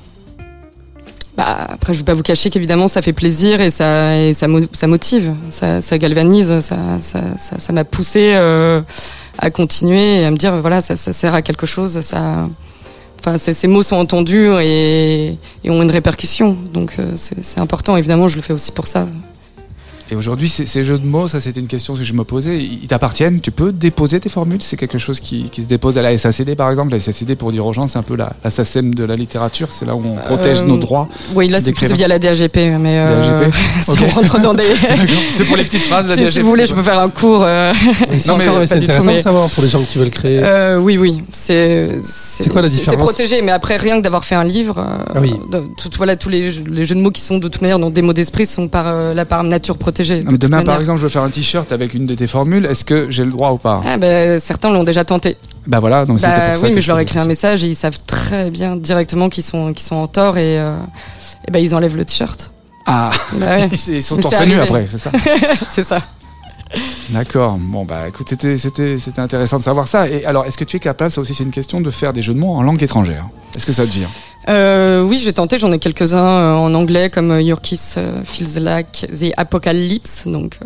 Bah, 1.38 1.67
après, 1.69 1.93
je 1.93 2.00
vais 2.00 2.04
pas 2.06 2.14
vous 2.14 2.24
cacher 2.24 2.49
qu'évidemment, 2.49 2.88
ça 2.88 3.01
fait 3.01 3.14
plaisir 3.14 3.62
et 3.62 3.72
ça, 3.72 4.18
et 4.20 4.34
ça, 4.34 4.47
mo- 4.47 4.59
ça 4.74 4.88
motive, 4.88 5.34
ça, 5.49 5.82
ça 5.82 5.97
galvanise, 5.97 6.59
ça, 6.59 6.78
ça, 6.99 7.38
ça, 7.38 7.59
ça 7.59 7.74
m'a 7.74 7.86
poussé 7.86 8.34
euh, 8.36 8.82
à 9.38 9.49
continuer 9.49 10.20
et 10.22 10.26
à 10.26 10.32
me 10.32 10.38
dire, 10.38 10.55
voilà, 10.57 10.82
ça, 10.82 10.95
ça 10.95 11.14
sert 11.14 11.34
à 11.34 11.41
quelque 11.41 11.66
chose, 11.66 12.01
ça. 12.01 12.47
Enfin, 13.20 13.38
ces, 13.38 13.68
mots 13.68 13.84
sont 13.84 13.97
entendus 13.97 14.47
et, 14.62 15.38
et 15.64 15.70
ont 15.70 15.84
une 15.84 15.91
répercussion, 15.91 16.57
donc 16.74 16.93
euh, 16.97 17.12
c'est 17.16 17.59
important. 17.59 17.95
Évidemment, 17.95 18.28
je 18.28 18.36
le 18.36 18.41
fais 18.41 18.53
aussi 18.53 18.72
pour 18.72 18.88
ça. 18.88 19.07
Et 20.12 20.16
aujourd'hui, 20.16 20.49
ces, 20.49 20.66
ces 20.66 20.84
jeux 20.84 20.97
de 20.97 21.05
mots, 21.05 21.30
ça 21.30 21.39
c'était 21.39 21.62
une 21.62 21.68
question 21.68 21.95
que 21.95 22.03
je 22.03 22.12
me 22.12 22.26
posais, 22.26 22.57
ils 22.62 22.86
t'appartiennent? 22.88 23.39
Tu 23.39 23.49
peux 23.51 23.72
déposer 23.72 24.20
tes 24.20 24.28
formules? 24.28 24.62
C'est 24.62 24.76
quelque 24.76 24.97
chose 24.97 25.22
qui, 25.22 25.49
qui 25.49 25.62
se 25.64 25.68
dépose 25.68 25.97
à 25.97 26.01
la 26.01 26.18
SACD 26.18 26.53
par 26.55 26.70
exemple? 26.70 26.91
La 26.91 26.99
SACD, 26.99 27.36
pour 27.36 27.53
dire 27.53 27.66
aux 27.66 27.72
gens, 27.72 27.88
c'est 27.88 27.97
un 27.97 28.03
peu 28.03 28.18
la, 28.18 28.34
la 28.43 28.49
SACEM 28.49 28.93
de 28.93 29.05
la 29.05 29.16
littérature, 29.16 29.70
c'est 29.72 29.86
là 29.86 29.95
où 29.95 30.03
on 30.05 30.16
protège 30.18 30.59
Euh, 30.64 30.66
nos 30.66 30.78
droits. 30.78 31.07
Oui, 31.34 31.47
là, 31.47 31.62
c'est 31.62 31.72
plus 31.72 31.89
via 31.93 32.09
la 32.09 32.20
DAGP, 32.20 32.57
mais 32.78 32.99
euh, 32.99 33.41
DAGP, 33.45 33.55
si 33.88 34.03
on 34.03 34.07
rentre 34.09 34.41
dans 34.41 34.53
des. 34.53 34.66
c'est 35.38 35.45
pour 35.47 35.55
les 35.55 35.64
petites 35.64 35.84
phrases, 35.84 36.07
la 36.09 36.16
si, 36.16 36.20
si 36.20 36.26
DAGP. 36.26 36.39
vous 36.43 36.49
voulez, 36.49 36.66
je 36.66 36.74
peux 36.74 36.84
faire 36.84 36.99
un 36.99 37.09
cours. 37.09 37.43
euh, 37.45 37.72
Non, 38.28 38.36
mais 38.38 38.68
c'est 38.68 38.76
intéressant 38.76 39.05
mais- 39.05 39.18
de 39.18 39.22
savoir 39.22 39.49
pour 39.49 39.64
les 39.64 39.70
gens 39.70 39.82
qui 39.84 39.97
veulent 39.97 40.09
créer. 40.09 40.39
Euh, 40.43 40.78
oui, 40.78 40.97
oui. 40.97 41.24
C'est 41.32 41.99
c'est 42.01 42.49
quoi 42.49 42.62
la 42.62 42.68
différence 42.68 42.91
C'est 42.91 42.97
protégé, 42.97 43.41
mais 43.41 43.51
après 43.53 43.78
rien 43.78 43.95
que 43.97 44.01
d'avoir 44.03 44.26
fait 44.26 44.36
un 44.36 44.43
livre, 44.43 44.78
euh, 44.80 45.03
Ah 45.16 45.20
oui. 45.22 45.34
tout, 45.78 45.89
voilà, 45.95 46.18
tous 46.18 46.28
les, 46.28 46.51
les 46.70 46.84
jeux 46.84 46.95
de 46.95 46.99
mots 47.01 47.12
qui 47.12 47.22
sont 47.22 47.38
de 47.38 47.47
toute 47.47 47.62
manière 47.62 47.80
dans 47.80 47.91
des 47.91 48.01
mots 48.01 48.12
d'esprit 48.12 48.45
sont 48.45 48.68
par 48.68 48.88
euh, 48.88 49.14
la 49.14 49.24
par 49.24 49.43
nature 49.45 49.78
de 50.04 50.38
demain, 50.38 50.64
par 50.64 50.80
exemple, 50.80 50.99
je 50.99 51.04
veux 51.04 51.10
faire 51.10 51.24
un 51.24 51.30
t-shirt 51.30 51.72
avec 51.72 51.93
une 51.93 52.06
de 52.06 52.16
tes 52.16 52.28
formules, 52.28 52.66
est-ce 52.66 52.84
que 52.86 53.10
j'ai 53.10 53.24
le 53.26 53.32
droit 53.32 53.52
ou 53.52 53.58
pas? 53.58 53.82
Ah, 53.86 53.97
ben, 53.97 54.39
certains 54.39 54.72
l'ont 54.72 54.84
déjà 54.84 55.04
tenté. 55.04 55.38
Bah 55.68 55.80
voilà, 55.80 56.06
donc 56.06 56.20
Bah, 56.22 56.30
pour 56.52 56.58
ça. 56.58 56.66
oui, 56.68 56.74
mais 56.74 56.82
je 56.82 56.88
leur 56.88 56.99
écrit 56.99 57.20
un 57.20 57.26
message 57.26 57.64
et 57.64 57.68
ils 57.68 57.76
savent 57.76 57.99
très 58.08 58.49
bien 58.52 58.76
directement 58.76 59.30
qu'ils 59.30 59.43
sont 59.43 59.74
qu'ils 59.74 59.86
sont 59.86 59.95
en 59.95 60.08
tort 60.08 60.38
et, 60.38 60.60
euh, 60.60 60.76
et 61.47 61.52
ben 61.52 61.60
ils 61.60 61.76
enlèvent 61.76 61.95
le 61.97 62.06
t-shirt. 62.06 62.52
Ah, 62.88 63.12
Bah 63.34 63.45
ouais, 63.58 63.70
ils 63.89 64.02
sont 64.02 64.18
torse 64.18 64.41
nu 64.41 64.60
après, 64.60 64.88
c'est 64.89 64.97
ça? 64.97 65.12
C'est 65.72 65.84
ça. 65.86 65.99
D'accord. 67.09 67.57
Bon, 67.59 67.84
bah 67.86 68.07
écoute, 68.07 68.30
c'était, 68.30 68.97
intéressant 69.17 69.57
de 69.57 69.63
savoir 69.63 69.88
ça. 69.88 70.07
Et 70.07 70.26
alors, 70.26 70.45
est-ce 70.45 70.57
que 70.57 70.63
tu 70.63 70.78
es 70.78 70.80
capable, 70.80 71.11
ça 71.11 71.22
aussi 71.22 71.34
c'est 71.34 71.43
une 71.43 71.51
question, 71.51 71.82
de 71.82 71.91
faire 71.91 72.13
des 72.13 72.22
jeux 72.22 72.34
de 72.34 72.39
mots 72.39 72.53
en 72.53 72.63
langue 72.63 72.82
étrangère? 72.82 73.28
Est-ce 73.55 73.65
que 73.65 73.74
ça 73.74 73.86
te 73.86 73.91
vient? 73.91 74.09
Euh, 74.49 75.03
oui, 75.03 75.19
j'ai 75.24 75.34
tenté, 75.34 75.59
j'en 75.59 75.72
ai 75.72 75.80
quelques-uns 75.80 76.17
euh, 76.17 76.53
en 76.55 76.74
anglais 76.74 77.09
comme 77.09 77.32
euh, 77.32 77.41
Your 77.41 77.61
Kiss 77.61 77.99
Feels 78.24 78.59
Like 78.59 79.07
the 79.11 79.32
Apocalypse. 79.38 80.24
Donc, 80.26 80.57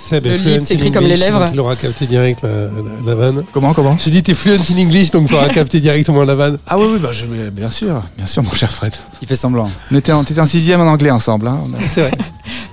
Seb 0.00 0.24
le 0.24 0.36
livre 0.36 0.62
s'écrit 0.64 0.90
comme 0.90 1.06
les 1.06 1.16
lèvres. 1.16 1.50
Il 1.52 1.60
aura 1.60 1.76
capté 1.76 2.06
direct 2.06 2.42
la, 2.42 2.48
la, 2.48 2.68
la 3.06 3.14
vanne. 3.14 3.44
Comment, 3.52 3.74
comment 3.74 3.96
J'ai 4.02 4.10
dit 4.10 4.22
t'es 4.22 4.32
fluent 4.34 4.54
in 4.54 4.78
English, 4.78 5.10
donc 5.10 5.28
t'auras 5.28 5.48
capté 5.54 5.78
directement 5.78 6.24
la 6.24 6.34
vanne. 6.34 6.58
Ah 6.66 6.78
oui, 6.78 6.86
oui, 6.92 6.98
bah, 6.98 7.10
je- 7.12 7.26
bien 7.50 7.68
sûr, 7.70 8.02
bien 8.16 8.26
sûr, 8.26 8.42
mon 8.42 8.50
cher 8.52 8.72
Fred. 8.72 8.92
Il 9.20 9.28
fait 9.28 9.36
semblant. 9.36 9.70
On 9.92 9.96
était 9.96 10.12
en, 10.12 10.24
t'étais 10.24 10.40
en 10.40 10.46
sixième 10.46 10.80
en 10.80 10.86
anglais 10.90 11.10
ensemble. 11.10 11.46
Hein. 11.48 11.60
A- 11.78 11.82
C'est 11.88 12.00
vrai. 12.00 12.12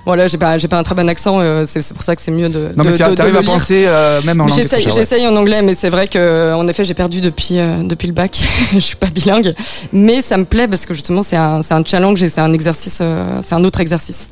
bon 0.06 0.14
là, 0.14 0.26
j'ai 0.26 0.38
pas, 0.38 0.56
j'ai 0.56 0.68
pas 0.68 0.78
un 0.78 0.82
très 0.82 0.94
bon 0.94 1.06
accent, 1.08 1.38
euh, 1.40 1.64
c'est 1.66 1.82
c'est 1.82 1.92
pour 1.94 2.02
ça 2.02 2.16
que 2.16 2.22
c'est 2.22 2.30
mieux 2.30 2.48
de, 2.48 2.70
Non, 2.76 2.82
de, 2.84 2.90
mais 2.90 2.96
tu 2.96 3.02
de- 3.04 3.14
de 3.14 3.20
arrives 3.20 3.32
le 3.34 3.38
à 3.38 3.42
lire. 3.42 3.52
penser 3.52 3.84
euh, 3.86 4.22
même 4.24 4.40
en 4.40 4.46
langue 4.46 4.56
J'essaye, 4.56 5.20
ouais. 5.22 5.26
en 5.26 5.36
anglais, 5.36 5.60
mais 5.62 5.74
c'est 5.74 5.90
vrai 5.90 6.08
que, 6.08 6.54
en 6.54 6.66
effet, 6.66 6.84
j'ai 6.84 6.94
perdu 6.94 7.20
depuis 7.20 7.58
euh, 7.58 7.82
depuis 7.82 8.06
le 8.08 8.14
bac. 8.14 8.40
je 8.72 8.78
suis 8.78 8.96
pas 8.96 9.08
bilingue, 9.08 9.54
mais 9.92 10.22
ça 10.22 10.38
me 10.38 10.44
plaît 10.46 10.66
parce 10.66 10.86
que 10.86 10.94
justement, 10.94 11.22
c'est 11.22 11.36
un 11.36 11.60
c'est 11.62 11.74
un 11.74 11.84
challenge 11.84 12.22
et 12.22 12.30
c'est 12.30 12.40
un 12.40 12.52
exercice, 12.54 13.00
euh, 13.02 13.40
c'est 13.44 13.54
un 13.54 13.64
autre 13.64 13.80
exercice. 13.80 14.28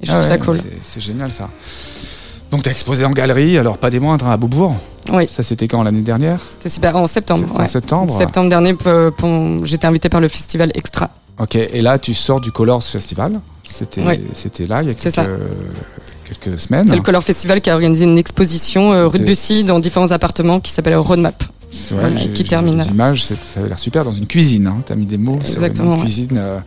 Et 0.00 0.06
je 0.06 0.12
Ah 0.12 0.14
trouve 0.18 0.24
ouais, 0.30 0.30
ça 0.30 0.38
cool. 0.38 0.56
c'est- 0.58 0.78
C'est 0.82 1.00
génial 1.00 1.32
ça. 1.32 1.48
Donc 2.50 2.62
t'as 2.62 2.70
exposé 2.70 3.04
en 3.04 3.10
galerie, 3.10 3.58
alors 3.58 3.76
pas 3.78 3.90
des 3.90 4.00
moindres, 4.00 4.26
hein, 4.26 4.32
à 4.32 4.36
Beaubourg. 4.36 4.74
Oui, 5.12 5.26
Ça 5.30 5.42
c'était 5.42 5.68
quand 5.68 5.82
l'année 5.82 6.00
dernière 6.02 6.40
c'était 6.50 6.68
super 6.68 6.96
en 6.96 7.06
septembre. 7.06 7.46
En 7.54 7.60
ouais. 7.60 7.68
septembre. 7.68 8.16
Septembre 8.16 8.48
dernier, 8.50 8.74
pon- 8.74 9.64
j'étais 9.64 9.86
invitée 9.86 10.08
par 10.08 10.20
le 10.20 10.28
festival 10.28 10.70
Extra. 10.74 11.10
Ok, 11.38 11.56
et 11.56 11.80
là 11.80 11.98
tu 11.98 12.14
sors 12.14 12.40
du 12.40 12.50
Colors 12.52 12.82
Festival. 12.82 13.40
C'était 13.66 14.00
Oui. 14.00 14.06
là 14.66 14.82
il 14.82 14.88
y 14.88 14.90
a 14.90 14.94
quelques, 14.94 15.14
ça. 15.14 15.26
quelques 16.24 16.58
semaines. 16.58 16.88
C'est 16.88 16.96
le 16.96 17.02
Color 17.02 17.22
Festival 17.22 17.60
qui 17.60 17.68
a 17.70 17.74
organisé 17.74 18.04
une 18.04 18.18
exposition 18.18 18.92
euh, 18.92 19.06
rue 19.08 19.18
de 19.18 19.24
Bussy 19.24 19.64
dans 19.64 19.78
différents 19.78 20.10
appartements 20.10 20.60
qui 20.60 20.72
s'appelle 20.72 20.96
Roadmap. 20.96 21.44
C'est 21.70 21.94
vrai, 21.94 22.10
Voilà, 22.10 22.26
qui 22.32 22.44
termine. 22.44 22.78
Des 22.78 22.88
images, 22.88 23.22
c'est- 23.24 23.34
ça 23.34 23.60
avait 23.60 23.68
l'air 23.68 23.78
super 23.78 24.04
dans 24.04 24.12
une 24.12 24.26
cuisine. 24.26 24.66
Hein. 24.66 24.78
T'as 24.86 24.94
mis 24.94 25.04
des 25.04 25.18
mots 25.18 25.38
Exactement, 25.38 25.72
sur 25.72 25.82
une 25.84 25.90
ouais. 26.00 26.04
cuisine 26.06 26.36
euh, 26.38 26.58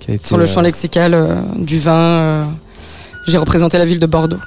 qui 0.00 0.10
a 0.10 0.14
été 0.14 0.26
Sur 0.26 0.38
le 0.38 0.46
champ 0.46 0.60
euh, 0.60 0.64
lexical 0.64 1.12
euh, 1.14 1.36
du 1.58 1.78
vin, 1.78 1.92
euh, 1.94 2.44
j'ai 3.26 3.36
représenté 3.36 3.76
la 3.76 3.84
ville 3.84 4.00
de 4.00 4.06
Bordeaux. 4.06 4.38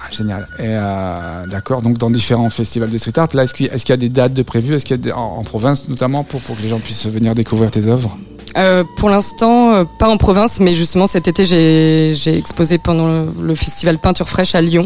Ah, 0.00 0.06
génial. 0.10 0.46
Et 0.58 0.62
euh, 0.66 1.46
d'accord, 1.46 1.82
donc 1.82 1.98
dans 1.98 2.10
différents 2.10 2.48
festivals 2.50 2.90
de 2.90 2.98
street 2.98 3.18
art. 3.18 3.28
Là, 3.34 3.44
est-ce 3.44 3.54
qu'il 3.54 3.66
y 3.88 3.92
a 3.92 3.96
des 3.96 4.08
dates 4.08 4.34
de 4.34 4.42
prévues? 4.42 4.74
Est-ce 4.74 4.84
qu'il 4.84 4.96
y 4.96 5.00
a 5.00 5.02
des- 5.02 5.12
en, 5.12 5.36
en 5.38 5.42
province 5.44 5.88
notamment 5.88 6.24
pour, 6.24 6.40
pour 6.40 6.56
que 6.56 6.62
les 6.62 6.68
gens 6.68 6.78
puissent 6.80 7.06
venir 7.06 7.34
découvrir 7.34 7.70
tes 7.70 7.86
œuvres? 7.86 8.16
Euh, 8.56 8.82
pour 8.96 9.10
l'instant, 9.10 9.74
euh, 9.74 9.84
pas 9.98 10.08
en 10.08 10.16
province, 10.16 10.58
mais 10.58 10.72
justement 10.72 11.06
cet 11.06 11.28
été, 11.28 11.46
j'ai 11.46 12.36
exposé 12.36 12.78
pendant 12.78 13.06
le, 13.06 13.28
le 13.42 13.54
festival 13.54 13.98
Peinture 13.98 14.28
fraîche 14.28 14.54
à 14.56 14.60
Lyon, 14.60 14.84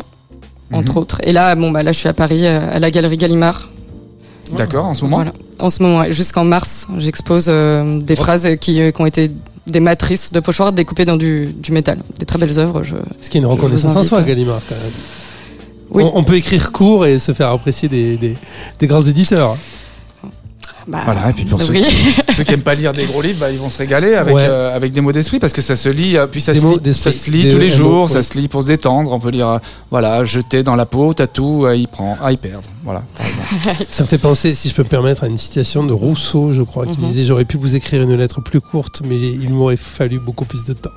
entre 0.73 0.93
Mhm. 0.93 0.99
autres. 0.99 1.19
Et 1.25 1.33
là, 1.33 1.55
bon, 1.55 1.71
bah, 1.71 1.83
là, 1.83 1.93
je 1.93 1.99
suis 1.99 2.09
à 2.09 2.12
Paris, 2.12 2.47
à 2.47 2.79
la 2.79 2.91
galerie 2.91 3.17
Gallimard. 3.17 3.71
D'accord, 4.59 4.85
en 4.85 4.95
ce 4.95 5.03
moment? 5.05 5.17
Voilà. 5.17 5.33
En 5.61 5.71
ce 5.71 5.83
moment, 5.83 6.05
jusqu'en 6.11 6.45
mars, 6.45 6.87
j'expose 6.99 7.47
des 7.47 8.17
phrases 8.17 8.49
qui, 8.61 8.83
euh, 8.83 8.91
qui 8.91 9.01
ont 9.01 9.07
été 9.07 9.31
des 9.67 9.81
matrices 9.81 10.33
de 10.33 10.41
pochoirs 10.41 10.73
découpées 10.73 11.05
dans 11.05 11.17
du, 11.17 11.47
du 11.47 11.73
métal. 11.73 11.99
Des 12.19 12.27
très 12.27 12.39
belles 12.39 12.59
œuvres. 12.59 12.83
Je... 12.83 12.97
Ce 13.21 13.29
qui 13.31 13.39
est 13.39 13.41
une 13.41 13.47
reconnaissance 13.47 13.97
en 13.97 14.03
soi, 14.03 14.23
Gallimard, 14.23 14.61
quand 14.69 14.75
même. 14.75 14.93
Oui. 15.91 16.03
On, 16.05 16.19
on 16.19 16.25
peut 16.25 16.37
écrire 16.37 16.73
court 16.73 17.07
et 17.07 17.19
se 17.19 17.33
faire 17.33 17.51
apprécier 17.51 17.89
des, 17.89 18.17
des, 18.17 18.37
des 18.79 18.87
grands 18.87 19.03
éditeurs. 19.03 19.57
Bah, 20.87 21.01
Voilà, 21.05 21.31
et 21.31 21.33
puis 21.33 21.45
pour 21.45 21.61
ceux 21.62 21.73
oui. 21.73 21.83
qui, 21.83 22.21
ceux 22.37 22.45
qui 22.45 22.53
aiment 22.53 22.62
pas 22.62 22.74
lire 22.74 22.93
des 22.93 23.05
gros 23.05 23.22
livres, 23.22 23.39
bah, 23.41 23.51
ils 23.51 23.59
vont 23.59 23.70
se 23.70 23.78
régaler 23.78 24.14
avec, 24.14 24.35
Ouais. 24.35 24.45
euh, 24.45 24.74
avec 24.74 24.93
des 24.93 25.01
mots 25.01 25.12
d'esprit 25.12 25.39
parce 25.39 25.53
que 25.53 25.62
ça 25.62 25.76
se 25.76 25.89
lit, 25.89 26.16
euh, 26.16 26.26
puis 26.26 26.41
ça, 26.41 26.53
Des 26.53 26.61
se 26.61 26.66
lit, 26.82 26.95
ça 26.95 27.12
se 27.12 27.30
lit 27.30 27.49
tous 27.49 27.59
les 27.59 27.68
jours, 27.68 28.09
ça 28.11 28.22
se 28.22 28.37
lit 28.37 28.49
pour 28.49 28.62
se 28.62 28.68
détendre. 28.68 29.12
On 29.12 29.20
peut 29.20 29.30
lire, 29.30 29.49
euh, 29.49 29.59
voilà, 29.91 30.24
jeter 30.24 30.62
dans 30.62 30.76
la 30.76 30.87
peau, 30.87 31.14
tatou, 31.14 31.66
à 31.66 31.74
y 31.76 31.87
prendre, 31.87 32.22
à 32.22 32.32
y 32.32 32.37
perdre. 32.37 32.68
Voilà. 32.85 33.03
Ça 33.89 34.03
me 34.03 34.09
fait 34.09 34.18
penser, 34.18 34.55
si 34.55 34.68
je 34.68 34.74
peux 34.74 34.82
me 34.82 34.89
permettre, 34.89 35.24
à 35.24 35.26
une 35.28 35.39
citation 35.39 35.85
de 35.85 35.93
Rousseau, 35.93 36.53
je 36.53 36.62
crois, 36.62 36.87
qui 36.87 37.01
Mhm. 37.01 37.07
disait 37.09 37.24
J'aurais 37.24 37.45
pu 37.45 37.57
vous 37.57 37.74
écrire 37.74 38.03
une 38.03 38.14
lettre 38.16 38.41
plus 38.43 38.61
courte, 38.61 39.03
mais 39.05 39.16
il 39.18 39.51
m'aurait 39.51 39.76
fallu 39.76 40.18
beaucoup 40.18 40.45
plus 40.45 40.64
de 40.64 40.72
temps. 40.74 40.91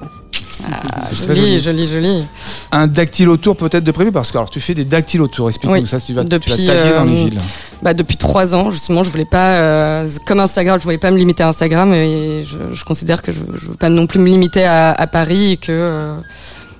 Ah, 0.65 1.09
joli, 1.11 1.59
joli. 1.59 1.59
joli, 1.59 1.87
joli. 1.87 2.23
Un 2.71 2.87
dactylotour 2.87 3.55
peut-être 3.57 3.83
de 3.83 3.91
prévu 3.91 4.11
parce 4.11 4.31
que 4.31 4.37
alors 4.37 4.49
tu 4.49 4.59
fais 4.59 4.73
des 4.73 4.85
dactylotours. 4.85 5.49
Explique-nous 5.49 5.81
Oui, 5.81 5.87
ça. 5.87 5.99
Tu 5.99 6.13
vas, 6.13 6.23
tu 6.23 6.29
depuis, 6.29 6.51
vas 6.51 6.73
taguer 6.73 6.95
dans 6.95 7.03
les 7.03 7.21
euh, 7.21 7.25
villes. 7.25 7.39
Bah, 7.81 7.93
depuis 7.93 8.17
trois 8.17 8.55
ans, 8.55 8.71
justement, 8.71 9.03
je 9.03 9.09
voulais 9.11 9.25
pas, 9.25 9.59
euh, 9.59 10.07
comme 10.25 10.39
Instagram, 10.39 10.79
je 10.79 10.83
voulais 10.83 10.97
pas 10.97 11.11
me 11.11 11.17
limiter 11.17 11.43
à 11.43 11.49
Instagram 11.49 11.93
et 11.93 12.45
je, 12.45 12.73
je 12.75 12.83
considère 12.83 13.21
que 13.21 13.31
je, 13.31 13.39
je 13.55 13.67
veux 13.67 13.75
pas 13.75 13.89
non 13.89 14.07
plus 14.07 14.19
me 14.19 14.27
limiter 14.27 14.63
à, 14.65 14.91
à 14.91 15.07
Paris 15.07 15.51
et 15.51 15.57
que, 15.57 15.71
euh, 15.71 16.15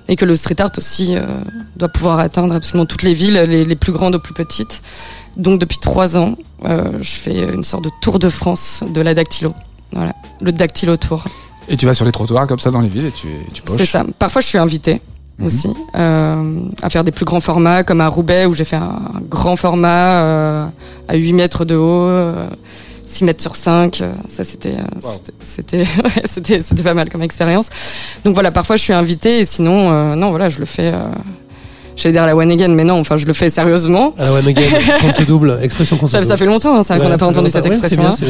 et 0.08 0.16
que 0.16 0.24
le 0.24 0.34
street 0.36 0.60
art 0.60 0.70
aussi 0.76 1.16
euh, 1.16 1.22
doit 1.76 1.88
pouvoir 1.88 2.18
atteindre 2.18 2.54
absolument 2.54 2.86
toutes 2.86 3.02
les 3.02 3.14
villes, 3.14 3.34
les, 3.48 3.64
les 3.64 3.76
plus 3.76 3.92
grandes 3.92 4.16
aux 4.16 4.20
plus 4.20 4.34
petites. 4.34 4.82
Donc 5.36 5.60
depuis 5.60 5.78
trois 5.78 6.16
ans, 6.16 6.34
euh, 6.64 6.98
je 7.00 7.10
fais 7.10 7.44
une 7.54 7.62
sorte 7.62 7.84
de 7.84 7.90
tour 8.00 8.18
de 8.18 8.28
France 8.28 8.82
de 8.92 9.00
la 9.00 9.14
dactylo. 9.14 9.52
Voilà, 9.92 10.12
le 10.40 10.52
dactylo 10.52 10.96
tour. 10.96 11.24
Et 11.68 11.76
tu 11.76 11.86
vas 11.86 11.94
sur 11.94 12.04
les 12.04 12.12
trottoirs 12.12 12.46
comme 12.46 12.58
ça 12.58 12.70
dans 12.70 12.80
les 12.80 12.88
villes 12.88 13.06
et 13.06 13.12
tu, 13.12 13.28
et 13.28 13.46
tu 13.52 13.62
poches. 13.62 13.76
C'est 13.78 13.86
ça. 13.86 14.04
Parfois, 14.18 14.40
je 14.40 14.46
suis 14.46 14.58
invitée 14.58 15.00
aussi 15.44 15.68
euh, 15.94 16.60
à 16.82 16.90
faire 16.90 17.04
des 17.04 17.12
plus 17.12 17.24
grands 17.24 17.40
formats, 17.40 17.84
comme 17.84 18.00
à 18.00 18.08
Roubaix 18.08 18.46
où 18.46 18.54
j'ai 18.54 18.64
fait 18.64 18.76
un 18.76 18.98
grand 19.30 19.54
format 19.56 20.22
euh, 20.22 20.66
à 21.06 21.14
8 21.16 21.32
mètres 21.34 21.64
de 21.64 21.76
haut, 21.76 22.08
euh, 22.08 22.48
6 23.06 23.24
mètres 23.24 23.40
sur 23.42 23.54
5. 23.54 24.00
euh, 24.00 24.12
ça, 24.28 24.42
c'était 24.44 24.76
euh, 24.78 25.08
c'était 25.40 25.84
c'était 25.84 26.02
ouais, 26.04 26.62
c'était 26.62 26.82
pas 26.82 26.94
mal 26.94 27.08
comme 27.08 27.22
expérience. 27.22 27.68
Donc 28.24 28.34
voilà, 28.34 28.50
parfois 28.50 28.76
je 28.76 28.82
suis 28.82 28.92
invitée 28.92 29.40
et 29.40 29.44
sinon, 29.44 29.90
euh, 29.92 30.14
non, 30.16 30.30
voilà, 30.30 30.48
je 30.48 30.58
le 30.58 30.64
fais. 30.66 30.92
Euh, 30.92 31.06
J'allais 31.96 32.12
dire 32.12 32.22
à 32.22 32.26
la 32.26 32.36
one 32.36 32.52
again, 32.52 32.68
mais 32.68 32.84
non, 32.84 33.00
enfin, 33.00 33.16
je 33.16 33.26
le 33.26 33.32
fais 33.32 33.50
sérieusement. 33.50 34.14
Ah 34.18 34.32
ouais, 34.32 34.48
again, 34.48 34.62
compte 35.00 35.20
double, 35.22 35.58
expression 35.62 35.96
compte 35.96 36.10
Ça, 36.12 36.18
double. 36.18 36.30
ça 36.30 36.36
fait 36.36 36.46
longtemps, 36.46 36.76
hein, 36.78 36.84
ça, 36.84 36.94
Ouais, 36.94 37.00
qu'on 37.00 37.08
n'a 37.08 37.18
pas 37.18 37.26
entendu 37.26 37.46
longtemps. 37.46 37.58
cette 37.60 37.66
expression. 37.66 38.12
C'est 38.16 38.26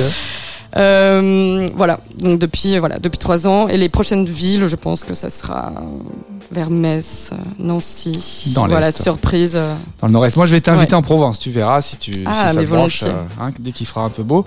Euh, 0.76 1.68
voilà, 1.74 2.00
donc 2.18 2.38
depuis 2.38 2.78
voilà 2.78 2.98
depuis 2.98 3.18
trois 3.18 3.46
ans 3.46 3.68
et 3.68 3.78
les 3.78 3.88
prochaines 3.88 4.26
villes, 4.26 4.66
je 4.66 4.76
pense 4.76 5.02
que 5.02 5.14
ça 5.14 5.30
sera 5.30 5.68
euh, 5.76 5.80
vers 6.52 6.68
Metz, 6.70 7.30
euh, 7.32 7.36
Nancy. 7.58 8.52
Dans 8.54 8.66
voilà, 8.66 8.92
surprise. 8.92 9.52
Dans 9.52 10.06
le 10.06 10.12
nord-est. 10.12 10.36
Moi, 10.36 10.46
je 10.46 10.52
vais 10.52 10.60
t'inviter 10.60 10.92
Ouais. 10.92 10.98
en 10.98 11.02
Provence. 11.02 11.38
Tu 11.38 11.50
verras 11.50 11.80
si 11.80 11.96
tu 11.96 12.12
Ah, 12.26 12.32
si 12.34 12.40
ça 12.40 12.60
mais 12.60 12.66
branche, 12.66 13.02
volontiers. 13.02 13.08
euh, 13.08 13.42
hein, 13.44 13.50
dès 13.58 13.72
qu'il 13.72 13.86
fera 13.86 14.02
un 14.04 14.10
peu 14.10 14.22
beau. 14.22 14.44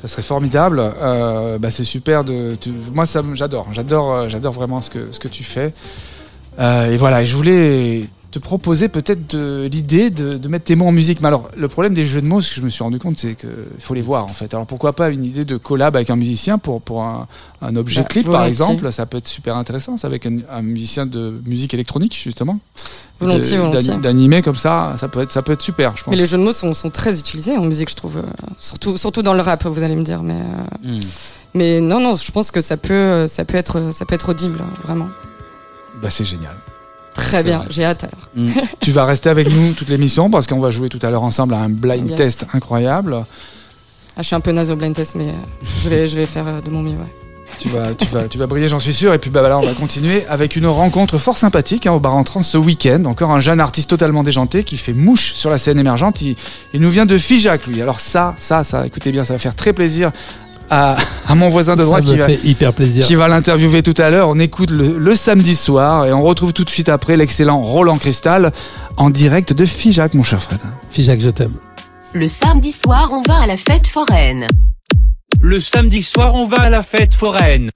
Ça 0.00 0.08
serait 0.08 0.22
formidable. 0.22 0.80
Euh, 0.80 1.58
bah, 1.58 1.70
c'est 1.70 1.84
super 1.84 2.24
de. 2.24 2.56
tu- 2.60 2.72
moi, 2.94 3.04
ça, 3.06 3.22
j'adore. 3.34 3.66
J'adore. 3.72 4.28
J'adore 4.28 4.52
vraiment 4.52 4.80
ce 4.80 4.90
que 4.90 5.08
ce 5.10 5.18
que 5.18 5.28
tu 5.28 5.42
fais. 5.44 5.72
Euh, 6.60 6.92
et 6.92 6.96
voilà. 6.96 7.22
Et 7.22 7.26
je 7.26 7.34
voulais 7.36 8.04
te 8.34 8.38
proposer 8.40 8.88
peut-être 8.88 9.34
de- 9.36 9.68
l'idée 9.70 10.10
de, 10.10 10.34
de 10.34 10.48
mettre 10.48 10.64
tes 10.64 10.74
mots 10.74 10.86
en 10.86 10.92
musique. 10.92 11.20
Mais 11.20 11.28
alors, 11.28 11.48
le 11.56 11.68
problème 11.68 11.94
des 11.94 12.04
jeux 12.04 12.20
de 12.20 12.26
mots, 12.26 12.42
ce 12.42 12.50
que 12.50 12.56
je 12.56 12.62
me 12.62 12.68
suis 12.68 12.82
rendu 12.82 12.98
compte, 12.98 13.16
c'est 13.18 13.34
qu'il 13.36 13.48
faut 13.78 13.94
les 13.94 14.02
voir 14.02 14.24
en 14.24 14.28
fait. 14.28 14.52
Alors 14.54 14.66
pourquoi 14.66 14.92
pas 14.92 15.10
une 15.10 15.24
idée 15.24 15.44
de 15.44 15.56
collab 15.56 15.94
avec 15.94 16.10
un 16.10 16.16
musicien 16.16 16.58
pour, 16.58 16.82
pour 16.82 17.04
un, 17.04 17.28
un 17.62 17.76
objet 17.76 18.00
Bah, 18.02 18.08
clip 18.08 18.26
par 18.28 18.44
exemple 18.44 18.90
Ça 18.90 19.06
peut 19.06 19.18
être 19.18 19.28
super 19.28 19.56
intéressant, 19.56 19.96
ça, 19.96 20.08
avec 20.08 20.26
un, 20.26 20.38
un 20.50 20.62
musicien 20.62 21.06
de 21.06 21.40
musique 21.46 21.74
électronique 21.74 22.18
justement. 22.22 22.58
Volontiers, 23.20 23.58
volontiers. 23.58 23.90
d'ani- 23.92 24.02
D'animer 24.02 24.42
comme 24.42 24.56
ça, 24.56 24.94
ça 24.96 25.06
peut 25.06 25.20
être, 25.20 25.30
ça 25.30 25.42
peut 25.42 25.52
être 25.52 25.60
super, 25.62 25.96
je 25.96 26.02
pense. 26.02 26.10
Mais 26.12 26.18
les 26.18 26.26
jeux 26.26 26.36
de 26.38 26.42
mots 26.42 26.52
sont, 26.52 26.74
sont 26.74 26.90
très 26.90 27.16
utilisés 27.18 27.56
en 27.56 27.64
musique, 27.64 27.88
je 27.90 27.94
trouve. 27.94 28.16
euh, 28.16 28.22
surtout, 28.58 28.96
surtout 28.96 29.22
dans 29.22 29.34
le 29.34 29.42
rap, 29.42 29.64
vous 29.64 29.82
allez 29.82 29.94
me 29.94 30.02
dire. 30.02 30.22
Mais, 30.24 30.34
euh, 30.40 30.88
Hmm. 30.96 31.00
mais 31.54 31.80
non, 31.80 32.00
non, 32.00 32.16
je 32.16 32.32
pense 32.32 32.50
que 32.50 32.60
ça 32.60 32.76
peut, 32.76 33.26
ça 33.28 33.44
peut 33.44 33.56
être, 33.56 33.92
ça 33.92 34.04
peut 34.04 34.16
être 34.16 34.30
audible, 34.30 34.58
vraiment. 34.82 35.08
Bah, 36.02 36.10
c'est 36.10 36.24
génial. 36.24 36.56
Très 37.14 37.42
bien, 37.42 37.64
j'ai 37.70 37.84
hâte 37.84 38.04
alors. 38.04 38.28
Hmm. 38.34 38.50
tu 38.80 38.90
vas 38.90 39.04
rester 39.04 39.28
avec 39.28 39.50
nous 39.50 39.72
toute 39.72 39.88
l'émission 39.88 40.30
parce 40.30 40.46
qu'on 40.46 40.60
va 40.60 40.70
jouer 40.70 40.88
tout 40.88 40.98
à 41.02 41.10
l'heure 41.10 41.22
ensemble 41.24 41.54
à 41.54 41.58
un 41.60 41.68
blind 41.68 42.08
Yes. 42.10 42.16
test 42.16 42.46
incroyable. 42.52 43.16
Ah, 44.16 44.22
je 44.22 44.26
suis 44.26 44.36
un 44.36 44.40
peu 44.40 44.52
naze 44.52 44.70
au 44.70 44.76
blind 44.76 44.94
test, 44.94 45.14
mais 45.16 45.28
euh, 45.30 45.66
je 45.82 45.88
vais, 45.88 46.06
je 46.06 46.16
vais 46.16 46.26
faire 46.26 46.46
euh, 46.46 46.60
de 46.60 46.70
mon 46.70 46.82
mieux. 46.82 46.90
Ouais. 46.92 46.96
Tu 47.60 47.68
vas, 47.68 47.94
tu 47.94 48.06
vas, 48.06 48.26
tu 48.26 48.36
vas 48.38 48.46
briller, 48.48 48.68
j'en 48.68 48.80
suis 48.80 48.94
sûr. 48.94 49.12
Et 49.14 49.18
puis 49.18 49.30
bah, 49.30 49.38
voilà, 49.40 49.58
on 49.58 49.62
va 49.64 49.74
continuer 49.74 50.26
avec 50.28 50.56
une 50.56 50.66
rencontre 50.66 51.18
fort 51.18 51.38
sympathique 51.38 51.86
hein, 51.86 51.92
au 51.92 52.00
bar 52.00 52.14
en 52.16 52.24
trans 52.24 52.42
ce 52.42 52.58
week-end. 52.58 53.04
Encore 53.04 53.30
un 53.30 53.38
jeune 53.40 53.60
artiste 53.60 53.88
totalement 53.90 54.22
déjanté 54.24 54.64
qui 54.64 54.76
fait 54.76 54.92
mouche 54.94 55.34
sur 55.34 55.50
la 55.50 55.58
scène 55.58 55.78
émergente. 55.78 56.20
Il, 56.22 56.34
il 56.72 56.80
nous 56.80 56.90
vient 56.90 57.06
de 57.06 57.16
Figeac, 57.16 57.66
lui. 57.68 57.80
Alors 57.80 58.00
ça, 58.00 58.34
ça, 58.38 58.64
ça, 58.64 58.86
écoutez 58.86 59.12
bien, 59.12 59.22
ça 59.24 59.34
va 59.34 59.38
faire 59.38 59.54
très 59.54 59.72
plaisir 59.72 60.10
à, 60.70 60.96
à 61.28 61.34
mon 61.34 61.48
voisin 61.48 61.74
de 61.74 61.80
Ça 61.80 61.84
droite 61.84 62.04
me 62.04 62.10
qui 62.12 62.16
va, 62.18 62.26
fait 62.26 62.44
hyper 62.44 62.72
plaisir. 62.72 63.06
qui 63.06 63.14
va 63.14 63.28
l'interviewer 63.28 63.82
tout 63.82 63.94
à 64.00 64.10
l'heure. 64.10 64.28
On 64.28 64.38
écoute 64.38 64.70
le, 64.70 64.98
le 64.98 65.16
samedi 65.16 65.54
soir 65.54 66.06
et 66.06 66.12
on 66.12 66.22
retrouve 66.22 66.52
tout 66.52 66.64
de 66.64 66.70
suite 66.70 66.88
après 66.88 67.16
l'excellent 67.16 67.60
Roland 67.60 67.98
Cristal 67.98 68.52
en 68.96 69.10
direct 69.10 69.52
de 69.52 69.64
Figeac, 69.64 70.14
mon 70.14 70.22
cher 70.22 70.42
Fred. 70.42 70.60
Fijac, 70.90 71.20
je 71.20 71.30
t'aime. 71.30 71.54
Le 72.12 72.28
samedi 72.28 72.70
soir, 72.72 73.10
on 73.12 73.22
va 73.22 73.40
à 73.40 73.46
la 73.46 73.56
fête 73.56 73.86
foraine. 73.88 74.46
Le 75.40 75.60
samedi 75.60 76.02
soir, 76.02 76.34
on 76.34 76.46
va 76.46 76.60
à 76.60 76.70
la 76.70 76.82
fête 76.82 77.14
foraine. 77.14 77.70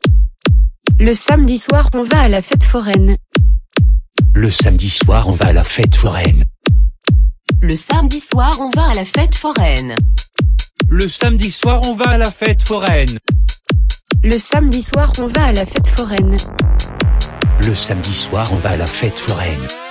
Le 1.01 1.15
samedi 1.15 1.59
soir, 1.59 1.91
on 1.95 2.05
va 2.05 2.21
à 2.21 2.29
la 2.29 2.41
fête 2.41 2.65
foraine. 2.65 3.17
Le 4.35 4.51
samedi 4.51 4.89
soir, 4.91 5.29
on 5.29 5.33
va 5.33 5.49
à 5.49 5.53
la 5.53 5.65
fête 5.65 5.95
foraine. 5.97 6.45
Le 7.61 7.75
samedi 7.75 8.21
soir, 8.21 8.57
on 8.61 8.71
va 8.71 8.91
à 8.91 8.95
la 8.95 9.05
fête 9.05 9.35
foraine. 9.35 9.95
Le 10.91 11.07
samedi 11.07 11.51
soir, 11.51 11.83
on 11.87 11.93
va 11.93 12.13
à 12.13 12.17
la 12.17 12.31
fête 12.31 12.63
foraine. 12.63 13.19
Le 14.25 14.39
samedi 14.39 14.83
soir, 14.83 15.13
on 15.19 15.27
va 15.27 15.45
à 15.45 15.53
la 15.53 15.67
fête 15.67 15.87
foraine. 15.87 16.35
Le 17.67 17.75
samedi 17.75 18.15
soir, 18.15 18.47
on 18.53 18.57
va 18.57 18.71
à 18.71 18.77
la 18.79 18.87
fête 18.87 19.19
foraine. 19.19 19.88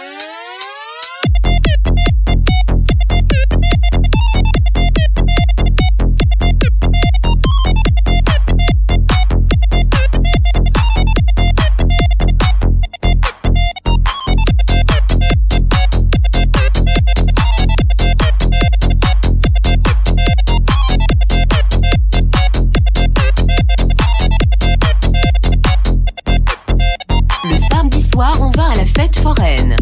Foraine. 29.28 29.76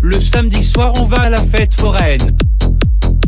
Le 0.00 0.20
samedi 0.20 0.64
soir, 0.64 0.92
on 0.98 1.04
va 1.04 1.20
à 1.20 1.30
la 1.30 1.40
fête 1.40 1.72
foraine. 1.74 2.36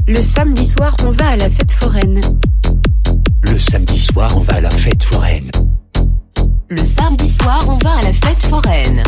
Le 0.09 0.21
samedi 0.23 0.67
soir, 0.67 0.97
on 1.05 1.13
va 1.13 1.29
à 1.29 1.37
la 1.37 1.49
fête 1.49 1.71
foraine. 1.71 2.21
Le 3.43 3.57
samedi 3.57 3.97
soir, 3.97 4.29
on 4.37 4.41
va 4.41 4.55
à 4.55 4.61
la 4.61 4.71
fête 4.71 5.05
foraine. 5.05 5.49
Le 6.69 6.83
samedi 6.83 7.29
soir, 7.29 7.65
on 7.69 7.77
va 7.77 7.93
à 7.93 8.03
la 8.03 8.13
fête 8.13 8.43
foraine. 8.43 9.03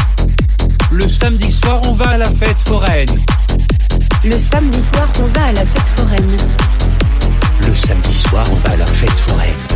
Le 0.92 1.08
samedi 1.08 1.50
soir, 1.50 1.80
on 1.88 1.92
va 1.92 2.10
à 2.10 2.18
la 2.18 2.30
fête 2.30 2.68
foraine. 2.68 3.18
Le 4.22 4.38
samedi 4.38 4.80
soir, 4.80 5.08
on 5.18 5.26
va 5.26 5.44
à 5.46 5.52
la 5.52 5.66
fête 5.66 5.90
foraine. 5.96 6.36
Le 7.66 7.74
samedi 7.74 8.14
soir, 8.14 8.44
on 8.52 8.54
va 8.54 8.70
à 8.70 8.76
la 8.76 8.86
fête 8.86 9.20
foraine. 9.26 9.71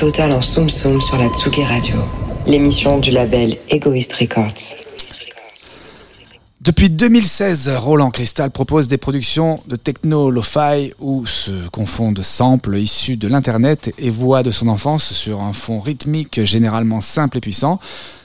Totale 0.00 0.32
en 0.32 0.40
Soum 0.40 0.70
Soum 0.70 0.98
sur 1.02 1.18
la 1.18 1.28
Tsugi 1.28 1.62
Radio, 1.62 1.96
l'émission 2.46 2.96
du 2.96 3.10
label 3.10 3.58
Egoist 3.68 4.14
Records. 4.14 4.74
Depuis 6.62 6.88
2016, 6.88 7.68
Roland 7.76 8.10
Cristal 8.10 8.50
propose 8.50 8.88
des 8.88 8.96
productions 8.96 9.60
de 9.66 9.76
techno 9.76 10.30
lo-fi 10.30 10.94
où 11.00 11.26
se 11.26 11.68
confondent 11.68 12.22
samples 12.22 12.78
issus 12.78 13.18
de 13.18 13.28
l'internet 13.28 13.92
et 13.98 14.08
voix 14.08 14.42
de 14.42 14.50
son 14.50 14.68
enfance 14.68 15.12
sur 15.12 15.42
un 15.42 15.52
fond 15.52 15.80
rythmique 15.80 16.42
généralement 16.44 17.02
simple 17.02 17.36
et 17.36 17.42
puissant. 17.42 17.78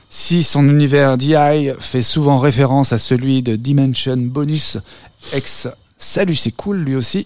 Si 0.09 0.43
son 0.43 0.69
univers 0.69 1.17
DI 1.17 1.71
fait 1.77 2.03
souvent 2.03 2.39
référence 2.39 2.93
à 2.93 2.97
celui 2.97 3.43
de 3.43 3.57
Dimension 3.57 4.15
Bonus, 4.15 4.77
ex 5.33 5.67
Salut 5.97 6.35
c'est 6.35 6.51
cool 6.51 6.77
lui 6.77 6.95
aussi, 6.95 7.25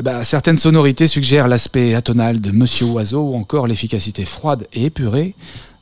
ben, 0.00 0.22
certaines 0.24 0.58
sonorités 0.58 1.06
suggèrent 1.06 1.48
l'aspect 1.48 1.94
atonal 1.94 2.40
de 2.40 2.50
Monsieur 2.50 2.86
Oiseau 2.86 3.22
ou 3.22 3.36
encore 3.36 3.66
l'efficacité 3.66 4.24
froide 4.24 4.66
et 4.72 4.84
épurée 4.86 5.34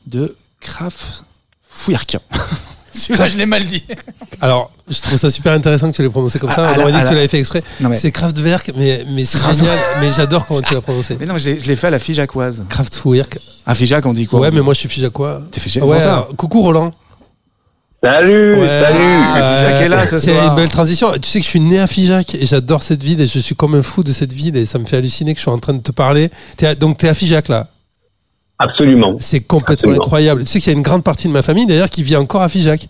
de 0.07 0.37
Kraftwerk. 0.61 2.19
Celui-là, 2.93 3.29
je 3.29 3.37
l'ai 3.37 3.47
mal 3.47 3.65
dit. 3.65 3.85
Alors, 4.41 4.73
je 4.89 5.01
trouve 5.01 5.17
ça 5.17 5.31
super 5.31 5.53
intéressant 5.53 5.89
que 5.89 5.95
tu 5.95 6.03
l'aies 6.03 6.09
prononcé 6.09 6.41
comme 6.41 6.51
ça. 6.51 6.71
Ah, 6.71 6.75
On 6.77 6.83
aurait 6.83 6.91
dit 6.93 6.99
que 6.99 7.03
tu 7.05 7.09
la- 7.11 7.15
l'avais 7.15 7.29
fait 7.29 7.39
exprès. 7.39 7.63
Mais- 7.79 7.95
C'est 7.95 8.11
Kraftwerk, 8.11 8.73
mais, 8.77 9.05
mais 9.09 9.25
c'est 9.25 9.39
Kraft- 9.39 9.59
génial. 9.61 9.79
mais 10.01 10.11
j'adore 10.11 10.45
comment 10.45 10.61
tu 10.61 10.75
l'as 10.75 10.81
prononcé. 10.81 11.17
Mais 11.21 11.25
non, 11.27 11.39
je 11.39 11.51
l'ai 11.51 11.77
fait 11.77 11.87
à 11.87 11.91
la 11.91 12.01
Figeacoise. 12.01 12.65
Kraftwerk. 12.69 13.39
À 13.65 13.77
Figeac, 13.77 14.05
on 14.07 14.13
dit 14.13 14.27
quoi 14.27 14.41
Ouais, 14.41 14.51
mais 14.51 14.61
moi 14.61 14.75
je 14.75 14.81
suis 14.81 14.89
Figeacois. 14.89 15.41
T'es 15.53 15.61
Figeac, 15.61 15.85
Ouais, 15.85 16.01
c'est 16.01 16.07
pour 16.09 16.15
ça. 16.17 16.29
coucou 16.37 16.63
Roland. 16.63 16.91
Salut, 18.03 18.55
Ouais, 18.57 18.67
salut. 18.67 18.99
Ah, 19.35 19.55
Figeac 19.57 19.81
est 19.83 19.89
là 19.89 20.07
ce 20.07 20.17
C'est 20.19 20.33
soir. 20.33 20.49
une 20.49 20.57
belle 20.57 20.71
transition. 20.71 21.13
Tu 21.21 21.29
sais 21.29 21.39
que 21.41 21.45
je 21.45 21.51
suis 21.51 21.61
né 21.61 21.79
à 21.79 21.87
Figeac 21.87 22.35
et 22.35 22.47
j'adore 22.47 22.83
cette 22.83 23.03
ville 23.03 23.21
et 23.21 23.27
je 23.27 23.39
suis 23.39 23.55
comme 23.55 23.75
un 23.75 23.83
fou 23.83 24.03
de 24.03 24.11
cette 24.11 24.33
ville 24.33 24.57
et 24.57 24.65
ça 24.65 24.79
me 24.79 24.87
fait 24.87 24.97
halluciner 24.97 25.33
que 25.35 25.39
je 25.39 25.43
suis 25.43 25.51
en 25.51 25.59
train 25.59 25.75
de 25.75 25.83
te 25.83 25.93
parler. 25.93 26.31
T'es 26.57 26.67
à- 26.69 26.75
donc 26.75 26.97
t'es 26.97 27.09
à 27.09 27.15
Figeac 27.15 27.49
là? 27.49 27.67
Absolument. 28.59 29.17
C'est 29.21 29.41
complètement 29.41 29.73
Absolument. 29.91 30.03
incroyable. 30.03 30.41
Tu 30.45 30.47
sais 30.51 30.61
qu'il 30.61 30.73
y 30.73 30.75
a 30.75 30.79
une 30.79 30.83
grande 30.83 31.05
partie 31.05 31.29
de 31.29 31.33
ma 31.33 31.43
famille 31.43 31.67
d'ailleurs 31.67 31.91
qui 31.91 32.03
vit 32.03 32.17
encore 32.17 32.41
à 32.41 32.49
Figeac. 32.49 32.89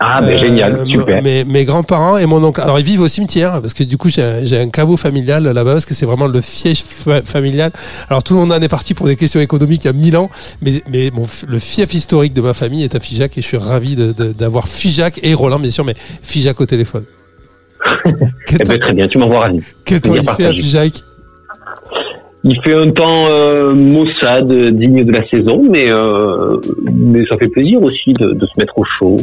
Ah, 0.00 0.20
ben 0.20 0.36
Euh, 0.36 0.40
génial, 0.40 0.86
super. 0.86 1.22
Mes, 1.22 1.44
mes 1.44 1.64
grands-parents 1.64 2.18
et 2.18 2.26
mon 2.26 2.42
oncle. 2.42 2.60
Alors, 2.60 2.78
ils 2.80 2.84
vivent 2.84 3.02
au 3.02 3.08
cimetière, 3.08 3.60
parce 3.60 3.72
que 3.74 3.84
du 3.84 3.96
coup, 3.96 4.08
j'ai 4.08 4.22
un, 4.22 4.44
j'ai 4.44 4.58
un 4.58 4.68
caveau 4.68 4.96
familial 4.96 5.44
là-bas, 5.44 5.72
parce 5.74 5.86
que 5.86 5.94
c'est 5.94 6.06
vraiment 6.06 6.26
le 6.26 6.40
fief 6.40 6.82
fa- 6.84 7.22
familial. 7.22 7.70
Alors, 8.08 8.22
tout 8.22 8.34
le 8.34 8.40
monde 8.40 8.52
en 8.52 8.60
est 8.60 8.68
parti 8.68 8.94
pour 8.94 9.06
des 9.06 9.16
questions 9.16 9.40
économiques 9.40 9.84
il 9.84 9.88
y 9.88 9.90
a 9.90 9.92
mille 9.92 10.16
ans, 10.16 10.28
mais, 10.60 10.82
mais 10.90 11.10
mon, 11.14 11.22
f- 11.24 11.44
le 11.46 11.58
fief 11.58 11.94
historique 11.94 12.34
de 12.34 12.40
ma 12.40 12.54
famille 12.54 12.82
est 12.84 12.94
à 12.94 13.00
Figeac, 13.00 13.38
et 13.38 13.40
je 13.40 13.46
suis 13.46 13.56
ravi 13.56 13.94
de- 13.94 14.12
de- 14.12 14.32
d'avoir 14.32 14.66
Figeac 14.66 15.20
et 15.22 15.34
Roland, 15.34 15.58
bien 15.60 15.70
sûr, 15.70 15.84
mais 15.84 15.94
Figeac 16.22 16.60
au 16.60 16.66
téléphone. 16.66 17.04
Eh 18.60 18.64
ben, 18.64 18.78
très 18.78 18.92
bien, 18.92 19.08
tu 19.08 19.18
m'envoies 19.18 19.40
ravi. 19.40 19.60
quel 19.84 20.00
temps 20.00 20.14
il 20.14 20.28
fait 20.30 20.46
à. 20.46 20.52
Figeac? 20.52 20.92
Il 22.44 22.60
fait 22.64 22.74
un 22.74 22.90
temps 22.90 23.26
euh, 23.30 23.72
maussade, 23.72 24.52
digne 24.76 25.04
de 25.04 25.12
la 25.12 25.26
saison, 25.28 25.62
mais 25.70 25.92
euh, 25.92 26.56
mais 26.92 27.24
ça 27.26 27.36
fait 27.36 27.46
plaisir 27.48 27.80
aussi 27.82 28.12
de, 28.14 28.32
de 28.32 28.46
se 28.46 28.52
mettre 28.58 28.76
au 28.78 28.84
chaud, 28.84 29.18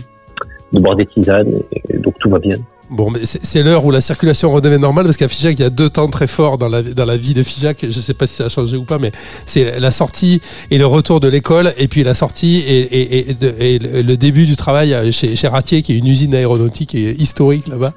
de 0.72 0.80
boire 0.80 0.96
des 0.96 1.06
tisanes, 1.06 1.62
et 1.72 1.98
donc 1.98 2.18
tout 2.20 2.30
va 2.30 2.40
bien. 2.40 2.58
Bon, 2.90 3.12
mais 3.12 3.20
c'est 3.24 3.62
l'heure 3.62 3.86
où 3.86 3.92
la 3.92 4.02
circulation 4.02 4.52
redevient 4.52 4.80
normale 4.80 5.06
parce 5.06 5.18
qu'à 5.18 5.28
Figeac, 5.28 5.54
il 5.60 5.62
y 5.62 5.66
a 5.66 5.70
deux 5.70 5.90
temps 5.92 6.08
très 6.08 6.26
forts 6.26 6.58
dans 6.58 6.68
la, 6.68 6.82
dans 6.82 7.06
la 7.06 7.18
vie 7.18 7.36
de 7.36 7.44
Figeac. 7.44 7.86
Je 7.88 8.00
sais 8.00 8.16
pas 8.16 8.26
si 8.26 8.34
ça 8.36 8.46
a 8.46 8.50
changé 8.50 8.78
ou 8.78 8.84
pas, 8.84 8.98
mais 8.98 9.12
c'est 9.46 9.80
la 9.80 9.92
sortie 9.92 10.42
et 10.72 10.80
le 10.80 10.88
retour 10.88 11.20
de 11.20 11.28
l'école, 11.28 11.72
et 11.78 11.88
puis 11.88 12.04
la 12.04 12.16
sortie 12.16 12.58
et, 12.58 13.30
et, 13.30 13.80
le 13.80 14.16
début 14.18 14.48
du 14.48 14.56
travail 14.56 15.14
chez, 15.14 15.36
chez 15.36 15.48
Ratier, 15.48 15.84
qui 15.84 15.94
est 15.94 15.98
une 15.98 16.08
usine 16.08 16.34
aéronautique 16.34 16.96
et 16.96 17.12
historique 17.22 17.68
là-bas. 17.68 17.94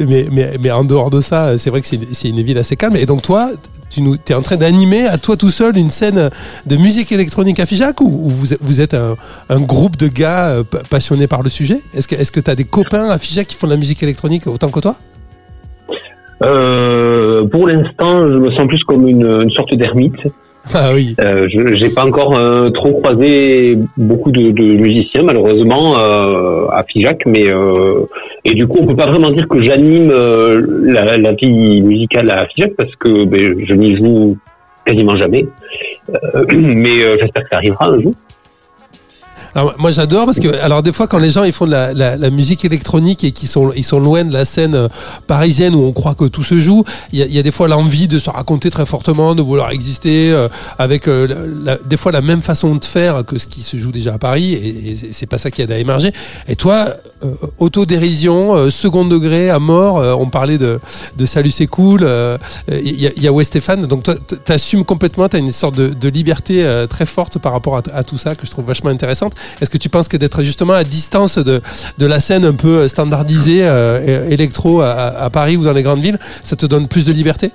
Mais, 0.00 0.26
mais, 0.32 0.56
mais 0.60 0.70
en 0.72 0.82
dehors 0.82 1.10
de 1.10 1.20
ça, 1.20 1.56
c'est 1.56 1.70
vrai 1.70 1.80
que 1.80 1.86
c'est 1.86 2.28
une, 2.28 2.38
une 2.38 2.42
ville 2.42 2.58
assez 2.58 2.74
calme. 2.74 2.96
Et 2.96 3.06
donc 3.06 3.22
toi, 3.22 3.50
tu 3.90 4.00
nous, 4.00 4.16
es 4.28 4.34
en 4.34 4.42
train 4.42 4.56
d'animer 4.56 5.06
à 5.06 5.18
toi 5.18 5.36
tout 5.36 5.50
seul 5.50 5.76
une 5.76 5.90
scène 5.90 6.30
de 6.66 6.76
musique 6.76 7.12
électronique 7.12 7.60
à 7.60 7.66
Figeac 7.66 8.00
ou, 8.00 8.06
ou 8.06 8.28
vous, 8.28 8.80
êtes- 8.80 8.94
un, 8.94 9.60
groupe 9.60 9.96
de 9.98 10.08
gars 10.08 10.46
euh, 10.48 10.64
pa- 10.64 10.78
passionnés 10.90 11.26
par 11.26 11.42
le 11.42 11.50
sujet? 11.50 11.80
Est-ce 11.94 12.08
que 12.08 12.14
est-ce 12.16 12.32
que 12.32 12.40
tu 12.40 12.50
as 12.50 12.54
des 12.56 12.64
copains 12.64 13.08
à 13.08 13.18
Figeac 13.18 13.46
qui 13.46 13.54
font 13.54 13.66
de 13.68 13.72
la 13.72 13.76
musique 13.78 14.02
électronique? 14.02 14.31
Autant 14.46 14.70
que 14.70 14.80
toi? 14.80 14.94
Euh, 16.42 17.46
pour 17.48 17.68
l'instant, 17.68 18.28
je 18.28 18.38
me 18.38 18.50
sens 18.50 18.66
plus 18.66 18.82
comme 18.84 19.06
une, 19.06 19.42
une 19.42 19.50
sorte 19.50 19.74
d'ermite. 19.74 20.16
Ah 20.74 20.90
oui. 20.94 21.16
Euh, 21.20 21.48
je 21.48 21.74
j'ai 21.74 21.90
pas 21.92 22.04
encore 22.04 22.38
euh, 22.38 22.70
trop 22.70 22.92
croisé 23.00 23.76
beaucoup 23.96 24.30
de, 24.30 24.52
de 24.52 24.62
musiciens 24.62 25.22
malheureusement 25.24 25.98
euh, 25.98 26.68
à 26.70 26.84
Figeac, 26.84 27.22
mais 27.26 27.46
et 28.44 28.54
du 28.54 28.66
coup 28.66 28.78
on 28.80 28.86
peut 28.86 28.96
pas 28.96 29.10
vraiment 29.10 29.30
dire 29.30 29.48
que 29.48 29.60
j'anime 29.62 30.10
la, 30.84 31.16
la 31.16 31.32
vie 31.32 31.82
musicale 31.82 32.30
à 32.30 32.46
Figeac 32.46 32.74
parce 32.76 32.94
que 32.96 33.24
ben, 33.24 33.56
je 33.66 33.74
n'y 33.74 33.96
joue 33.96 34.36
quasiment 34.86 35.16
jamais. 35.16 35.46
Mais 36.52 37.18
j'espère 37.20 37.44
que 37.44 37.48
ça 37.50 37.56
arrivera 37.56 37.86
un 37.88 38.00
jour. 38.00 38.14
Alors, 39.54 39.74
moi 39.78 39.90
j'adore 39.90 40.24
parce 40.24 40.40
que 40.40 40.48
alors 40.62 40.82
des 40.82 40.92
fois 40.92 41.06
quand 41.06 41.18
les 41.18 41.30
gens 41.30 41.44
ils 41.44 41.52
font 41.52 41.66
de 41.66 41.72
la, 41.72 41.92
la, 41.92 42.16
la 42.16 42.30
musique 42.30 42.64
électronique 42.64 43.22
et 43.22 43.32
qui 43.32 43.46
sont 43.46 43.70
ils 43.76 43.84
sont 43.84 44.00
loin 44.00 44.24
de 44.24 44.32
la 44.32 44.46
scène 44.46 44.74
euh, 44.74 44.88
parisienne 45.26 45.74
où 45.74 45.82
on 45.84 45.92
croit 45.92 46.14
que 46.14 46.24
tout 46.24 46.42
se 46.42 46.58
joue, 46.58 46.84
il 47.12 47.20
y 47.20 47.34
y 47.34 47.38
a 47.38 47.42
des 47.42 47.50
fois 47.50 47.68
l'envie 47.68 48.08
de 48.08 48.18
se 48.18 48.30
raconter 48.30 48.70
très 48.70 48.86
fortement, 48.86 49.34
de 49.34 49.42
vouloir 49.42 49.70
exister 49.70 50.32
euh, 50.32 50.48
avec 50.78 51.06
euh, 51.06 51.28
la- 51.64 51.76
des 51.76 51.98
fois 51.98 52.12
la 52.12 52.22
même 52.22 52.40
façon 52.40 52.74
de 52.76 52.84
faire 52.84 53.24
que 53.26 53.36
ce 53.36 53.46
qui 53.46 53.60
se 53.60 53.76
joue 53.76 53.92
déjà 53.92 54.14
à 54.14 54.18
Paris 54.18 54.54
et, 54.54 54.90
et 54.92 55.12
c'est 55.12 55.26
pas 55.26 55.38
ça 55.38 55.50
qui 55.50 55.60
aide 55.60 55.72
à 55.72 55.76
émerger. 55.78 56.12
Et 56.48 56.56
toi, 56.56 56.86
euh, 57.24 57.34
autodérision, 57.58 58.70
second 58.70 59.04
degré 59.04 59.50
à 59.50 59.58
mort, 59.58 59.96
on 60.18 60.28
parlait 60.30 60.58
de, 60.58 60.80
de 61.18 61.26
salut 61.26 61.50
c'est 61.50 61.66
cool, 61.66 62.06
il 62.70 63.00
y, 63.00 63.20
y 63.20 63.26
a 63.28 63.32
West 63.32 63.50
Stéphane, 63.50 63.86
donc 63.86 64.02
toi 64.02 64.14
t'assumes 64.44 64.84
complètement, 64.84 65.28
t'as 65.28 65.38
une 65.38 65.50
sorte 65.50 65.74
de, 65.74 65.88
de 65.88 66.08
liberté 66.08 66.64
très 66.88 67.06
forte 67.06 67.38
par 67.38 67.52
rapport 67.52 67.80
à 67.92 68.02
tout 68.04 68.16
ça 68.18 68.34
que 68.34 68.46
je 68.46 68.50
trouve 68.50 68.64
vachement 68.66 68.90
intéressante. 68.90 69.34
Est-ce 69.60 69.70
que 69.70 69.78
tu 69.78 69.88
penses 69.88 70.08
que 70.08 70.16
d'être 70.16 70.42
justement 70.42 70.74
à 70.74 70.84
distance 70.84 71.38
de, 71.38 71.60
de 71.98 72.06
la 72.06 72.20
scène 72.20 72.44
un 72.44 72.54
peu 72.54 72.88
standardisée 72.88 73.60
euh, 73.62 74.28
électro 74.30 74.80
à, 74.80 75.28
Paris 75.32 75.56
ou 75.56 75.64
dans 75.64 75.72
les 75.72 75.82
grandes 75.82 76.00
villes, 76.00 76.18
ça 76.42 76.56
te 76.56 76.66
donne 76.66 76.88
plus 76.88 77.04
de 77.04 77.12
liberté? 77.12 77.50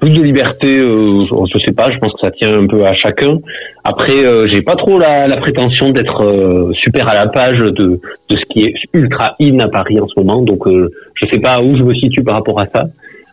Plus 0.00 0.10
de 0.10 0.22
liberté, 0.22 0.66
euh, 0.66 1.20
je, 1.46 1.58
sais 1.64 1.72
pas, 1.72 1.92
je 1.92 1.98
pense 1.98 2.12
que 2.14 2.20
ça 2.20 2.32
tient 2.32 2.52
un 2.52 2.66
peu 2.66 2.84
à 2.84 2.92
chacun. 2.92 3.38
Après, 3.84 4.24
euh, 4.24 4.48
j'ai 4.48 4.60
pas 4.62 4.74
trop 4.74 4.98
la, 4.98 5.36
prétention 5.36 5.90
d'être 5.90 6.24
euh, 6.24 6.72
super 6.72 7.08
à 7.08 7.14
la 7.14 7.28
page 7.28 7.58
de, 7.58 8.00
de 8.30 8.36
ce 8.36 8.44
qui 8.46 8.64
est 8.64 8.74
ultra 8.92 9.36
in 9.40 9.60
à 9.60 9.68
Paris 9.68 10.00
en 10.00 10.08
ce 10.08 10.14
moment, 10.18 10.42
donc 10.42 10.66
euh, 10.66 10.90
je 11.14 11.26
sais 11.28 11.38
pas 11.38 11.60
où 11.62 11.76
je 11.76 11.82
me 11.84 11.94
situe 11.94 12.24
par 12.24 12.34
rapport 12.34 12.58
à 12.60 12.66
ça. 12.74 12.86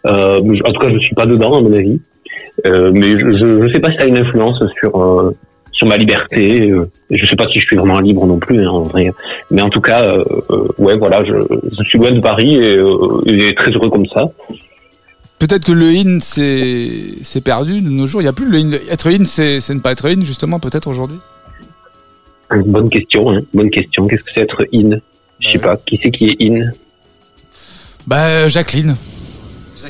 Euh, 0.06 0.40
en 0.40 0.72
tout 0.72 0.80
cas, 0.80 0.90
je 0.92 1.00
suis 1.00 1.16
pas 1.16 1.26
dedans 1.26 1.56
à 1.56 1.62
mon 1.62 1.74
avis. 1.74 2.00
Mais 2.66 3.12
je, 3.12 3.38
je, 3.40 3.68
je 3.68 3.74
sais 3.74 3.80
pas 3.80 3.90
si 3.92 3.98
ça 3.98 4.04
a 4.04 4.08
une 4.08 4.18
influence 4.18 4.62
sur 4.80 5.34
sur 5.80 5.88
ma 5.88 5.98
liberté. 5.98 6.70
Euh, 6.70 6.92
je 7.10 7.26
sais 7.26 7.38
pas 7.38 7.48
si 7.48 7.60
je 7.60 7.66
suis 7.66 7.78
vraiment 7.78 8.00
libre 8.00 8.28
non 8.28 8.38
plus, 8.38 8.60
hein, 8.60 8.70
en 8.70 8.84
vrai. 8.84 9.12
Mais 9.50 9.62
en 9.62 9.70
tout 9.70 9.80
cas, 9.80 10.04
euh, 10.04 10.24
euh, 10.52 10.68
ouais, 10.78 10.98
voilà, 10.98 11.24
je, 11.24 11.34
je 11.72 11.84
suis 11.84 11.98
loin 11.98 12.12
de 12.12 12.20
Paris 12.20 12.56
et, 12.56 12.76
euh, 12.76 13.22
et 13.26 13.56
très 13.56 13.72
heureux 13.72 13.90
comme 13.90 14.06
ça. 14.06 14.26
Peut-être 15.40 15.66
que 15.66 15.72
le 15.72 15.88
in 15.88 16.20
c'est 16.20 17.44
perdu 17.44 17.80
de 17.80 17.90
nos 17.90 18.06
jours. 18.06 18.22
Il 18.22 18.26
y 18.26 18.28
a 18.28 18.34
plus 18.34 18.50
le 18.50 18.58
in. 18.58 18.72
Être 18.92 19.08
in, 19.10 19.24
c'est 19.24 19.62
c'est 19.62 19.74
ne 19.74 19.80
pas 19.80 19.94
être 19.94 20.06
in 20.06 20.20
justement 20.26 20.60
peut-être 20.60 20.90
aujourd'hui? 20.90 21.18
Bonne 22.52 22.90
question, 22.90 23.32
hein. 23.32 23.40
bonne 23.54 23.70
question. 23.70 24.06
Qu'est-ce 24.08 24.24
que 24.24 24.32
c'est 24.36 24.42
être 24.42 24.66
in 24.74 24.98
Je 25.40 25.50
sais 25.50 25.60
pas. 25.60 25.78
Qui 25.78 25.98
c'est 26.04 26.12
qui 26.12 26.30
est 26.30 26.38
in 26.42 26.72
Bah 28.06 28.50
Jacqueline. 28.50 28.98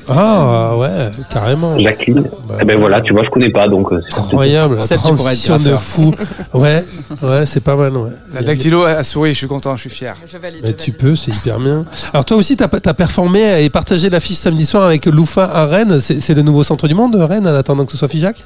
Ah 0.07 0.77
ouais, 0.77 1.09
carrément. 1.29 1.77
Jacqueline. 1.79 2.29
eh 2.59 2.65
ben 2.65 2.77
voilà, 2.77 3.01
tu 3.01 3.13
vois, 3.13 3.23
je 3.23 3.29
connais 3.29 3.51
pas, 3.51 3.67
donc 3.67 3.91
euh, 3.91 3.99
c'est 4.09 4.19
Incroyable, 4.19 4.77
la 4.77 4.97
transition 4.97 5.57
de 5.57 5.75
fou. 5.75 6.13
Ouais, 6.53 6.83
ouais, 7.21 7.45
c'est 7.45 7.63
pas 7.63 7.75
mal. 7.75 7.95
Ouais. 7.95 8.09
La 8.33 8.41
dactylo 8.41 8.83
a 8.83 9.03
souri. 9.03 9.33
Je 9.33 9.37
suis 9.37 9.47
content. 9.47 9.75
Je 9.75 9.81
suis 9.81 9.89
fier. 9.89 10.15
Je 10.25 10.37
valide. 10.37 10.61
Mais 10.63 10.69
je 10.69 10.75
tu 10.83 10.91
peux, 10.91 11.15
c'est 11.15 11.31
hyper 11.31 11.59
bien. 11.59 11.85
Alors 12.11 12.25
toi 12.25 12.37
aussi, 12.37 12.57
tu 12.57 12.63
as, 12.63 12.93
performé 12.93 13.63
et 13.63 13.69
partagé 13.69 14.09
l'affiche 14.09 14.37
samedi 14.37 14.65
soir 14.65 14.85
avec 14.85 15.05
Loufa 15.05 15.43
à 15.43 15.65
Rennes. 15.65 15.99
C'est 15.99 16.19
c'est 16.19 16.33
le 16.33 16.41
nouveau 16.41 16.61
centre 16.61 16.87
du 16.87 16.93
monde, 16.93 17.15
Rennes, 17.15 17.47
en 17.47 17.55
attendant 17.55 17.85
que 17.85 17.91
ce 17.91 17.97
soit 17.97 18.07
Figeac? 18.07 18.45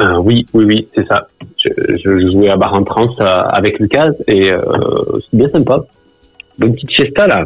Euh, 0.00 0.18
oui, 0.18 0.46
oui, 0.54 0.64
oui, 0.64 0.88
c'est 0.94 1.06
ça. 1.06 1.28
Je, 1.62 2.30
jouais 2.30 2.48
à 2.48 2.56
Bar 2.56 2.72
en 2.74 2.84
Trans 2.84 3.14
euh, 3.20 3.24
avec 3.24 3.78
Lucas 3.78 4.12
et 4.26 4.50
euh, 4.50 4.62
c'est 5.30 5.36
bien 5.36 5.50
sympa. 5.50 5.80
Bonne 6.58 6.74
petite 6.74 6.92
fiesta 6.92 7.26
là. 7.26 7.44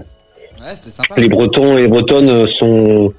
Ouais, 0.62 0.74
c'était 0.74 0.90
sympa. 0.90 1.14
Les 1.20 1.28
Bretons 1.28 1.78
et 1.78 1.82
les 1.82 1.88
Bretonnes 1.88 2.46
sont, 2.58 3.12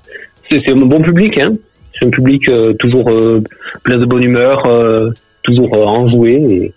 c'est 0.50 0.70
un 0.70 0.76
bon 0.76 1.02
public, 1.02 1.38
hein. 1.40 1.54
C'est 1.98 2.06
un 2.06 2.10
public 2.10 2.48
euh, 2.50 2.74
toujours 2.74 3.10
euh, 3.10 3.44
plein 3.84 3.98
de 3.98 4.06
bonne 4.06 4.24
humeur, 4.24 4.66
euh, 4.66 5.10
toujours 5.44 5.74
euh, 5.76 5.84
enjoué 5.86 6.34
et 6.34 6.74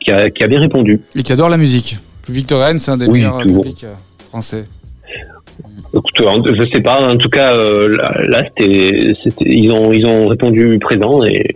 qui 0.00 0.10
a, 0.10 0.30
qui 0.30 0.42
a 0.44 0.46
bien 0.46 0.60
répondu. 0.60 1.00
Et 1.14 1.22
qui 1.22 1.32
adore 1.32 1.48
la 1.48 1.56
musique. 1.56 1.96
Public 2.26 2.48
de 2.48 2.54
Rennes, 2.54 2.78
c'est 2.78 2.90
un 2.90 2.96
des 2.98 3.06
Oui, 3.06 3.20
meilleurs 3.20 3.40
toujours. 3.42 3.62
publics 3.62 3.84
euh, 3.84 3.94
français. 4.28 4.64
Écoute, 5.94 6.04
je 6.18 6.66
sais 6.72 6.82
pas. 6.82 7.00
En 7.00 7.16
tout 7.16 7.30
cas, 7.30 7.54
euh, 7.54 7.88
là, 7.96 8.14
là, 8.28 8.44
c'était, 8.44 9.14
c'était, 9.24 9.44
ils 9.48 9.70
ont, 9.72 9.92
ils 9.92 10.06
ont 10.06 10.26
répondu 10.28 10.78
présent 10.80 11.22
et 11.24 11.46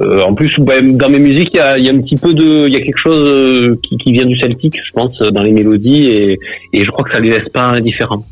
euh, 0.00 0.22
en 0.22 0.34
plus, 0.34 0.52
bah, 0.58 0.80
dans 0.82 1.08
mes 1.08 1.18
musiques, 1.18 1.50
il 1.54 1.58
y 1.58 1.60
a, 1.60 1.78
y 1.78 1.88
a 1.88 1.92
un 1.92 2.00
petit 2.00 2.16
peu 2.16 2.34
de, 2.34 2.66
il 2.66 2.72
y 2.72 2.76
a 2.76 2.80
quelque 2.80 2.98
chose 2.98 3.22
euh, 3.22 3.78
qui, 3.82 3.96
qui 3.98 4.12
vient 4.12 4.26
du 4.26 4.36
celtique, 4.38 4.76
je 4.76 4.92
pense, 4.92 5.16
dans 5.18 5.42
les 5.42 5.52
mélodies 5.52 6.08
et, 6.08 6.38
et 6.72 6.84
je 6.84 6.90
crois 6.90 7.04
que 7.04 7.12
ça 7.12 7.20
les 7.20 7.30
laisse 7.30 7.48
pas 7.50 7.62
indifférents. 7.62 8.24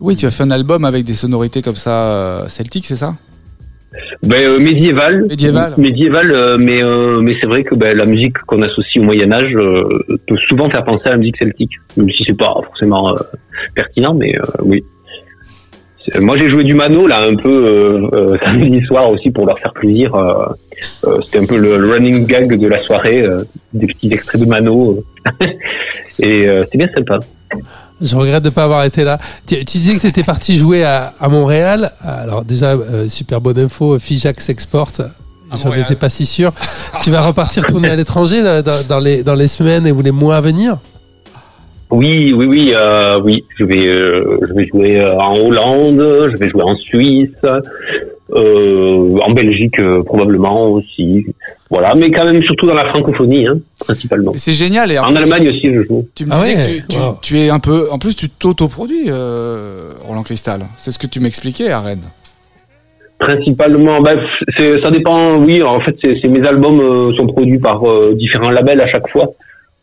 Oui, 0.00 0.16
tu 0.16 0.26
as 0.26 0.30
fait 0.30 0.42
un 0.42 0.50
album 0.50 0.84
avec 0.84 1.04
des 1.04 1.14
sonorités 1.14 1.62
comme 1.62 1.76
ça 1.76 2.12
euh, 2.12 2.46
celtiques, 2.48 2.86
c'est 2.86 2.96
ça? 2.96 3.14
Ben, 4.22 4.42
euh, 4.42 4.58
médiéval. 4.58 5.26
Médiéval. 5.28 5.74
Médiéval, 5.78 6.32
euh, 6.32 6.56
mais 6.58 6.82
euh, 6.82 7.20
mais 7.20 7.36
c'est 7.40 7.46
vrai 7.46 7.62
que 7.62 7.74
ben, 7.74 7.96
la 7.96 8.06
musique 8.06 8.38
qu'on 8.46 8.62
associe 8.62 9.02
au 9.02 9.02
Moyen 9.02 9.30
Âge 9.32 9.54
euh, 9.54 9.82
peut 10.26 10.36
souvent 10.48 10.70
faire 10.70 10.84
penser 10.84 11.02
à 11.06 11.10
la 11.10 11.18
musique 11.18 11.36
celtique, 11.40 11.72
même 11.96 12.08
si 12.10 12.24
c'est 12.26 12.36
pas 12.36 12.54
forcément 12.64 13.10
euh, 13.10 13.18
pertinent, 13.74 14.14
mais 14.14 14.34
euh, 14.38 14.42
oui. 14.64 14.82
Moi, 16.20 16.36
j'ai 16.38 16.50
joué 16.50 16.64
du 16.64 16.74
mano 16.74 17.06
là 17.06 17.20
un 17.20 17.36
peu 17.36 17.48
euh, 17.48 18.08
euh, 18.12 18.36
samedi 18.44 18.80
soir 18.86 19.08
aussi 19.10 19.30
pour 19.30 19.46
leur 19.46 19.58
faire 19.58 19.72
plaisir. 19.72 20.14
euh, 20.14 20.46
euh, 21.06 21.20
C'était 21.24 21.38
un 21.44 21.46
peu 21.46 21.56
le, 21.58 21.78
le 21.78 21.90
running 21.90 22.26
gag 22.26 22.58
de 22.58 22.66
la 22.66 22.78
soirée, 22.78 23.22
euh, 23.22 23.44
des 23.72 23.86
petits 23.86 24.12
extraits 24.12 24.40
de 24.40 24.46
mano, 24.46 25.04
euh. 25.26 25.46
et 26.18 26.48
euh, 26.48 26.64
c'est 26.70 26.78
bien 26.78 26.88
sympa. 26.94 27.20
Je 28.00 28.16
regrette 28.16 28.42
de 28.42 28.48
ne 28.48 28.54
pas 28.54 28.64
avoir 28.64 28.84
été 28.84 29.04
là. 29.04 29.18
Tu, 29.46 29.54
tu 29.64 29.78
disais 29.78 29.94
que 29.94 30.00
tu 30.00 30.06
étais 30.08 30.24
parti 30.24 30.56
jouer 30.58 30.82
à, 30.82 31.12
à 31.20 31.28
Montréal. 31.28 31.90
Alors 32.00 32.44
déjà, 32.44 32.72
euh, 32.72 33.06
super 33.06 33.40
bonne 33.40 33.58
info, 33.60 33.96
Fijac 33.98 34.40
s'exporte. 34.40 35.02
J'en 35.62 35.72
étais 35.74 35.96
pas 35.96 36.08
si 36.08 36.24
sûr. 36.26 36.52
tu 37.02 37.10
vas 37.10 37.20
repartir 37.20 37.66
tourner 37.66 37.90
à 37.90 37.94
l'étranger 37.94 38.42
dans, 38.88 38.98
les, 38.98 39.22
dans 39.22 39.34
les 39.34 39.48
semaines 39.48 39.86
et 39.86 39.92
ou 39.92 40.00
les 40.00 40.10
mois 40.10 40.36
à 40.36 40.40
venir? 40.40 40.78
Oui, 41.92 42.32
oui, 42.36 42.46
oui, 42.46 42.72
euh, 42.74 43.20
oui. 43.22 43.44
Je 43.58 43.64
vais, 43.64 43.86
euh, 43.86 44.38
je 44.48 44.52
vais 44.54 44.66
jouer 44.66 45.00
euh, 45.00 45.14
en 45.18 45.36
Hollande, 45.38 46.30
je 46.32 46.36
vais 46.38 46.48
jouer 46.48 46.62
en 46.62 46.74
Suisse, 46.76 47.28
euh, 48.34 49.18
en 49.22 49.30
Belgique 49.32 49.78
euh, 49.78 50.02
probablement 50.02 50.70
aussi. 50.70 51.26
Voilà, 51.70 51.94
mais 51.94 52.10
quand 52.10 52.24
même 52.24 52.42
surtout 52.42 52.66
dans 52.66 52.74
la 52.74 52.86
francophonie, 52.90 53.46
hein, 53.46 53.58
principalement. 53.78 54.32
C'est 54.36 54.52
génial. 54.52 54.90
Et 54.90 54.98
en, 54.98 55.04
En 55.04 55.06
plus, 55.08 55.18
Allemagne 55.22 55.48
aussi, 55.48 55.66
je 55.66 55.82
joue. 55.82 56.06
Tu 56.14 56.24
me 56.26 56.30
Ah 56.32 56.40
disais 56.42 56.56
ouais, 56.56 56.76
que 56.80 56.80
tu, 56.82 56.88
tu- 56.88 56.98
wow. 56.98 57.18
tu 57.22 57.38
es 57.38 57.50
un 57.50 57.58
peu. 57.60 57.88
En 57.90 57.98
plus, 57.98 58.16
tu 58.16 58.28
t'autoproduis, 58.30 59.06
euh, 59.08 59.92
Roland 60.06 60.22
Cristal. 60.22 60.62
C'est 60.76 60.90
ce 60.92 60.98
que 60.98 61.06
tu 61.06 61.20
m'expliquais 61.20 61.70
à 61.70 61.80
Rennes. 61.80 62.08
Principalement, 63.18 64.00
bah, 64.00 64.12
c'est, 64.58 64.80
ça 64.82 64.90
dépend. 64.90 65.36
Oui, 65.36 65.62
en 65.62 65.80
fait, 65.80 65.94
c'est, 66.02 66.16
c'est 66.20 66.28
mes 66.28 66.46
albums 66.46 66.80
euh, 66.80 67.14
sont 67.16 67.26
produits 67.26 67.60
par 67.60 67.82
euh, 67.88 68.14
différents 68.14 68.50
labels 68.50 68.80
à 68.80 68.88
chaque 68.90 69.08
fois. 69.10 69.26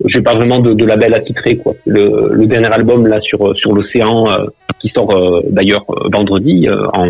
J'ai 0.06 0.22
pas 0.22 0.34
vraiment 0.36 0.60
de, 0.60 0.74
de 0.74 0.86
label 0.86 1.14
attitré 1.14 1.58
quoi. 1.58 1.76
Le, 1.86 2.30
le 2.34 2.46
dernier 2.48 2.68
album 2.72 3.06
là 3.08 3.20
sur 3.22 3.56
sur 3.58 3.72
l'océan 3.74 4.26
euh, 4.32 4.46
qui 4.82 4.90
sort 4.96 5.12
euh, 5.16 5.42
d'ailleurs 5.50 5.84
euh, 5.90 6.08
vendredi 6.14 6.68
euh, 6.70 6.88
en 6.94 7.08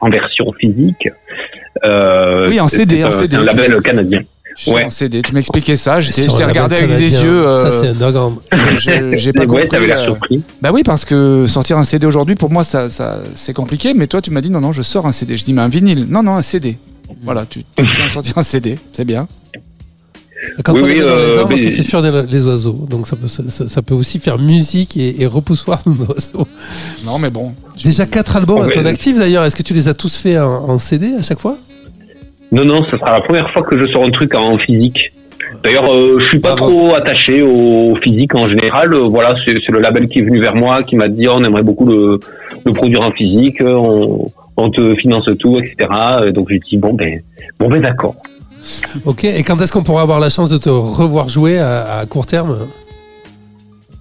en 0.00 0.10
version 0.10 0.52
physique. 0.58 1.08
Euh, 1.84 2.48
Oui, 2.48 2.60
en 2.60 2.68
CD, 2.68 3.04
en 3.04 3.08
un, 3.08 3.10
CD, 3.12 3.36
un 3.36 3.44
label 3.44 3.80
canadien. 3.82 4.20
Je 4.56 4.62
suis 4.62 4.70
Ouais. 4.72 4.84
en 4.84 4.90
CD. 4.90 5.22
Tu 5.22 5.32
m'expliquais 5.32 5.76
ça. 5.76 6.00
J'étais, 6.00 6.26
regardé 6.44 6.76
avec 6.76 6.90
des 6.90 7.22
yeux. 7.24 7.44
Ça, 7.52 7.70
c'est 7.70 7.88
un 7.88 7.94
dog 7.94 8.34
je- 8.52 8.76
je- 8.76 9.16
j'ai 9.16 9.32
pas 9.32 9.42
ouais, 9.44 9.46
compris. 9.46 9.68
t'avais 9.68 9.86
l'air 9.86 10.00
euh, 10.00 10.04
surpris. 10.06 10.42
Bah 10.60 10.70
oui, 10.74 10.82
parce 10.84 11.04
que 11.06 11.46
sortir 11.46 11.78
un 11.78 11.84
CD 11.84 12.06
aujourd'hui, 12.06 12.34
pour 12.34 12.50
moi, 12.50 12.62
ça, 12.64 12.90
ça, 12.90 13.20
c'est 13.34 13.54
compliqué. 13.54 13.94
Mais 13.94 14.06
toi, 14.08 14.20
tu 14.20 14.30
m'as 14.30 14.40
dit 14.42 14.50
non, 14.50 14.60
non, 14.60 14.72
je 14.72 14.82
sors 14.82 15.06
un 15.06 15.12
CD. 15.12 15.36
Je 15.38 15.44
dis, 15.44 15.52
mais 15.54 15.62
un 15.62 15.68
vinyle. 15.68 16.06
Non, 16.10 16.22
non, 16.22 16.32
un 16.32 16.42
CD. 16.42 16.76
Voilà, 17.22 17.46
tu, 17.48 17.60
tu 17.76 17.86
tiens 17.88 18.04
à 18.04 18.08
sortir 18.08 18.36
un 18.38 18.42
CD. 18.42 18.76
C'est 18.92 19.06
bien. 19.06 19.26
Quand 20.64 20.72
Oui, 20.74 20.80
on 20.82 20.84
oui, 20.86 20.92
est 20.92 20.98
dans 20.98 21.06
les 21.06 21.12
euh, 21.12 21.38
arbres, 21.40 21.50
mais- 21.50 21.56
ça 21.58 21.70
fait 21.70 21.82
fuir 21.82 22.02
des- 22.02 22.22
les 22.30 22.46
oiseaux. 22.46 22.86
Donc 22.90 23.06
ça 23.06 23.16
peut, 23.16 23.28
ça, 23.28 23.42
ça- 23.48 23.68
ça 23.68 23.82
peut 23.82 23.94
aussi 23.94 24.18
faire 24.18 24.38
musique 24.38 24.96
et, 24.96 25.22
et 25.22 25.26
repoussoir 25.26 25.80
nos 25.86 25.94
oiseaux. 26.06 26.46
Non, 27.06 27.18
mais 27.18 27.30
bon. 27.30 27.52
Déjà 27.82 28.06
quatre 28.06 28.36
albums 28.36 28.62
à 28.62 28.66
Ouais. 28.66 28.72
ton 28.72 28.84
actif 28.84 29.18
d'ailleurs. 29.18 29.44
Est-ce 29.44 29.56
que 29.56 29.62
tu 29.62 29.74
les 29.74 29.88
as 29.88 29.94
tous 29.94 30.16
faits 30.16 30.38
en, 30.38 30.68
en 30.70 30.78
CD 30.78 31.14
à 31.18 31.22
chaque 31.22 31.38
fois? 31.38 31.56
Non, 32.50 32.64
non, 32.64 32.84
ce 32.90 32.96
sera 32.98 33.12
la 33.12 33.20
première 33.20 33.50
fois 33.52 33.62
que 33.62 33.78
je 33.78 33.86
sors 33.92 34.04
un 34.04 34.10
truc 34.10 34.34
en 34.34 34.58
physique. 34.58 35.12
D'ailleurs, 35.64 35.92
euh, 35.94 36.18
je 36.20 36.26
suis 36.28 36.38
pas 36.40 36.54
Bravo. 36.54 36.70
trop 36.72 36.94
attaché 36.94 37.42
au 37.42 37.94
physique 38.02 38.34
en 38.34 38.48
général. 38.48 38.92
Euh, 38.94 39.08
voilà, 39.08 39.34
c'est 39.44 39.52
le 39.68 39.78
label 39.80 40.08
qui 40.08 40.18
est 40.18 40.22
venu 40.22 40.40
vers 40.40 40.54
moi, 40.56 40.82
qui 40.82 40.96
m'a 40.96 41.08
dit 41.08 41.28
oh, 41.28 41.34
on 41.36 41.44
aimerait 41.44 41.62
beaucoup 41.62 41.86
le, 41.86 42.18
le 42.64 42.72
produire 42.72 43.00
en 43.02 43.12
physique, 43.12 43.60
euh, 43.60 43.72
on, 43.74 44.26
on 44.56 44.70
te 44.70 44.94
finance 44.96 45.28
tout, 45.38 45.58
etc. 45.58 45.88
Donc 46.34 46.48
j'ai 46.50 46.58
dit 46.68 46.78
bon 46.78 46.94
ben, 46.94 47.20
bon 47.58 47.68
ben 47.68 47.80
d'accord. 47.80 48.16
Ok. 49.04 49.24
Et 49.24 49.42
quand 49.42 49.60
est-ce 49.60 49.72
qu'on 49.72 49.82
pourra 49.82 50.02
avoir 50.02 50.20
la 50.20 50.28
chance 50.28 50.50
de 50.50 50.58
te 50.58 50.68
revoir 50.68 51.28
jouer 51.28 51.58
à, 51.58 51.98
à 52.00 52.06
court 52.06 52.26
terme? 52.26 52.56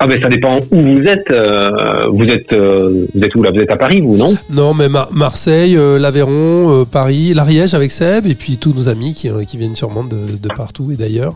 Ah 0.03 0.07
ben 0.07 0.19
ça 0.19 0.29
dépend 0.29 0.57
où 0.71 0.81
vous 0.81 1.03
êtes. 1.03 1.29
euh, 1.29 2.07
vous 2.11 2.23
êtes, 2.23 2.51
euh, 2.53 3.05
vous 3.13 3.21
êtes 3.23 3.35
où 3.35 3.43
là? 3.43 3.51
Vous 3.51 3.59
êtes 3.59 3.69
à 3.69 3.77
Paris, 3.77 4.01
vous 4.01 4.17
non? 4.17 4.33
Non, 4.49 4.73
mais 4.73 4.89
Mar- 4.89 5.09
Marseille, 5.11 5.77
euh, 5.77 5.99
l'Aveyron, 5.99 6.85
Paris, 6.91 7.35
l'Ariège 7.35 7.75
avec 7.75 7.91
Seb 7.91 8.25
et 8.25 8.33
puis 8.33 8.57
tous 8.57 8.73
nos 8.73 8.89
amis 8.89 9.13
qui, 9.13 9.29
qui 9.45 9.57
viennent 9.57 9.75
sûrement 9.75 10.03
de, 10.03 10.15
de 10.41 10.49
partout 10.55 10.89
et 10.91 10.95
d'ailleurs. 10.95 11.35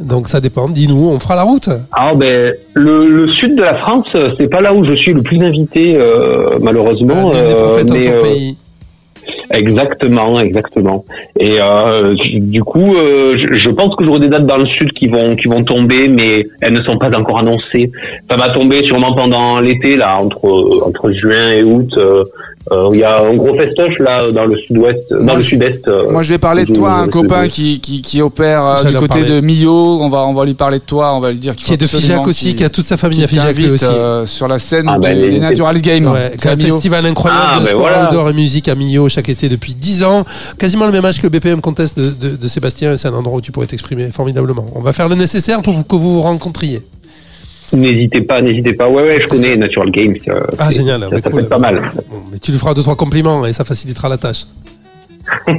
Donc 0.00 0.26
ça 0.26 0.40
dépend. 0.40 0.68
Dis-nous, 0.68 1.08
on 1.08 1.20
fera 1.20 1.36
la 1.36 1.44
route. 1.44 1.68
Ah 1.92 2.12
ben 2.16 2.54
le, 2.74 3.08
le 3.08 3.28
sud 3.34 3.54
de 3.54 3.62
la 3.62 3.76
France, 3.76 4.08
c'est 4.36 4.48
pas 4.50 4.60
là 4.60 4.74
où 4.74 4.84
je 4.84 4.94
suis 4.96 5.12
le 5.12 5.22
plus 5.22 5.40
invité 5.40 5.96
malheureusement. 6.60 7.30
Mais, 7.32 7.50
son 8.00 8.10
euh, 8.10 8.20
pays. 8.20 8.56
Exactement, 9.50 10.40
exactement. 10.40 11.04
Et 11.38 11.58
euh, 11.60 12.14
du 12.34 12.62
coup, 12.64 12.96
euh, 12.96 13.36
je, 13.38 13.58
je 13.58 13.70
pense 13.70 13.94
que 13.94 14.04
j'aurai 14.04 14.20
des 14.20 14.28
dates 14.28 14.46
dans 14.46 14.56
le 14.58 14.66
sud 14.66 14.92
qui 14.92 15.06
vont 15.08 15.36
qui 15.36 15.48
vont 15.48 15.62
tomber, 15.62 16.08
mais 16.08 16.46
elles 16.60 16.72
ne 16.72 16.82
sont 16.82 16.98
pas 16.98 17.16
encore 17.16 17.38
annoncées. 17.38 17.90
Ça 18.28 18.36
va 18.36 18.50
tomber 18.50 18.82
sûrement 18.82 19.14
pendant 19.14 19.60
l'été 19.60 19.96
là, 19.96 20.16
entre 20.20 20.80
entre 20.84 21.12
juin 21.12 21.52
et 21.52 21.62
août. 21.62 21.92
euh, 21.96 22.24
Il 22.92 22.98
y 22.98 23.04
a 23.04 23.20
un 23.20 23.34
gros 23.34 23.56
festoche 23.56 23.98
là 24.00 24.30
dans 24.32 24.44
le 24.44 24.56
sud-ouest, 24.58 24.98
dans 25.12 25.36
le 25.36 25.40
sud-est. 25.40 25.86
euh, 25.86 26.10
Moi, 26.10 26.22
je 26.22 26.30
vais 26.30 26.38
parler 26.38 26.64
de 26.64 26.72
toi, 26.72 26.94
un 26.94 27.08
copain 27.08 27.46
qui, 27.48 27.78
qui, 27.80 28.02
qui 28.02 28.20
opère 28.20 28.64
euh, 28.64 28.82
du 28.84 28.94
côté 28.94 29.20
parler. 29.20 29.24
de 29.28 29.40
Millau. 29.40 29.98
On 30.00 30.08
va, 30.08 30.26
on 30.26 30.34
va 30.34 30.44
lui 30.44 30.54
parler 30.54 30.78
de 30.80 30.84
toi. 30.84 31.14
On 31.14 31.20
va 31.20 31.30
lui 31.30 31.38
dire 31.38 31.54
qu'il 31.54 31.66
Qui 31.66 31.74
est 31.74 31.76
de 31.76 31.86
Figeac 31.86 32.26
aussi, 32.26 32.54
qui 32.56 32.64
a 32.64 32.68
toute 32.68 32.84
sa 32.84 32.96
famille 32.96 33.22
à 33.22 33.28
Figeac 33.28 33.56
aussi. 33.72 33.84
euh, 33.84 34.26
sur 34.26 34.48
la 34.48 34.58
scène 34.58 34.86
Ah, 34.88 34.98
bah, 34.98 35.14
des 35.14 35.38
Natural 35.38 35.80
Games. 35.80 36.06
Ouais, 36.06 36.32
C'est 36.38 36.48
un 36.48 36.56
festival 36.56 37.06
incroyable 37.06 37.42
Ah, 37.54 37.60
de 37.60 37.66
sport 37.66 37.80
voilà. 37.80 38.04
outdoor 38.04 38.30
et 38.30 38.32
musique 38.32 38.68
à 38.68 38.74
Millau 38.74 39.08
chaque 39.08 39.28
été 39.28 39.48
depuis 39.48 39.74
10 39.74 40.02
ans. 40.02 40.24
Quasiment 40.58 40.86
le 40.86 40.92
même 40.92 41.04
âge 41.04 41.18
que 41.18 41.22
le 41.24 41.30
BPM 41.30 41.60
Contest 41.60 41.96
de, 41.98 42.10
de- 42.10 42.36
de 42.36 42.48
Sébastien 42.48 42.96
c'est 42.96 43.06
un 43.08 43.14
endroit 43.14 43.38
où 43.38 43.40
tu 43.40 43.52
pourrais 43.52 43.66
t'exprimer 43.66 44.08
formidablement. 44.10 44.66
On 44.74 44.80
va 44.80 44.92
faire 44.92 45.08
le 45.08 45.14
nécessaire 45.14 45.62
pour 45.62 45.72
vous- 45.74 45.84
que 45.84 45.94
vous 45.94 46.14
vous 46.14 46.22
rencontriez. 46.22 46.82
N'hésitez 47.72 48.20
pas, 48.20 48.40
n'hésitez 48.40 48.72
pas. 48.74 48.88
Ouais, 48.88 49.02
ouais, 49.02 49.20
je 49.20 49.26
connais 49.26 49.56
Natural 49.56 49.90
Games. 49.90 50.14
euh, 50.28 50.40
Ah, 50.58 50.70
génial. 50.70 51.00
Ça, 51.02 51.08
bah, 51.10 51.16
ça 51.16 51.22
peut 51.22 51.30
cool. 51.30 51.40
être 51.42 51.48
pas 51.48 51.58
mal. 51.58 51.80
Bon, 52.10 52.18
mais 52.30 52.38
tu 52.38 52.52
lui 52.52 52.58
feras 52.58 52.74
deux 52.74 52.82
trois 52.82 52.94
compliments 52.96 53.44
et 53.44 53.52
ça 53.52 53.64
facilitera 53.64 54.08
la 54.08 54.16
tâche. 54.18 54.46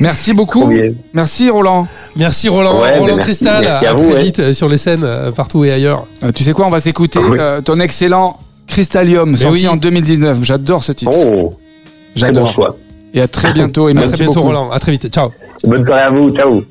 Merci 0.00 0.32
beaucoup. 0.32 0.70
Merci 1.12 1.50
Roland. 1.50 1.86
Merci 2.16 2.48
Roland, 2.48 2.80
Ouais, 2.80 2.98
Roland 2.98 3.16
merci- 3.16 3.20
Cristal. 3.30 3.62
merci 3.62 3.86
à, 3.86 3.90
à 3.90 3.94
vous, 3.94 4.04
très 4.10 4.14
ouais. 4.14 4.22
vite 4.24 4.38
euh, 4.40 4.52
sur 4.52 4.68
les 4.68 4.78
scènes 4.78 5.04
euh, 5.04 5.30
partout 5.30 5.64
et 5.64 5.70
ailleurs. 5.70 6.06
Euh, 6.24 6.32
tu 6.32 6.42
sais 6.42 6.52
quoi, 6.52 6.66
on 6.66 6.70
va 6.70 6.80
s'écouter 6.80 7.20
Ah 7.22 7.28
oui. 7.30 7.38
euh, 7.40 7.60
ton 7.60 7.78
excellent 7.78 8.38
Crystallium, 8.66 9.30
Mais 9.30 9.36
sorti 9.36 9.62
oui. 9.62 9.68
en 9.68 9.76
2019. 9.76 10.38
J'adore 10.42 10.82
ce 10.82 10.92
titre. 10.92 11.12
Oh, 11.16 11.24
bon 11.30 11.56
J'adore. 12.16 12.52
choix. 12.54 12.76
Et 13.14 13.20
à 13.20 13.28
très 13.28 13.52
bientôt. 13.52 13.88
Et 13.88 13.92
À 13.92 13.94
merci 13.94 14.14
très 14.14 14.24
bientôt 14.24 14.40
beaucoup. 14.40 14.48
Roland. 14.54 14.70
À 14.70 14.78
très 14.80 14.92
vite. 14.92 15.08
Ciao. 15.12 15.30
Bonne 15.62 15.84
soirée 15.84 16.02
à 16.02 16.10
vous. 16.10 16.30
Ciao. 16.30 16.62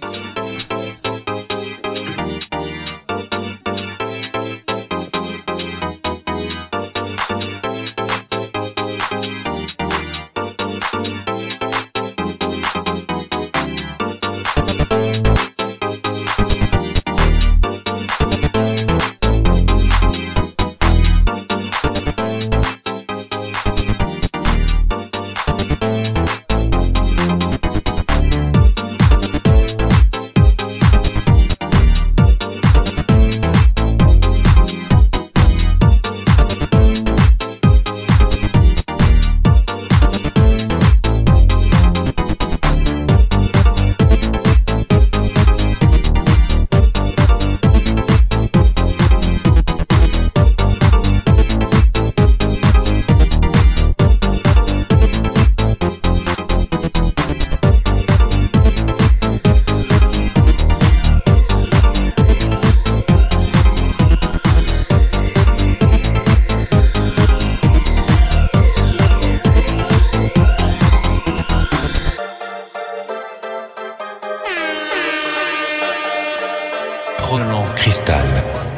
Roland 77.37 77.75
Cristal. 77.75 78.74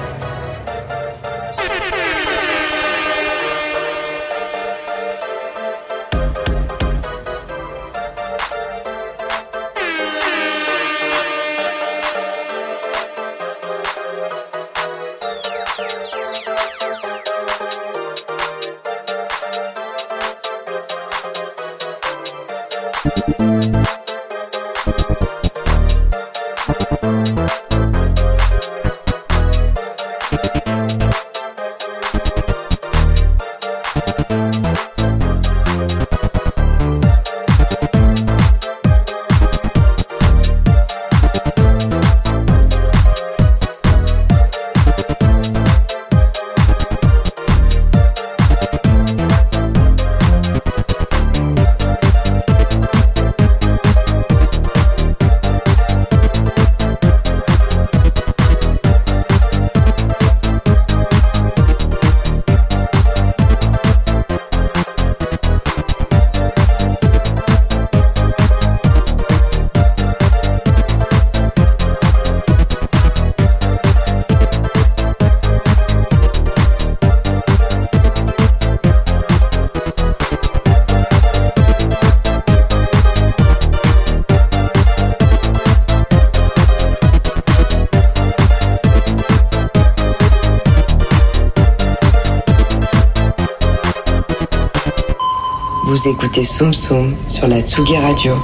Vous 96.00 96.10
écoutez 96.10 96.44
Soum 96.44 96.74
Soum 96.76 97.16
sur 97.28 97.48
la 97.48 97.62
Tsugi 97.62 97.98
Radio, 97.98 98.36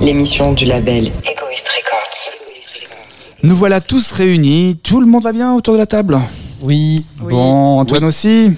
l'émission 0.00 0.52
du 0.52 0.64
label 0.64 1.04
Egoist 1.06 1.68
Records. 1.68 2.32
Nous 3.44 3.54
voilà 3.54 3.80
tous 3.80 4.10
réunis. 4.10 4.76
Tout 4.82 5.00
le 5.00 5.06
monde 5.06 5.22
va 5.22 5.32
bien 5.32 5.54
autour 5.54 5.74
de 5.74 5.78
la 5.78 5.86
table 5.86 6.18
Oui. 6.64 7.06
Bon, 7.20 7.78
Antoine 7.78 8.02
aussi 8.02 8.50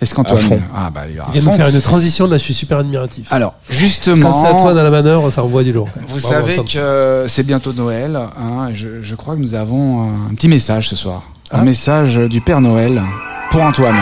Est-ce 0.00 0.14
qu'Antoine 0.14 0.38
À 0.38 0.42
fond. 0.42 0.60
Ah 0.74 0.88
bah, 0.90 1.02
il 1.10 1.16
est 1.16 1.20
à 1.20 1.26
Il 1.34 1.40
vient 1.42 1.50
de 1.50 1.56
faire 1.56 1.68
une 1.68 1.80
transition, 1.82 2.26
là 2.26 2.38
je 2.38 2.42
suis 2.44 2.54
super 2.54 2.78
admiratif. 2.78 3.30
Alors, 3.30 3.52
justement. 3.68 4.30
Quand 4.32 4.40
c'est 4.46 4.52
Antoine 4.54 4.78
à 4.78 4.82
la 4.82 4.90
manœuvre, 4.90 5.30
ça 5.30 5.42
renvoie 5.42 5.62
du 5.62 5.72
lourd. 5.74 5.88
Vous 6.08 6.18
Bravo, 6.18 6.28
savez 6.28 6.52
Antoine. 6.52 6.66
que 6.66 7.24
c'est 7.28 7.42
bientôt 7.42 7.74
Noël. 7.74 8.16
hein, 8.16 8.68
je 8.74 9.14
crois 9.16 9.34
que 9.34 9.40
nous 9.40 9.52
avons 9.54 10.04
un 10.30 10.34
petit 10.34 10.48
message 10.48 10.88
ce 10.88 10.96
soir. 10.96 11.24
Un 11.50 11.58
Ah. 11.60 11.62
message 11.64 12.16
du 12.16 12.40
Père 12.40 12.62
Noël 12.62 13.02
pour 13.50 13.60
Antoine. 13.60 13.96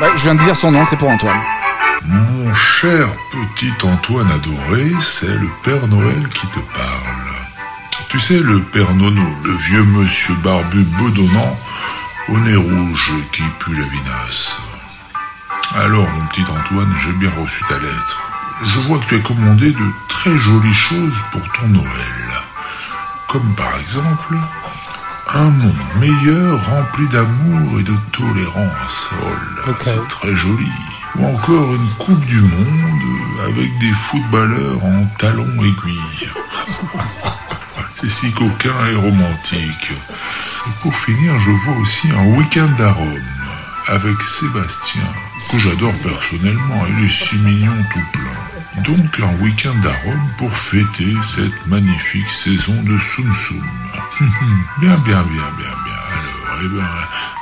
Ouais, 0.00 0.08
je 0.16 0.22
viens 0.22 0.34
de 0.34 0.40
dire 0.42 0.56
son 0.56 0.70
nom, 0.70 0.82
c'est 0.88 0.96
pour 0.96 1.10
Antoine. 1.10 1.36
Mon 2.04 2.54
cher 2.54 3.08
petit 3.30 3.72
Antoine 3.86 4.30
adoré, 4.30 4.92
c'est 5.00 5.38
le 5.38 5.48
Père 5.62 5.86
Noël 5.86 6.28
qui 6.28 6.46
te 6.48 6.58
parle. 6.58 7.32
Tu 8.08 8.18
sais, 8.18 8.40
le 8.40 8.60
Père 8.60 8.92
Nono, 8.94 9.22
le 9.44 9.52
vieux 9.52 9.84
monsieur 9.84 10.34
barbu 10.42 10.82
bedonnant, 10.82 11.56
au 12.28 12.38
nez 12.38 12.56
rouge 12.56 13.12
qui 13.32 13.42
pue 13.60 13.74
la 13.74 13.86
vinasse. 13.86 14.56
Alors, 15.76 16.08
mon 16.10 16.26
petit 16.26 16.42
Antoine, 16.42 16.92
j'ai 17.04 17.12
bien 17.12 17.30
reçu 17.40 17.62
ta 17.68 17.78
lettre. 17.78 18.22
Je 18.64 18.80
vois 18.80 18.98
que 18.98 19.06
tu 19.06 19.16
as 19.16 19.20
commandé 19.20 19.70
de 19.70 19.86
très 20.08 20.36
jolies 20.36 20.74
choses 20.74 21.22
pour 21.30 21.42
ton 21.52 21.68
Noël. 21.68 21.86
Comme 23.28 23.54
par 23.54 23.78
exemple, 23.80 24.34
un 25.34 25.50
monde 25.50 25.74
meilleur 26.00 26.66
rempli 26.66 27.06
d'amour 27.08 27.78
et 27.78 27.84
de 27.84 27.94
tolérance. 28.10 29.10
Oh 29.22 29.68
là, 29.68 29.74
c'est 29.80 30.08
très 30.08 30.34
joli. 30.34 30.68
Ou 31.16 31.26
encore 31.26 31.74
une 31.74 31.88
Coupe 31.98 32.24
du 32.26 32.40
Monde 32.40 33.02
avec 33.48 33.78
des 33.78 33.92
footballeurs 33.92 34.84
en 34.84 35.04
talons 35.18 35.62
aiguilles. 35.62 36.30
C'est 37.94 38.08
si 38.08 38.32
coquin 38.32 38.86
et 38.90 38.96
romantique. 38.96 39.92
Et 40.66 40.70
pour 40.80 40.96
finir, 40.96 41.38
je 41.40 41.50
vois 41.50 41.76
aussi 41.76 42.08
un 42.10 42.36
week-end 42.36 42.82
à 42.82 42.92
Rome 42.92 43.42
avec 43.88 44.20
Sébastien, 44.22 45.02
que 45.50 45.58
j'adore 45.58 45.94
personnellement. 46.02 46.86
Il 46.88 47.04
est 47.04 47.08
si 47.08 47.36
mignon 47.38 47.76
tout 47.92 48.18
plein. 48.18 48.82
Donc 48.82 49.20
un 49.20 49.42
week-end 49.42 49.76
à 49.84 50.06
Rome 50.06 50.28
pour 50.38 50.50
fêter 50.50 51.14
cette 51.22 51.66
magnifique 51.66 52.28
saison 52.28 52.74
de 52.82 52.98
Soum 52.98 53.34
Soum. 53.34 53.62
bien, 54.80 54.96
bien, 54.98 55.22
bien, 55.22 55.50
bien, 55.58 55.74
bien. 55.84 56.01
Eh 56.60 56.68
ben, 56.68 56.86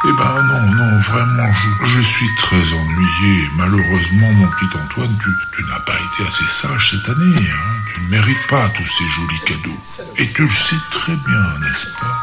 eh 0.08 0.12
ben 0.12 0.42
non, 0.44 0.74
non, 0.74 0.98
vraiment, 0.98 1.52
je, 1.84 2.00
suis 2.00 2.34
très 2.36 2.72
ennuyé. 2.72 3.50
Malheureusement, 3.56 4.32
mon 4.32 4.48
petit 4.48 4.76
Antoine, 4.76 5.16
tu, 5.18 5.30
tu 5.56 5.64
n'as 5.64 5.80
pas 5.80 5.94
été 5.94 6.26
assez 6.26 6.44
sage 6.44 6.90
cette 6.90 7.08
année. 7.08 7.36
Hein. 7.36 7.80
Tu 7.92 8.00
ne 8.02 8.08
mérites 8.08 8.46
pas 8.48 8.68
tous 8.70 8.86
ces 8.86 9.04
jolis 9.08 9.40
cadeaux. 9.46 9.80
Et 10.16 10.30
tu 10.32 10.42
le 10.42 10.48
sais 10.48 10.80
très 10.90 11.16
bien, 11.16 11.58
n'est-ce 11.60 11.88
pas? 11.98 12.22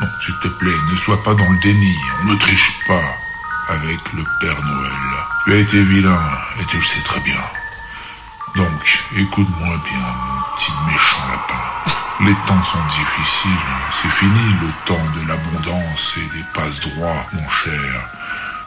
Non, 0.00 0.08
s'il 0.24 0.34
te 0.36 0.48
plaît, 0.48 0.76
ne 0.90 0.96
sois 0.96 1.22
pas 1.22 1.34
dans 1.34 1.48
le 1.48 1.58
déni. 1.58 1.96
On 2.22 2.24
ne 2.26 2.36
triche 2.36 2.72
pas 2.86 3.16
avec 3.68 4.00
le 4.14 4.24
Père 4.40 4.64
Noël. 4.64 4.90
Tu 5.44 5.52
as 5.52 5.56
été 5.56 5.82
vilain, 5.82 6.20
et 6.60 6.64
tu 6.66 6.76
le 6.76 6.82
sais 6.82 7.02
très 7.02 7.20
bien. 7.20 7.40
Donc, 8.56 9.04
écoute-moi 9.16 9.76
bien, 9.84 9.98
mon 9.98 10.56
petit 10.56 10.72
méchant 10.86 11.26
lapin. 11.28 11.99
Les 12.26 12.34
temps 12.34 12.62
sont 12.62 12.86
difficiles. 12.90 13.50
C'est 13.90 14.10
fini 14.10 14.54
le 14.60 14.68
temps 14.84 15.06
de 15.14 15.26
l'abondance 15.26 16.16
et 16.18 16.36
des 16.36 16.44
passe-droits, 16.52 17.26
mon 17.32 17.48
cher. 17.48 18.08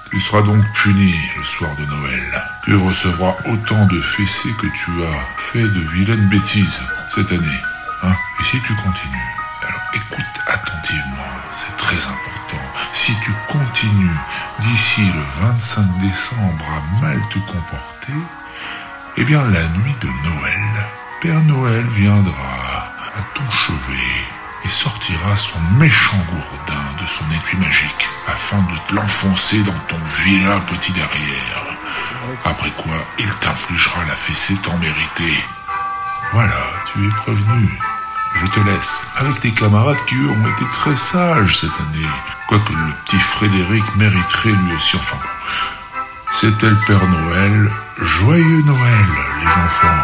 Tu 0.09 0.19
seras 0.19 0.41
donc 0.41 0.63
puni 0.73 1.13
le 1.37 1.43
soir 1.43 1.69
de 1.75 1.85
Noël. 1.85 2.43
Tu 2.65 2.75
recevras 2.75 3.35
autant 3.45 3.85
de 3.85 4.01
fessées 4.01 4.53
que 4.59 4.65
tu 4.67 4.89
as 5.03 5.37
fait 5.37 5.61
de 5.61 5.79
vilaines 5.93 6.29
bêtises 6.29 6.81
cette 7.07 7.31
année. 7.31 7.61
Hein? 8.01 8.15
Et 8.39 8.43
si 8.43 8.59
tu 8.61 8.73
continues, 8.73 9.35
alors 9.61 9.81
écoute 9.93 10.41
attentivement, 10.47 11.33
c'est 11.53 11.77
très 11.77 11.97
important. 12.07 12.63
Si 12.91 13.13
tu 13.21 13.31
continues 13.51 14.17
d'ici 14.59 15.01
le 15.01 15.45
25 15.45 15.97
décembre 15.99 16.65
à 16.69 17.01
mal 17.01 17.21
te 17.29 17.37
comporter, 17.39 18.13
eh 19.17 19.23
bien, 19.23 19.43
la 19.45 19.67
nuit 19.67 19.95
de 20.01 20.07
Noël, 20.07 20.85
Père 21.21 21.43
Noël 21.43 21.85
viendra 21.85 22.62
et 24.65 24.69
sortira 24.69 25.37
son 25.37 25.59
méchant 25.77 26.17
gourdin 26.29 26.83
de 27.01 27.07
son 27.07 27.23
étui 27.31 27.57
magique 27.57 28.09
afin 28.27 28.57
de 28.57 28.77
te 28.87 28.95
l'enfoncer 28.95 29.61
dans 29.63 29.79
ton 29.87 29.97
vilain 30.23 30.59
petit 30.61 30.91
derrière. 30.91 31.63
Après 32.43 32.71
quoi, 32.71 32.95
il 33.19 33.31
t'infligera 33.35 34.03
la 34.05 34.15
fessée 34.15 34.55
tant 34.55 34.77
méritée. 34.77 35.45
Voilà, 36.33 36.59
tu 36.91 37.07
es 37.07 37.09
prévenu. 37.09 37.79
Je 38.35 38.45
te 38.47 38.59
laisse 38.61 39.07
avec 39.17 39.39
tes 39.39 39.51
camarades 39.51 40.03
qui, 40.07 40.15
eux, 40.15 40.29
ont 40.29 40.47
été 40.47 40.65
très 40.71 40.95
sages 40.95 41.59
cette 41.59 41.79
année. 41.79 42.07
Quoique 42.47 42.73
le 42.73 42.93
petit 43.05 43.19
Frédéric 43.19 43.95
mériterait 43.95 44.49
lui 44.49 44.73
aussi, 44.73 44.97
enfin 44.97 45.17
bon. 45.21 46.01
C'était 46.31 46.69
le 46.69 46.77
Père 46.87 47.07
Noël. 47.07 47.71
Joyeux 47.97 48.63
Noël, 48.63 49.07
les 49.39 49.47
enfants. 49.47 50.03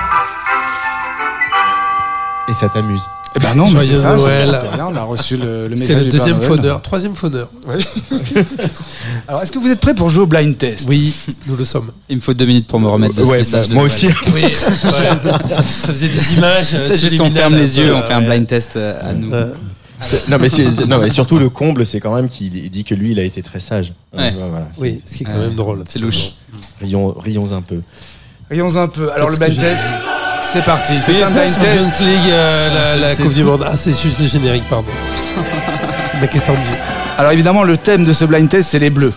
Et 2.47 2.53
ça 2.53 2.69
t'amuse 2.69 3.09
Eh 3.35 3.39
ben 3.39 3.53
non, 3.55 3.65
mais 3.65 3.71
Joyeux 3.71 3.93
c'est 3.95 4.01
ça, 4.01 4.15
Noël. 4.15 4.59
c'est 4.63 4.75
bien, 4.75 4.87
on 4.87 4.95
a 4.95 5.03
reçu 5.03 5.37
le, 5.37 5.67
le 5.67 5.75
C'est 5.75 5.81
message 5.83 5.97
le 5.97 6.03
du 6.05 6.09
deuxième 6.17 6.41
fauneur, 6.41 6.81
troisième 6.81 7.13
fauneur. 7.15 7.49
Alors, 9.27 9.41
est-ce 9.43 9.51
que 9.51 9.59
vous 9.59 9.69
êtes 9.69 9.79
prêts 9.79 9.93
pour 9.93 10.09
jouer 10.09 10.23
au 10.23 10.27
blind 10.27 10.57
test? 10.57 10.85
Oui, 10.89 11.13
nous 11.47 11.55
le 11.55 11.63
sommes. 11.63 11.91
Il 12.09 12.15
me 12.17 12.21
faut 12.21 12.33
deux 12.33 12.45
minutes 12.45 12.67
pour 12.67 12.79
me 12.79 12.87
remettre 12.89 13.13
de 13.15 13.23
ce 13.25 13.29
Ouais, 13.29 13.37
message. 13.39 13.69
de 13.69 13.73
moi 13.75 13.83
Noël. 13.83 13.91
aussi. 13.93 14.07
Oui, 14.33 14.41
ouais, 14.41 14.53
ça, 14.55 15.39
ça 15.47 15.63
faisait 15.93 16.07
des 16.07 16.33
images. 16.33 16.69
euh, 16.73 16.87
C'est 16.91 16.97
juste 17.09 17.21
on 17.21 17.29
ferme 17.29 17.55
les 17.55 17.77
yeux, 17.77 17.93
on 17.93 18.01
fait 18.01 18.13
un 18.13 18.19
ouais. 18.21 18.25
blind 18.25 18.47
test 18.47 18.75
euh, 18.75 18.97
à 18.99 19.13
nous. 19.13 19.31
Euh, 19.33 19.53
Non 20.29 20.37
mais, 20.39 20.49
c'est- 20.49 20.85
non 20.87 20.97
mais 20.97 21.09
surtout 21.09 21.37
le 21.39 21.49
comble 21.49 21.85
c'est 21.85 21.99
quand 21.99 22.15
même 22.15 22.29
qu'il 22.29 22.55
il 22.55 22.69
dit 22.69 22.85
que 22.85 22.95
lui 22.95 23.11
il 23.11 23.19
a 23.19 23.23
été 23.23 23.41
très 23.43 23.59
sage. 23.59 23.93
Ouais. 24.17 24.31
Voilà, 24.31 24.69
c'est- 24.73 24.81
Oui, 24.81 25.01
ce 25.05 25.15
qui 25.17 25.23
est 25.23 25.25
quand 25.25 25.33
Ouais. 25.33 25.39
même 25.47 25.55
drôle. 25.55 25.83
C'est 25.89 25.99
louche. 25.99 26.31
rions, 26.81 27.13
rions 27.19 27.51
un 27.51 27.61
peu. 27.61 27.81
Rions 28.49 28.75
un 28.77 28.87
peu. 28.87 29.11
Alors, 29.11 29.29
le 29.29 29.35
blind 29.37 29.57
test, 29.57 29.81
c'est 30.51 30.63
parti. 30.63 30.99
C'est 31.01 31.21
un 31.21 31.29
blind 31.29 31.49
Champions 31.49 31.85
test. 31.85 31.99
League, 32.01 32.31
euh, 32.31 32.95
la, 32.95 33.15
Coupe 33.15 33.33
du 33.33 33.43
Monde. 33.43 33.65
Ah, 33.65 33.75
c'est 33.75 33.91
juste 33.91 34.19
le 34.19 34.27
générique, 34.27 34.67
pardon. 34.69 34.91
le 36.13 36.19
mec 36.19 36.35
est 36.35 36.39
tendu. 36.39 36.69
Alors, 37.17 37.31
évidemment, 37.31 37.63
le 37.63 37.77
thème 37.77 38.03
de 38.03 38.13
ce 38.13 38.25
blind 38.25 38.49
test, 38.49 38.69
c'est 38.71 38.79
les 38.79 38.89
bleus. 38.89 39.13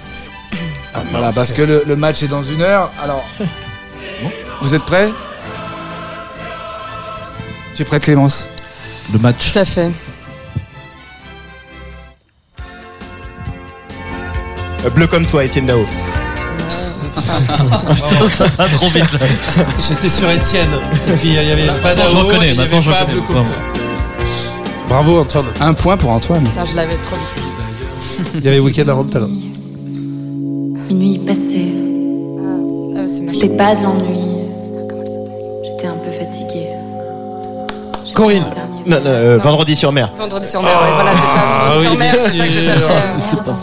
voilà, 1.11 1.31
parce 1.33 1.53
que 1.53 1.63
le, 1.63 1.85
le 1.87 1.97
match 1.97 2.23
est 2.23 2.29
dans 2.29 2.43
une 2.43 2.63
heure. 2.63 2.91
Alors, 3.03 3.25
vous 4.61 4.75
êtes 4.75 4.85
prêts? 4.85 5.11
Tu 7.75 7.83
es 7.83 7.85
prêt, 7.85 8.01
Clémence? 8.01 8.47
Le 9.13 9.19
match. 9.19 9.53
Tout 9.53 9.59
à 9.59 9.65
fait. 9.65 9.91
Bleu 14.95 15.07
comme 15.07 15.25
toi 15.25 15.45
Étienne 15.45 15.67
Dao. 15.67 15.87
Putain, 17.95 18.29
ça 18.29 18.45
va 18.57 18.69
trop 18.69 18.89
vite 18.89 19.13
là. 19.13 19.27
J'étais 19.89 20.09
sur 20.09 20.31
Étienne. 20.31 20.69
Et 21.09 21.13
puis 21.13 21.29
il 21.29 21.35
y 21.35 21.39
avait 21.53 21.67
pas 21.67 21.89
Maintenant, 21.91 22.05
je 22.09 22.17
reconnais, 22.17 22.49
il 22.51 22.55
y 22.55 22.57
maintenant, 22.59 22.77
avait 22.79 22.83
je 22.83 22.91
pas 22.91 23.01
reconnais. 23.01 23.45
Bravo 24.89 25.21
Antoine. 25.21 25.47
Un 25.61 25.75
point 25.75 25.97
pour 25.97 26.11
Antoine. 26.11 26.43
Putain, 26.45 26.65
je 26.65 26.75
l'avais 26.77 26.97
trop. 26.97 27.17
Il 28.35 28.41
y 28.45 28.49
avait 28.49 28.59
Weekend 28.61 28.89
à 28.91 28.95
Rome 28.95 29.09
tout 29.11 29.17
à 29.19 29.21
l'heure. 29.21 29.29
Minuit 30.89 31.19
passé. 31.19 31.73
Ah, 32.97 33.01
c'est 33.13 33.21
ma 33.23 33.33
C'était 33.33 33.49
pas 33.57 33.75
de 33.75 33.83
l'ennui. 33.83 34.39
J'étais 35.65 35.87
un 35.87 35.93
peu 35.95 36.11
fatiguée. 36.19 36.69
Corinne. 38.15 38.45
Non, 38.85 38.99
non, 38.99 39.07
euh, 39.07 39.39
vendredi 39.39 39.77
sur 39.77 39.93
mer. 39.93 40.11
Vendredi 40.19 40.49
sur 40.49 40.61
mer, 40.61 40.73
ouais, 40.83 40.93
voilà, 40.95 41.13
c'est 41.13 41.19
ça. 41.19 41.69
Vendredi 41.69 41.79
Ah 41.79 41.83
sur 41.83 41.91
oui, 41.93 41.97
mer, 41.99 42.15
c'est 42.17 42.37
ça 42.39 42.45
que 42.47 42.51
je 42.53 42.61
sûr. 42.61 42.73
cherchais. 42.73 43.03
C'est 43.21 43.43
pas 43.45 43.57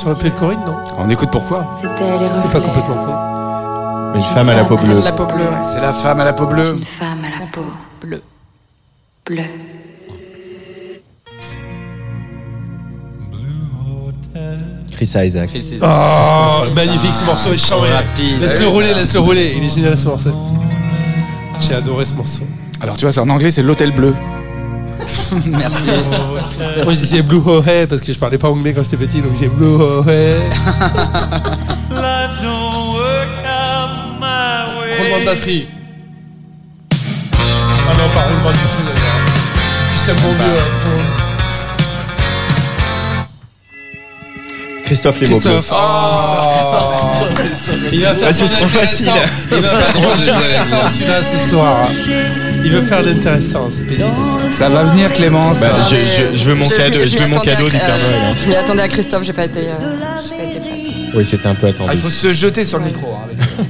Ça 0.00 0.08
aurait 0.08 0.18
pu 0.18 0.26
être 0.28 0.36
Corinne, 0.38 0.60
non 0.64 0.76
On 0.98 1.10
écoute 1.10 1.28
pourquoi 1.30 1.66
C'était 1.74 1.88
les 2.18 2.28
C'est 2.28 2.40
reflets. 2.40 2.60
pas 2.60 2.66
complètement 2.66 3.04
con. 3.04 4.14
Une 4.14 4.22
femme 4.22 4.48
à 4.48 4.54
la 4.54 4.64
peau 4.64 4.76
bleue. 4.78 5.00
La 5.02 5.12
peau 5.12 5.26
bleue, 5.26 5.44
ouais. 5.44 5.62
C'est 5.62 5.80
la 5.80 5.92
femme 5.92 6.20
à 6.20 6.24
la 6.24 6.32
peau 6.32 6.46
bleue. 6.46 6.74
Une 6.78 6.84
femme 6.84 7.18
à 7.24 7.40
la 7.40 7.46
peau 7.52 7.60
Bleue. 8.00 8.22
bleue. 9.26 9.42
Chris 14.92 15.12
Isaac. 15.16 15.48
Chris 15.48 15.58
Isaac. 15.74 15.82
Oh, 15.82 16.64
magnifique 16.74 17.14
ce 17.14 17.24
morceau 17.24 17.52
est. 17.52 17.92
Rapide. 17.92 18.40
Laisse-le 18.40 18.68
rouler, 18.68 18.94
laisse-le 18.94 19.20
rouler. 19.20 19.54
Il 19.56 19.64
est 19.64 19.74
génial 19.74 19.96
ce 19.98 20.06
morceau. 20.08 20.30
J'ai 21.60 21.74
adoré 21.74 22.04
ce 22.04 22.14
morceau. 22.14 22.44
Alors 22.80 22.96
tu 22.96 23.04
vois, 23.04 23.12
c'est 23.12 23.20
en 23.20 23.28
anglais, 23.28 23.50
c'est 23.50 23.62
l'hôtel 23.62 23.92
bleu. 23.94 24.14
Merci. 25.46 25.86
Moi 26.84 26.92
je 26.92 26.98
disais 26.98 27.22
Blue 27.22 27.40
Hohe 27.44 27.86
parce 27.88 28.00
que 28.02 28.12
je 28.12 28.18
parlais 28.18 28.38
pas 28.38 28.48
anglais 28.48 28.72
quand 28.74 28.82
j'étais 28.82 28.96
petit, 28.96 29.20
donc 29.20 29.34
j'ai 29.34 29.48
Blue 29.48 29.66
Hohe. 29.66 30.04
Roulement 34.98 35.20
de 35.20 35.24
batterie. 35.24 35.68
Ah 36.92 37.92
non, 37.98 38.08
pas 38.14 38.22
roulement 38.22 38.50
de 38.50 38.56
batterie 38.56 38.84
d'ailleurs. 38.86 39.20
Juste 39.92 40.08
un 40.08 40.14
bon 40.22 40.32
vieux. 40.34 41.19
Christophe 44.90 45.20
les 45.20 45.28
Christophe. 45.28 45.70
Oh 45.72 45.76
Il 47.92 48.04
ah, 48.04 48.32
c'est 48.32 48.48
trop 48.48 48.66
facile. 48.66 49.12
Il 49.52 49.58
va 49.60 49.68
faire 49.68 49.92
trop 49.92 50.16
d'intéressant 50.16 50.88
celui-là 50.92 51.22
ce 51.22 51.48
soir. 51.48 51.88
Il 52.64 52.72
veut 52.72 52.82
faire 52.82 53.00
l'intéressant, 53.00 53.70
c'est 53.70 53.84
pénible. 53.84 54.10
Ça 54.50 54.68
va 54.68 54.82
venir 54.82 55.14
Clémence. 55.14 55.60
Bah, 55.60 55.68
je, 55.88 55.94
je, 55.94 56.36
je, 56.36 56.44
veux 56.44 56.56
mon 56.56 56.64
je, 56.64 56.74
cadeau, 56.74 57.04
je 57.04 57.18
veux 57.18 57.28
mon 57.28 57.38
cadeau 57.38 57.66
du 57.66 57.70
Père 57.70 57.86
Noël. 57.86 58.18
Hein. 58.30 58.32
Je 58.34 58.48
m'y 58.48 58.56
attendais 58.56 58.82
à 58.82 58.88
Christophe, 58.88 59.22
j'ai 59.22 59.32
pas 59.32 59.44
été. 59.44 59.68
Euh, 59.68 61.14
oui, 61.14 61.24
c'était 61.24 61.46
un 61.46 61.54
peu 61.54 61.68
attendu. 61.68 61.88
Ah, 61.88 61.94
il 61.94 62.00
faut 62.00 62.10
se 62.10 62.32
jeter 62.32 62.64
sur 62.66 62.80
le 62.80 62.86
micro. 62.86 63.14
Hein, 63.14 63.28
euh, 63.60 63.62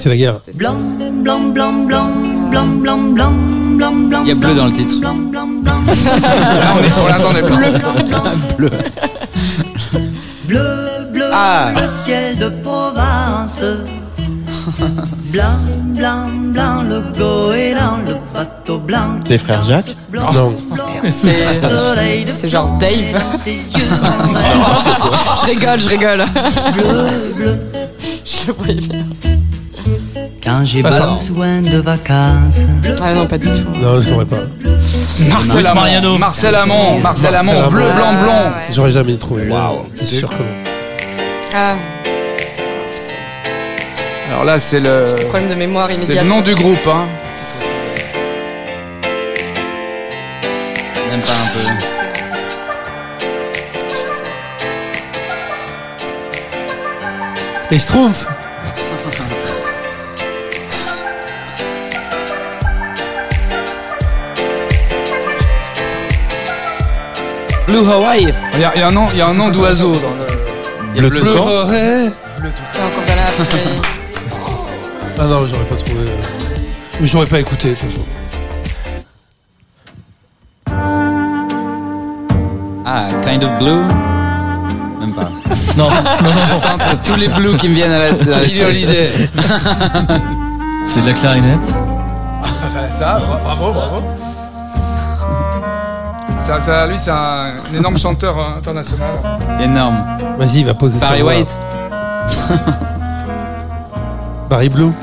c'est 0.00 0.08
la 0.08 0.16
guerre. 0.16 0.40
Blanc, 0.54 0.74
blanc, 0.74 1.38
blanc, 1.38 1.72
blanc, 1.72 2.06
blanc, 2.50 2.66
blanc, 2.66 2.98
blanc. 2.98 4.22
Il 4.24 4.28
y 4.28 4.32
a 4.32 4.34
bleu 4.34 4.54
dans 4.56 4.66
le 4.66 4.72
titre. 4.72 4.94
Là, 5.00 5.14
on 5.14 6.82
est 6.82 6.90
pour 6.90 7.08
l'instant, 7.08 7.28
on 7.32 7.36
est 7.36 7.42
bleu. 8.56 8.68
bleu. 8.68 8.70
Bleu, 10.50 11.06
bleu, 11.12 11.30
Ah. 11.32 11.70
le 11.76 11.86
ciel 12.04 12.36
de 12.36 12.48
Provence. 12.48 13.60
Blanc, 15.32 15.44
blanc, 15.94 16.24
blanc, 16.52 16.82
le 16.82 17.00
goéland, 17.16 17.98
le 18.04 18.16
bateau 18.34 18.78
blanc. 18.78 19.20
Tes 19.24 19.38
frères 19.38 19.62
Jacques 19.62 19.94
Blanc, 20.10 20.32
Non. 20.32 20.52
C'est 21.04 22.48
genre 22.48 22.76
Dave. 22.78 23.22
Je 23.46 23.52
rigole, 25.46 25.80
je 25.80 25.88
rigole. 25.88 26.24
bleu, 26.74 27.06
bleu. 27.36 27.56
Je 28.24 28.48
le 28.48 28.52
voyais 28.54 28.74
bien. 28.80 29.04
Quand 30.42 30.64
j'ai 30.64 30.84
Attends. 30.84 31.16
besoin 31.18 31.60
de 31.60 31.78
vacances. 31.78 32.54
Ah 33.02 33.12
non, 33.14 33.26
pas 33.26 33.36
du 33.36 33.48
tout. 33.50 33.68
Non, 33.82 34.00
je 34.00 34.10
l'aurais 34.10 34.24
pas. 34.24 34.36
Marcel 35.28 35.64
Mariano. 35.74 36.08
Amont. 36.08 36.18
Marcel 36.18 36.54
Amont. 36.54 36.98
Marcel 37.00 37.32
Marcel 37.32 37.50
Amont. 37.58 37.68
Bleu, 37.70 37.82
Amont. 37.82 37.94
blanc, 37.94 38.12
blond. 38.22 38.32
Ah, 38.32 38.44
ouais. 38.56 38.72
J'aurais 38.74 38.90
jamais 38.90 39.16
trouvé. 39.16 39.48
Waouh. 39.48 39.86
C'est 39.94 40.04
sûr 40.06 40.30
que 40.30 40.34
non. 40.34 40.48
Ah, 41.54 41.74
Alors 44.30 44.44
là, 44.44 44.58
c'est 44.58 44.80
le. 44.80 45.04
problème 45.28 45.50
de 45.50 45.54
mémoire 45.54 45.88
C'est 45.90 45.96
immédiate. 45.96 46.24
le 46.24 46.30
nom 46.30 46.40
du 46.40 46.54
groupe, 46.54 46.86
hein. 46.86 47.06
Même 51.10 51.20
pas 51.20 51.32
un 51.32 51.48
peu. 51.52 51.84
Et 57.72 57.78
je 57.78 57.86
trouve. 57.86 58.26
Blue 67.70 67.88
Hawaii. 67.90 68.32
Il 68.54 68.60
y 68.60 68.64
a, 68.64 68.72
il 68.74 68.80
y 68.80 68.82
a 68.82 68.88
un 68.88 68.90
nom, 68.90 69.06
il 69.12 69.18
y 69.18 69.20
a 69.20 69.28
un 69.28 69.34
nom 69.34 69.48
d'oiseau 69.50 69.92
dans 69.92 70.10
le. 70.10 70.26
Il 70.96 71.02
y 71.02 71.06
a 71.06 71.08
Bleu. 71.08 71.20
C'est 71.22 71.28
encore 72.82 73.04
pas 73.04 73.14
là. 73.14 73.22
mais- 73.38 73.80
Ah 75.18 75.24
non, 75.24 75.46
j'aurais 75.46 75.64
pas 75.64 75.76
trouvé. 75.76 76.00
Ou 77.00 77.06
j'aurais 77.06 77.26
pas 77.26 77.38
écouté 77.40 77.70
de 77.70 77.74
toute 77.74 77.88
façon. 77.90 78.00
Ah, 82.84 83.08
Kind 83.24 83.44
of 83.44 83.58
Blue? 83.58 83.82
Même 85.00 85.12
pas. 85.12 85.28
Non, 85.76 85.88
non, 85.88 85.96
non, 86.22 86.30
non. 86.54 86.60
Tente 86.60 87.04
tous 87.04 87.16
les 87.20 87.28
blues 87.28 87.56
qui 87.56 87.68
me 87.68 87.74
viennent 87.74 87.92
à 87.92 87.98
la 87.98 88.10
tête. 88.14 88.44
Billy 88.46 88.62
Holiday. 88.64 89.10
C'est 90.86 91.02
de 91.02 91.06
la 91.06 91.12
clarinette. 91.12 91.68
Enfin, 92.42 92.90
ça, 92.90 93.18
bra- 93.18 93.40
bravo, 93.44 93.72
bravo. 93.72 94.02
Ça, 96.50 96.58
ça, 96.58 96.84
lui, 96.88 96.98
c'est 96.98 97.12
un, 97.12 97.52
un 97.72 97.78
énorme 97.78 97.96
chanteur 97.96 98.36
euh, 98.36 98.58
international. 98.58 99.08
Énorme. 99.60 99.98
Vas-y, 100.36 100.58
il 100.58 100.66
va 100.66 100.74
poser 100.74 100.98
Barry 100.98 101.18
sa 101.18 101.22
voix. 101.22 101.32
White. 101.32 101.60
Barry 104.50 104.68
Blue. 104.68 104.90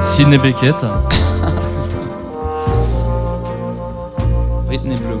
Sidney 0.00 0.38
Beckett. 0.38 0.76
Whitney 4.66 4.96
Blue. 4.96 5.20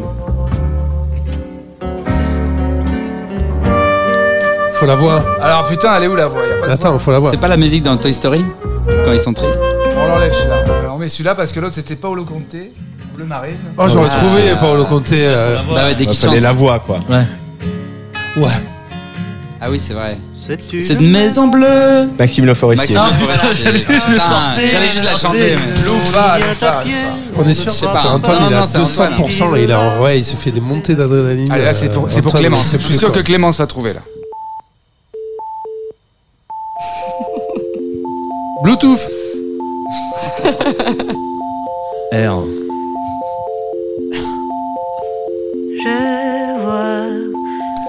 Faut 4.72 4.86
la 4.86 4.94
voix. 4.94 5.22
Alors 5.42 5.64
putain, 5.64 5.96
elle 5.98 6.04
est 6.04 6.08
où 6.08 6.16
la 6.16 6.28
voix? 6.28 6.40
Y 6.46 6.52
a 6.52 6.56
pas 6.62 6.66
de 6.68 6.72
Attends, 6.72 6.98
faut 6.98 7.12
la 7.12 7.18
voix. 7.18 7.30
C'est 7.30 7.36
pas 7.36 7.48
la 7.48 7.58
musique 7.58 7.82
dans 7.82 7.98
Toy 7.98 8.14
Story 8.14 8.42
Quand 9.04 9.12
ils 9.12 9.20
sont 9.20 9.34
tristes? 9.34 9.60
On 9.96 10.06
l'enlève 10.06 10.32
celui-là. 10.32 10.64
On 10.94 10.98
met 10.98 11.08
celui-là 11.08 11.34
parce 11.34 11.52
que 11.52 11.60
l'autre 11.60 11.74
c'était 11.74 11.96
Paolo 11.96 12.24
Conte, 12.24 12.54
Bleu 13.14 13.24
Marine. 13.24 13.56
Oh, 13.78 13.84
j'aurais 13.88 14.08
Ah. 14.12 14.18
trouvé 14.18 14.42
Paolo 14.60 14.84
Conte. 14.84 15.12
euh, 15.12 15.56
Bah 15.74 15.84
ouais, 15.86 15.94
dès 15.94 16.04
Il 16.04 16.10
qu'ils 16.10 16.18
fallait 16.18 16.40
la 16.40 16.52
voix, 16.52 16.78
quoi. 16.80 17.00
Ouais. 17.08 17.24
Ouais. 18.42 18.50
Ah 19.64 19.70
oui, 19.70 19.78
c'est 19.78 19.92
vrai. 19.94 20.18
Cette 20.32 21.00
maison 21.00 21.46
bleue. 21.46 22.08
Maxime 22.18 22.46
Le 22.46 22.54
Forestier. 22.54 22.96
Maxime 22.96 23.16
putain, 23.28 23.38
Forestier. 23.38 23.64
j'allais 23.64 23.78
juste 23.78 24.08
le 24.08 24.14
Putain, 24.14 24.28
sortir. 24.28 24.68
J'allais 24.68 24.88
juste 24.88 25.04
la 25.04 25.14
chanter. 25.14 25.54
mais- 25.56 25.84
Loufa, 25.86 26.38
Loufa, 26.38 26.82
Loufa. 26.84 26.92
On 27.36 27.46
est 27.48 27.54
sûr 27.54 27.70
Je 27.72 27.76
sais 27.76 27.86
pas. 27.86 28.02
Antoine, 28.08 28.40
Non, 28.42 28.48
il 28.50 28.56
non, 28.56 28.62
a 28.62 28.66
c'est 28.66 28.78
Antoine. 28.78 29.12
200%. 29.16 29.54
et 29.56 29.62
il, 29.62 29.70
a, 29.72 30.00
ouais, 30.00 30.18
il 30.18 30.24
se 30.24 30.34
fait 30.36 30.50
des 30.50 30.60
montées 30.60 30.96
d'adrénaline. 30.96 31.52
Allez, 31.52 31.64
là 31.64 31.72
c'est 31.72 31.88
pour, 31.90 32.04
euh, 32.04 32.06
c'est 32.08 32.22
pour 32.22 32.30
Antoine, 32.30 32.42
Clémence. 32.42 32.72
Je 32.72 32.78
suis 32.78 32.96
sûr 32.98 33.12
quoi. 33.12 33.20
que 33.22 33.26
Clémence 33.26 33.58
va 33.58 33.66
trouver 33.68 33.92
là. 33.92 34.00
Bluetooth. 38.64 38.98
R. 42.12 42.44
Je 45.84 46.62
vois 46.62 47.06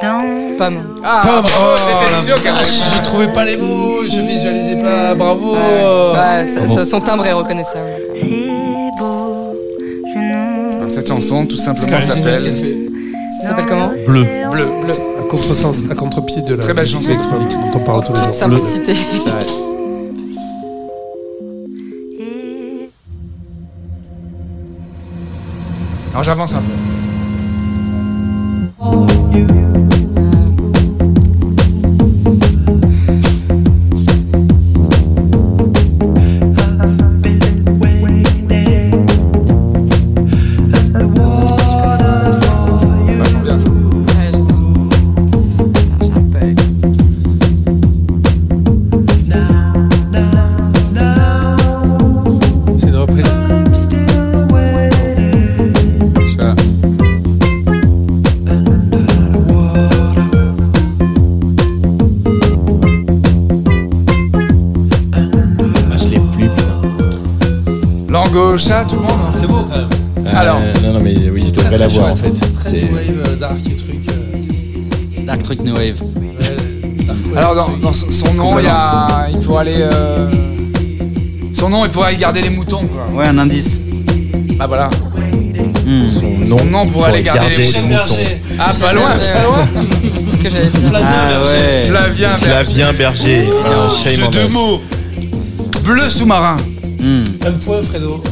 dans 0.01 0.19
Pomme. 0.57 0.83
Ah, 1.03 1.21
Pomme. 1.23 1.45
Oh, 1.47 1.75
j'étais 1.77 2.25
sûr 2.25 2.37
Je 2.97 3.03
trouvais 3.03 3.27
pas 3.27 3.45
les 3.45 3.57
mots, 3.57 4.03
je 4.09 4.19
visualisais 4.21 4.79
pas. 4.79 5.15
Bravo. 5.15 5.55
Bah, 6.13 6.45
ça- 6.45 6.67
ça- 6.67 6.85
son 6.85 6.99
timbre 7.01 7.25
est 7.25 7.33
reconnaissable. 7.33 7.89
c'est 8.15 8.29
beau. 8.99 9.53
Je 10.13 10.19
nous 10.19 10.77
Alors, 10.77 10.89
Cette 10.91 11.07
chanson, 11.07 11.45
tout 11.45 11.57
simplement, 11.57 11.99
s'appelle. 12.01 12.55
Ça 13.41 13.47
s'appelle 13.49 13.65
comment 13.67 13.89
Bleu. 14.07 14.25
Bleu, 14.51 14.65
bleu. 14.83 14.93
à 15.19 15.23
contresens, 15.29 15.79
à 15.89 15.95
contre-pied 15.95 16.41
de 16.43 16.53
la 16.55 16.63
Très 16.63 16.73
belle 16.73 16.83
musique 16.85 16.99
chanson. 17.01 17.11
électronique 17.13 17.49
dont 17.73 17.79
on 17.79 17.83
parle 17.83 18.03
tous 18.05 18.13
les 18.13 18.19
jours. 18.19 18.27
Toute 18.27 18.35
simplicité. 18.35 18.93
Alors 26.13 26.23
j'avance 26.23 26.53
un 26.53 26.61
peu. 26.61 26.73
En 72.01 72.15
fait. 72.15 72.31
Très 72.53 72.81
new 72.81 72.95
wave, 72.95 73.27
euh, 73.27 73.35
dark 73.35 73.57
truc. 73.63 73.95
euh, 74.09 75.25
Dark 75.25 75.43
Truc 75.43 75.59
No 75.63 75.73
Wave. 75.75 76.01
dark 77.07 77.17
wave, 77.27 77.37
Alors, 77.37 77.55
dans, 77.79 77.93
son 77.93 78.33
nom, 78.33 78.59
il, 78.59 78.65
y 78.65 78.67
a, 78.67 79.27
il 79.33 79.41
faut 79.41 79.57
aller. 79.57 79.75
euh, 79.79 80.29
Son 81.53 81.69
nom, 81.69 81.85
il 81.85 81.91
pourrait 81.91 82.13
y 82.13 82.17
garder 82.17 82.41
les 82.41 82.49
moutons, 82.49 82.85
quoi. 82.87 83.05
Ouais, 83.13 83.27
un 83.27 83.37
indice. 83.37 83.83
Ah, 84.59 84.67
voilà. 84.67 84.89
Hmm. 85.85 86.43
Son 86.47 86.63
nom 86.65 86.85
pourrait 86.87 87.09
aller 87.11 87.23
garder, 87.23 87.55
les 87.57 87.65
moutons. 87.67 87.87
Berger. 87.87 88.41
Ah, 88.59 88.71
pas 88.79 88.93
loin, 88.93 89.09
Berger, 89.09 89.33
pas 89.33 89.43
loin. 89.43 89.67
C'est 90.19 90.35
ce 90.37 90.41
que 90.41 90.49
j'allais 90.49 90.69
dire. 90.69 90.91
Ah 90.95 91.41
ouais. 91.41 91.83
Flavien 91.87 92.29
Berger. 92.29 92.45
Flavien 92.45 92.93
Berger. 92.93 93.49
un 93.65 93.89
Jeu 93.89 93.95
shame 94.17 94.27
on 94.27 94.31
de 94.31 94.45
us. 94.45 94.53
mots. 94.53 94.81
Bleu 95.83 96.09
sous-marin. 96.09 96.57
Hmm. 96.99 97.23
Un 97.45 97.51
point, 97.53 97.81
Fredo. 97.83 98.23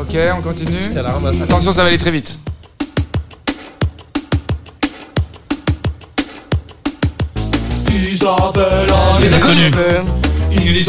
Ok, 0.00 0.16
on 0.38 0.42
continue. 0.42 0.82
C'était 0.82 0.98
à 1.00 1.02
la 1.02 1.12
ramasse. 1.12 1.40
Attention, 1.42 1.72
ça 1.72 1.82
va 1.82 1.88
aller 1.88 1.98
très 1.98 2.10
vite. 2.10 2.37
Les 9.20 9.34
inconnus. 9.34 9.72
Il 10.50 10.82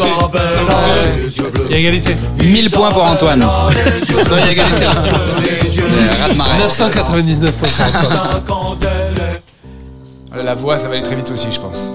y 1.70 1.74
a 1.74 1.78
égalité. 1.78 2.16
1000 2.42 2.70
points 2.70 2.88
pour 2.90 3.04
Antoine. 3.04 3.40
Non, 3.40 3.48
il 3.70 4.38
y 4.38 4.48
a 4.48 4.52
égalité. 4.52 4.84
Euh, 4.86 6.26
Raz-marée. 6.26 6.58
999 6.62 7.52
points. 7.52 7.68
pour 8.46 8.56
Antoine. 8.56 8.90
Voilà, 10.28 10.42
La 10.44 10.54
voix, 10.54 10.78
ça 10.78 10.88
va 10.88 10.94
aller 10.94 11.02
très 11.02 11.16
vite 11.16 11.30
aussi, 11.30 11.48
je 11.50 11.60
pense. 11.60 11.90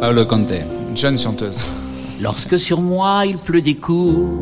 Paolo 0.00 0.24
Conte. 0.24 0.50
Une 0.90 0.96
jeune 0.96 1.18
chanteuse. 1.18 1.58
Lorsque 2.20 2.58
sur 2.58 2.80
moi 2.80 3.24
il 3.26 3.36
pleut 3.38 3.60
des 3.62 3.74
coups. 3.74 4.32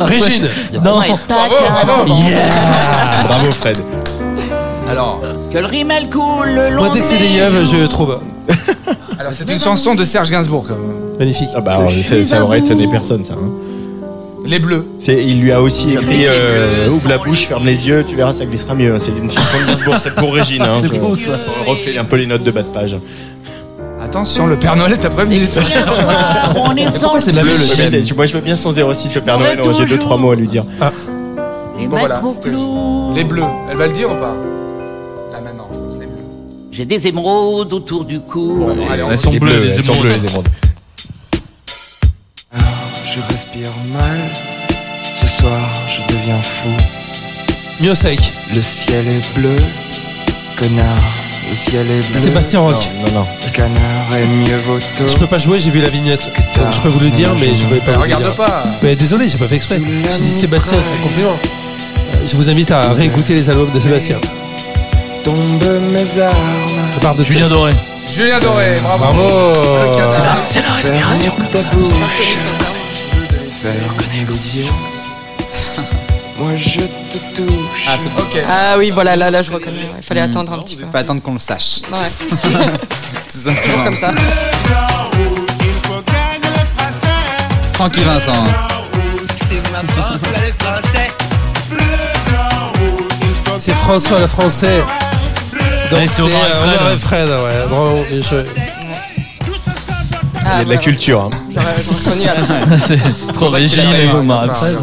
Régine. 0.00 0.48
Non. 0.74 1.00
Bravo, 1.00 1.18
bravo. 1.84 2.12
Bravo 3.26 3.52
Fred. 3.52 3.78
Alors, 4.88 5.20
Que 5.52 5.58
le 5.58 5.66
rimel 5.66 6.10
coule 6.10 6.48
le 6.50 6.70
long 6.70 6.82
Moi, 6.82 6.90
dès 6.92 7.00
que 7.00 7.06
c'est 7.06 7.16
des 7.18 7.28
yeux, 7.28 7.64
je 7.64 7.86
trouve. 7.86 8.18
alors 9.18 9.32
c'est 9.32 9.48
une 9.50 9.60
chanson 9.60 9.94
de 9.94 10.04
Serge 10.04 10.30
Gainsbourg, 10.30 10.64
quand 10.68 10.74
même. 10.74 11.16
Magnifique. 11.18 11.48
Ah 11.54 11.60
bah 11.60 11.76
alors, 11.76 11.90
ça, 11.90 12.22
ça 12.22 12.44
aurait 12.44 12.58
étonné 12.60 12.86
personne 12.90 13.24
ça. 13.24 13.32
hein. 13.34 13.50
Les 14.44 14.58
Bleus. 14.60 14.86
C'est, 14.98 15.22
il 15.24 15.40
lui 15.40 15.52
a 15.52 15.60
aussi 15.60 15.92
écrit 15.92 16.24
euh, 16.26 16.88
Ouvre 16.88 17.08
la 17.08 17.18
bouche, 17.18 17.40
ferme 17.46 17.66
les 17.66 17.86
yeux, 17.88 18.04
tu 18.06 18.14
verras, 18.16 18.32
ça 18.32 18.46
glissera 18.46 18.74
mieux. 18.74 18.96
C'est 18.98 19.10
une 19.10 19.30
chanson 19.30 19.58
de 19.60 19.66
Gainsbourg, 19.70 19.96
c'est 20.00 20.14
pour 20.14 20.32
Régine. 20.32 20.62
Hein, 20.62 20.80
C'est 20.82 20.98
beau, 20.98 21.14
ça. 21.14 21.32
On 21.66 21.70
refait 21.70 21.98
un 21.98 22.04
peu 22.04 22.16
les 22.16 22.26
notes 22.26 22.44
de 22.44 22.50
bas 22.50 22.62
de 22.62 22.68
page. 22.68 22.96
Attention, 24.02 24.46
le 24.46 24.56
Père 24.58 24.76
Noël 24.76 24.96
t'a 24.98 25.10
prévenu. 25.10 25.40
On 26.56 26.76
est 26.76 26.86
Pourquoi 27.00 27.20
c'est 27.20 27.32
bleu 27.32 27.42
le 27.42 27.90
thème 27.90 28.02
Moi 28.16 28.26
je 28.26 28.32
veux 28.34 28.40
bien 28.40 28.54
son 28.56 28.72
06 28.72 29.14
le 29.16 29.20
Père 29.22 29.38
Noël, 29.38 29.60
j'ai 29.76 29.86
deux 29.86 29.98
trois 29.98 30.16
mots 30.16 30.30
à 30.30 30.36
lui 30.36 30.46
dire. 30.46 30.64
Les 31.78 31.86
Bon, 31.86 31.96
voilà, 31.98 32.18
vos 32.20 32.30
c'était- 32.30 32.50
clous. 32.50 33.12
Les 33.14 33.24
Bleus. 33.24 33.42
Elle 33.70 33.76
va 33.76 33.86
le 33.86 33.92
dire 33.92 34.10
ou 34.10 34.14
pas? 34.14 34.34
J'ai 36.78 36.84
des 36.84 37.08
émeraudes 37.08 37.72
autour 37.72 38.04
du 38.04 38.20
cou. 38.20 38.54
Bon, 38.60 38.88
allez, 38.88 39.02
on 39.02 39.10
Elles 39.10 39.18
sont 39.18 39.32
bleues, 39.32 39.56
les 39.56 39.64
elles 39.64 39.82
sont 39.82 39.94
émeraudes. 39.94 40.02
bleues, 40.02 40.14
les 40.14 40.24
émeraudes. 40.26 40.48
Je 43.04 43.32
respire 43.32 43.70
mal. 43.92 44.30
Ce 45.02 45.26
soir, 45.26 45.58
je 45.88 46.14
deviens 46.14 46.40
fou. 46.40 46.68
Miosek. 47.80 48.20
Le 48.54 48.62
ciel 48.62 49.08
est 49.08 49.34
bleu. 49.36 49.56
Connard, 50.56 51.02
le 51.50 51.56
ciel 51.56 51.90
est 51.90 52.12
bleu. 52.12 52.20
Sébastien 52.20 52.60
Roch. 52.60 52.88
Non, 53.04 53.10
non. 53.12 53.26
Le 53.44 53.50
canard 53.50 54.14
est 54.16 54.28
mieux 54.28 54.58
vaut 54.58 54.78
Je 55.00 55.16
peux 55.16 55.26
pas 55.26 55.38
jouer, 55.38 55.58
j'ai 55.58 55.70
vu 55.70 55.80
la 55.80 55.88
vignette. 55.88 56.32
Donc 56.54 56.72
je 56.72 56.78
peux 56.78 56.90
vous 56.90 57.00
le 57.00 57.10
dire, 57.10 57.34
mais 57.40 57.54
je 57.56 57.64
pouvais 57.64 57.80
pas 57.80 57.94
vous 57.94 58.02
Regarde 58.02 58.22
dire. 58.22 58.36
pas. 58.36 58.62
Mais 58.84 58.94
désolé, 58.94 59.26
j'ai 59.26 59.36
pas 59.38 59.48
fait 59.48 59.56
exprès. 59.56 59.80
J'ai 59.80 60.20
dit 60.22 60.30
Sébastien, 60.30 60.78
c'est 60.80 61.00
un 61.00 61.02
compliment. 61.02 61.36
Euh, 62.14 62.24
Je 62.24 62.36
vous 62.36 62.48
invite 62.48 62.70
à 62.70 62.92
réécouter 62.92 63.34
les 63.34 63.50
albums 63.50 63.72
de 63.72 63.80
Sébastien. 63.80 64.20
Tombe 65.28 65.62
mes 65.92 66.18
armes. 66.22 66.88
Je 66.94 67.00
pars 67.00 67.14
de 67.14 67.22
Julien. 67.22 67.48
Doré. 67.48 67.72
Julien 68.10 68.40
Doré, 68.40 68.76
bravo. 68.82 69.04
Bravo. 69.04 70.10
C'est 70.42 70.62
la 70.62 70.72
respiration. 70.72 71.34
Ta 71.52 71.58
bouche. 71.64 72.36
Ferme 73.60 73.76
les 74.26 74.56
yeux. 74.56 74.64
Moi 76.38 76.48
je 76.56 76.80
te 76.80 77.18
touche. 77.36 77.86
Ah, 77.86 77.96
c'est 77.98 78.08
bon. 78.14 78.22
Ok. 78.22 78.38
Ah 78.50 78.76
oui, 78.78 78.90
voilà, 78.90 79.16
là, 79.16 79.30
là, 79.30 79.42
je 79.42 79.52
reconnais. 79.52 79.90
Il 79.98 80.02
fallait 80.02 80.22
attendre 80.22 80.50
un 80.54 80.60
petit 80.60 80.76
peu. 80.76 80.86
Faut 80.90 80.96
attendre 80.96 81.20
qu'on 81.20 81.34
le 81.34 81.38
sache. 81.38 81.80
Ouais, 81.92 82.08
Tout 83.30 83.38
simplement. 83.38 83.84
comme 83.84 83.96
ça. 83.96 84.14
Francky 87.74 88.00
Vincent. 88.02 88.32
C'est 93.58 93.74
François 93.74 94.20
le 94.20 94.26
Français. 94.26 94.82
Donc 95.90 96.08
c'est 96.08 96.22
Omar 96.22 96.46
et 96.46 96.52
euh, 96.52 96.56
Fred. 96.56 96.78
Omar 96.80 96.92
et 96.92 96.96
Fred, 96.96 97.28
ouais. 97.28 97.66
Bravo. 97.68 98.04
Il 98.10 98.18
y 98.18 98.20
a 100.60 100.64
de 100.64 100.70
la 100.70 100.76
culture. 100.78 101.20
hein. 101.22 101.30
J'aurais 101.52 101.74
reconnu 101.76 102.24
c'est 102.78 102.98
trop 103.32 103.46
pour 103.46 103.50
ça 103.50 103.60
que 103.60 103.66
tu 103.66 103.76
l'as 103.76 103.82
Régine 103.82 103.90
pas 103.90 103.98
et 103.98 104.08
hein, 104.08 104.14
Omar. 104.20 104.56
Fred. 104.56 104.78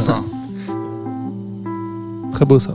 Très 2.33 2.45
beau 2.45 2.59
ça. 2.59 2.71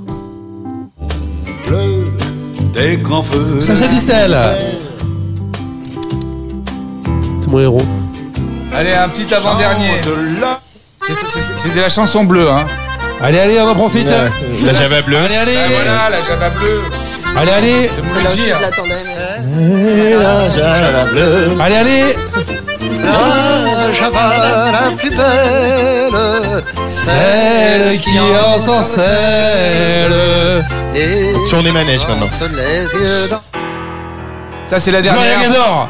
Des 2.75 2.97
grands 2.97 3.23
feux. 3.23 3.61
Sacha 3.61 3.87
Distel. 3.89 4.37
C'est 7.41 7.49
mon 7.49 7.61
héros. 7.61 7.83
Allez, 8.75 8.93
un 8.93 9.09
petit 9.09 9.33
avant-dernier. 9.35 10.01
De 10.05 10.41
là. 10.41 10.61
C'est- 11.03 11.15
c'est- 11.15 11.41
C'était 11.57 11.81
la 11.81 11.89
chanson 11.89 12.25
bleue, 12.25 12.51
hein. 12.51 12.65
Allez, 13.23 13.39
allez, 13.39 13.61
on 13.61 13.69
en 13.69 13.75
profite. 13.75 14.07
La, 14.07 14.25
la 14.73 14.79
Java 14.79 15.03
bleue. 15.03 15.17
Allez, 15.19 15.37
allez. 15.37 15.55
Ah, 15.57 15.69
voilà, 15.73 16.11
la 16.11 16.21
Java 16.23 16.49
bleue. 16.51 16.81
Allez, 17.37 17.53
allez. 17.53 17.91
Bleue. 21.13 21.57
Allez, 21.61 21.77
allez. 21.77 22.17
La 23.05 23.93
Java 23.93 24.33
la 24.73 24.91
plus 24.97 25.11
belle. 25.11 26.65
Celle 26.89 27.99
qui 28.01 28.19
ensorcelle. 28.55 29.05
Et 30.95 31.33
Tournez 31.49 31.65
les 31.67 31.73
manèges 31.73 32.07
maintenant. 32.09 32.27
Ça, 32.27 32.47
c'est 34.81 34.91
la 34.93 35.01
Gloria 35.03 35.23
dernière. 35.23 35.41
Gaynor. 35.51 35.89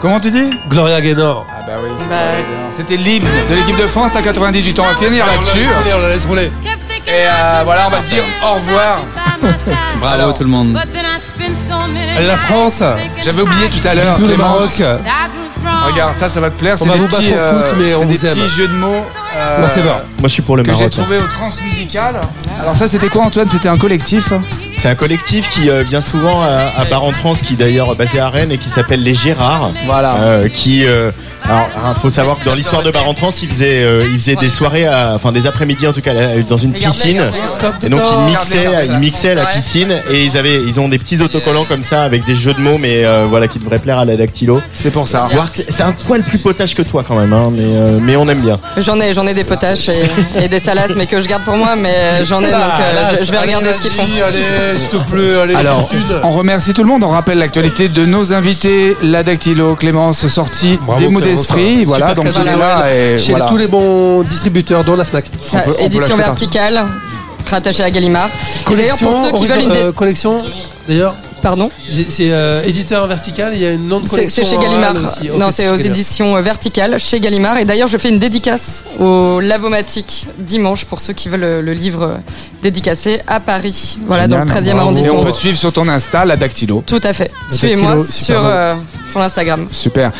Comment 0.00 0.20
tu 0.20 0.30
dis? 0.30 0.50
Gloria 0.68 1.00
Gaynor. 1.00 1.46
Ah 1.48 1.62
bah 1.66 1.72
oui, 1.82 1.88
c'est 1.96 2.08
Bah, 2.08 2.16
évident. 2.34 2.70
C'était 2.70 2.96
l'hymne 2.96 3.26
de 3.48 3.54
l'équipe 3.54 3.76
de 3.76 3.86
France 3.86 4.14
à 4.16 4.22
98 4.22 4.78
ans. 4.78 4.84
On 4.88 4.92
va 4.92 4.98
finir 5.06 5.26
là-dessus. 5.26 5.66
on 5.96 6.00
la 6.00 6.08
laisse 6.08 6.24
rouler. 6.26 6.50
Et 7.08 7.10
euh, 7.26 7.62
voilà, 7.64 7.86
on 7.86 7.90
va 7.90 8.00
se 8.00 8.08
dire 8.08 8.24
au 8.44 8.54
revoir. 8.54 9.00
Bravo 10.00 10.14
Alors. 10.14 10.34
tout 10.34 10.42
le 10.42 10.48
monde. 10.48 10.76
La 12.20 12.36
France. 12.36 12.82
J'avais 13.22 13.42
oublié 13.42 13.68
tout 13.68 13.86
à 13.86 13.94
l'heure. 13.94 14.16
Bisous 14.18 14.28
le. 14.30 14.36
Maroc. 14.36 14.82
Regarde, 15.86 16.16
ça, 16.18 16.28
ça 16.28 16.40
va 16.40 16.50
te 16.50 16.58
plaire. 16.58 16.76
On 16.80 16.84
C'est 16.84 16.88
va 16.88 16.94
des 16.94 17.00
vous 17.00 17.06
battre 17.08 17.22
petits, 17.22 17.32
au 17.34 17.36
foot, 17.38 17.66
euh, 17.66 17.72
mais 17.78 17.94
on 17.94 18.00
c'est 18.00 18.06
des 18.06 18.16
vous 18.16 18.26
aime. 18.26 18.32
petits 18.32 18.48
jeux 18.48 18.68
de 18.68 18.74
mots. 18.74 19.04
euh. 19.36 19.60
Moi 19.60 19.98
je 20.22 20.28
suis 20.28 20.42
pour 20.42 20.56
le 20.56 20.62
que 20.62 20.72
j'ai 20.72 20.78
Maroc. 20.78 20.90
trouvé 20.92 21.18
au 21.18 21.26
Transmusical. 21.26 22.20
Alors 22.60 22.76
ça, 22.76 22.88
c'était 22.88 23.08
quoi, 23.08 23.22
Antoine? 23.24 23.48
C'était 23.48 23.68
un 23.68 23.78
collectif? 23.78 24.32
C'est 24.78 24.88
un 24.88 24.94
collectif 24.94 25.48
qui 25.48 25.70
euh, 25.70 25.82
vient 25.82 26.02
souvent 26.02 26.42
à, 26.42 26.70
à 26.78 26.84
Bar 26.84 27.02
en 27.02 27.10
Trans, 27.10 27.32
qui 27.32 27.54
est 27.54 27.56
d'ailleurs 27.56 27.96
basé 27.96 28.20
à 28.20 28.28
Rennes 28.28 28.52
et 28.52 28.58
qui 28.58 28.68
s'appelle 28.68 29.02
les 29.02 29.14
Gérards. 29.14 29.70
Voilà. 29.86 30.16
Euh, 30.16 30.48
qui, 30.50 30.84
euh, 30.84 31.10
alors, 31.48 31.66
il 31.96 32.00
faut 32.02 32.10
savoir 32.10 32.38
que 32.38 32.44
dans 32.44 32.54
l'histoire 32.54 32.82
de 32.82 32.90
Bar 32.90 33.08
en 33.08 33.14
Trans, 33.14 33.30
ils 33.42 33.48
faisaient, 33.48 33.82
euh, 33.84 34.06
ils 34.12 34.18
faisaient 34.18 34.36
des 34.36 34.50
soirées, 34.50 34.86
à- 34.86 35.12
enfin 35.14 35.32
des 35.32 35.46
après-midi 35.46 35.86
en 35.86 35.94
tout 35.94 36.02
cas, 36.02 36.12
dans 36.48 36.58
une 36.58 36.72
piscine. 36.74 37.20
regardez, 37.56 37.86
Et 37.86 37.88
donc 37.88 38.00
ils 38.18 38.24
mixaient, 38.26 38.86
ils 38.86 38.98
mixaient 38.98 39.30
à 39.30 39.34
la 39.34 39.46
piscine 39.46 39.96
et 40.10 40.24
ils 40.24 40.36
avaient, 40.36 40.60
ils 40.62 40.78
ont 40.78 40.88
des 40.88 40.98
petits 40.98 41.22
autocollants 41.22 41.64
comme 41.64 41.82
ça 41.82 42.02
avec 42.02 42.26
des 42.26 42.34
jeux 42.36 42.52
de 42.52 42.60
mots, 42.60 42.76
mais 42.78 43.04
euh, 43.06 43.24
voilà 43.28 43.48
qui 43.48 43.58
devraient 43.58 43.78
plaire 43.78 43.98
à 43.98 44.04
la 44.04 44.16
dactylo. 44.16 44.60
C'est 44.74 44.90
pour 44.90 45.08
ça. 45.08 45.26
C'est- 45.54 45.82
un 45.82 45.92
poil 45.92 46.22
plus 46.22 46.38
potage 46.38 46.74
que 46.74 46.82
toi 46.82 47.02
quand 47.06 47.16
même, 47.18 47.32
hein, 47.32 47.48
mais 47.50 47.64
euh, 47.64 47.98
mais 48.02 48.16
on 48.16 48.28
aime 48.28 48.42
bien. 48.42 48.58
J'en 48.76 49.00
ai, 49.00 49.14
j'en 49.14 49.26
ai 49.26 49.32
des 49.34 49.44
potaches 49.44 49.88
et, 49.88 50.02
et 50.42 50.48
des 50.48 50.58
salasses, 50.60 50.92
mais 50.96 51.06
que 51.06 51.18
je 51.20 51.26
garde 51.28 51.44
pour 51.44 51.56
moi, 51.56 51.76
mais 51.76 52.24
j'en 52.24 52.40
ai, 52.40 52.50
donc 52.50 52.60
euh, 52.80 53.16
je, 53.18 53.24
je 53.24 53.30
vais 53.30 53.38
regarder 53.38 53.72
ce 53.72 53.80
qu'ils 53.80 53.90
font. 53.92 54.02
Allez, 54.26 54.65
s'il 54.76 54.88
te 54.88 54.96
plaît, 55.10 55.40
allez, 55.42 55.54
Alors, 55.54 55.88
on 56.24 56.32
remercie 56.32 56.72
tout 56.74 56.82
le 56.82 56.88
monde. 56.88 57.04
On 57.04 57.08
rappelle 57.10 57.38
l'actualité 57.38 57.88
de 57.88 58.04
nos 58.04 58.32
invités. 58.32 58.96
La 59.02 59.22
Dactylo, 59.22 59.74
Clémence, 59.76 60.26
sortie 60.26 60.78
Bravo, 60.82 60.98
des 61.00 61.08
mots 61.08 61.20
d'esprit. 61.20 61.84
Voilà, 61.84 62.14
donc 62.14 62.26
il 62.34 62.48
est 62.48 62.56
là. 62.56 62.84
Et 62.94 63.18
Chez 63.18 63.30
voilà. 63.32 63.46
tous 63.46 63.56
les 63.56 63.68
bons 63.68 64.22
distributeurs, 64.22 64.84
dont 64.84 64.96
la 64.96 65.04
Fnac. 65.04 65.26
Ça, 65.46 65.60
peut- 65.60 65.74
édition 65.78 66.16
partout. 66.16 66.22
verticale, 66.22 66.84
rattachée 67.50 67.82
à 67.82 67.90
Gallimard. 67.90 68.28
Et 68.70 68.74
d'ailleurs, 68.76 68.98
pour 68.98 69.12
ceux 69.22 69.32
qui 69.32 69.46
veulent 69.46 69.60
une. 69.62 69.70
dé- 69.70 69.76
euh, 69.78 69.92
collection, 69.92 70.42
d'ailleurs, 70.88 71.14
Pardon 71.46 71.70
c'est 72.08 72.32
euh, 72.32 72.60
éditeur 72.64 73.06
vertical, 73.06 73.52
il 73.54 73.62
y 73.62 73.66
a 73.66 73.70
une 73.70 73.92
autre 73.92 74.06
C'est 74.08 74.16
collection. 74.16 74.42
c'est 74.42 74.50
chez 74.50 74.58
Gallimard. 74.58 74.94
aussi. 74.96 75.30
Non, 75.38 75.50
c'est 75.52 75.68
aux 75.68 75.76
éditions 75.76 76.34
euh, 76.36 76.40
verticales 76.40 76.98
chez 76.98 77.20
Gallimard. 77.20 77.58
Et 77.58 77.64
d'ailleurs, 77.64 77.86
je 77.86 77.96
fais 77.98 78.08
une 78.08 78.18
dédicace 78.18 78.82
au 78.98 79.38
Lavomatique 79.38 80.26
dimanche 80.38 80.86
pour 80.86 80.98
ceux 80.98 81.12
qui 81.12 81.28
veulent 81.28 81.38
le, 81.38 81.60
le 81.60 81.72
livre 81.72 82.02
euh, 82.02 82.16
dédicacé 82.64 83.20
à 83.28 83.38
Paris. 83.38 83.96
Voilà, 84.08 84.26
dans 84.26 84.38
le 84.38 84.46
Génial, 84.48 84.60
13e 84.60 84.66
bravo. 84.70 84.80
arrondissement. 84.80 85.14
Et 85.14 85.18
on 85.18 85.24
peut 85.24 85.30
te 85.30 85.36
suivre 85.36 85.56
sur 85.56 85.72
ton 85.72 85.86
Insta, 85.88 86.24
la 86.24 86.36
Dactylo. 86.36 86.82
Tout 86.84 87.00
à 87.04 87.12
fait. 87.12 87.30
Suivez-moi 87.48 88.04
sur, 88.04 88.44
euh, 88.44 88.74
sur 89.08 89.20
l'Instagram. 89.20 89.68
Super. 89.70 90.10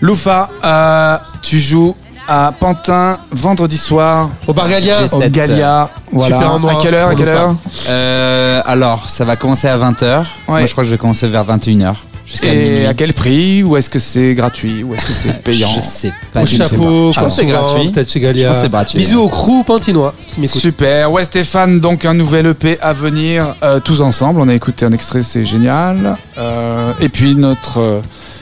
Loufa, 0.00 0.48
euh, 0.64 1.16
tu 1.42 1.58
joues 1.58 1.96
à 2.28 2.52
Pantin 2.58 3.16
vendredi 3.32 3.78
soir. 3.78 4.28
Au 4.46 4.52
Bar 4.52 4.68
Galia. 4.68 5.02
Au 5.02 5.06
G7. 5.06 5.30
Galia. 5.30 5.88
Voilà. 6.12 6.50
Endroit 6.52 6.72
à 6.72 6.76
quelle 6.82 6.94
heure 6.94 7.08
À 7.08 7.14
quelle 7.14 7.28
heure 7.28 7.56
Euh, 7.88 8.60
alors, 8.66 9.08
ça 9.08 9.24
va 9.24 9.36
commencer 9.36 9.66
à 9.66 9.76
20h. 9.78 10.24
Moi, 10.46 10.64
je 10.66 10.72
crois 10.72 10.84
que 10.84 10.88
je 10.88 10.94
vais 10.94 10.98
commencer 10.98 11.26
vers 11.28 11.44
21h. 11.44 11.94
Jusqu'à 12.26 12.52
Et 12.52 12.56
minuit. 12.56 12.86
à 12.86 12.92
quel 12.92 13.14
prix 13.14 13.62
Ou 13.62 13.78
est-ce 13.78 13.88
que 13.88 13.98
c'est 13.98 14.34
gratuit 14.34 14.82
Ou 14.82 14.94
est-ce 14.94 15.06
que 15.06 15.14
c'est 15.14 15.42
payant 15.42 15.70
Je 15.74 15.80
sais 15.80 16.12
pas. 16.34 16.42
Au 16.42 16.46
Je 16.46 16.58
ne 16.58 16.64
sais 16.64 16.70
chapeau, 16.70 17.06
pas. 17.06 17.12
Je 17.12 17.20
pense 17.20 17.34
que 17.36 17.40
c'est 17.40 17.46
gratuit. 17.46 17.88
Peut-être 17.90 18.10
chez 18.12 18.20
Je 18.20 18.24
Galia. 18.26 18.48
pense 18.48 18.56
que 18.58 18.62
c'est 18.64 18.68
gratuit. 18.70 18.98
Bisous 18.98 19.20
au 19.22 19.28
crew 19.28 19.64
pantinois 19.64 20.12
qui 20.26 20.40
m'écoute. 20.40 20.60
Super. 20.60 21.10
Ouais, 21.10 21.24
Stéphane, 21.24 21.80
donc 21.80 22.04
un 22.04 22.12
nouvel 22.12 22.44
EP 22.48 22.76
à 22.82 22.92
venir, 22.92 23.54
euh, 23.62 23.80
tous 23.80 24.02
ensemble. 24.02 24.42
On 24.42 24.48
a 24.50 24.54
écouté 24.54 24.84
un 24.84 24.92
extrait, 24.92 25.22
c'est 25.22 25.46
génial. 25.46 26.18
Euh, 26.36 26.92
et 27.00 27.08
puis 27.08 27.34
notre 27.34 27.80
euh, 27.80 28.00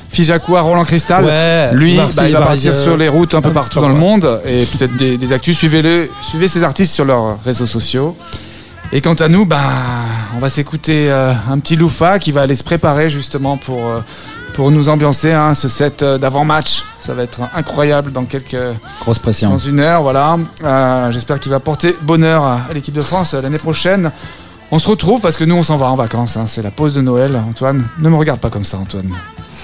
Fijakoua 0.08 0.60
Roland 0.62 0.84
Cristal, 0.84 1.24
Ouais, 1.24 1.70
lui, 1.74 1.96
Marseille, 1.96 2.16
bah, 2.16 2.28
il 2.28 2.32
va 2.32 2.46
partir 2.46 2.74
sur 2.76 2.96
les 2.96 3.08
routes 3.08 3.34
un 3.34 3.42
peu 3.42 3.48
Un 3.50 3.52
partout 3.52 3.80
dans 3.80 3.88
le 3.88 3.94
monde 3.94 4.40
et 4.46 4.64
peut-être 4.66 4.96
des, 4.96 5.18
des 5.18 5.32
actus. 5.32 5.56
Suivez-le, 5.58 6.08
suivez 6.20 6.48
ces 6.48 6.62
artistes 6.62 6.92
sur 6.94 7.04
leurs 7.04 7.38
réseaux 7.44 7.66
sociaux. 7.66 8.16
Et 8.92 9.00
quant 9.00 9.14
à 9.14 9.28
nous, 9.28 9.44
bah, 9.44 9.60
on 10.36 10.38
va 10.38 10.48
s'écouter 10.48 11.10
euh, 11.10 11.32
un 11.50 11.58
petit 11.58 11.74
Loufa 11.76 12.18
qui 12.18 12.30
va 12.32 12.42
aller 12.42 12.54
se 12.54 12.62
préparer 12.62 13.10
justement 13.10 13.56
pour, 13.56 13.84
euh, 13.84 13.98
pour 14.54 14.70
nous 14.70 14.88
ambiancer 14.88 15.32
hein, 15.32 15.54
ce 15.54 15.68
set 15.68 16.02
euh, 16.02 16.18
d'avant-match. 16.18 16.84
Ça 17.00 17.12
va 17.12 17.24
être 17.24 17.40
incroyable 17.54 18.12
dans 18.12 18.24
quelques 18.24 18.56
Grosse 19.00 19.18
pression. 19.18 19.50
dans 19.50 19.58
une 19.58 19.80
heure, 19.80 20.02
voilà. 20.02 20.38
Euh, 20.64 21.10
J'espère 21.10 21.40
qu'il 21.40 21.50
va 21.50 21.58
porter 21.58 21.96
bonheur 22.02 22.44
à, 22.44 22.60
l'équipe 22.72 22.94
de 22.94 23.02
France 23.02 23.34
l'année 23.34 23.58
prochaine. 23.58 24.12
On 24.70 24.78
se 24.78 24.86
retrouve 24.88 25.20
parce 25.20 25.36
que 25.36 25.44
nous 25.44 25.56
on 25.56 25.62
s'en 25.64 25.76
va 25.76 25.86
en 25.86 25.96
vacances. 25.96 26.36
hein. 26.36 26.44
C'est 26.46 26.62
la 26.62 26.70
pause 26.70 26.94
de 26.94 27.00
Noël, 27.00 27.40
Antoine. 27.48 27.88
Ne 27.98 28.08
me 28.08 28.16
regarde 28.16 28.38
pas 28.40 28.50
comme 28.50 28.64
ça, 28.64 28.78
Antoine. 28.78 29.10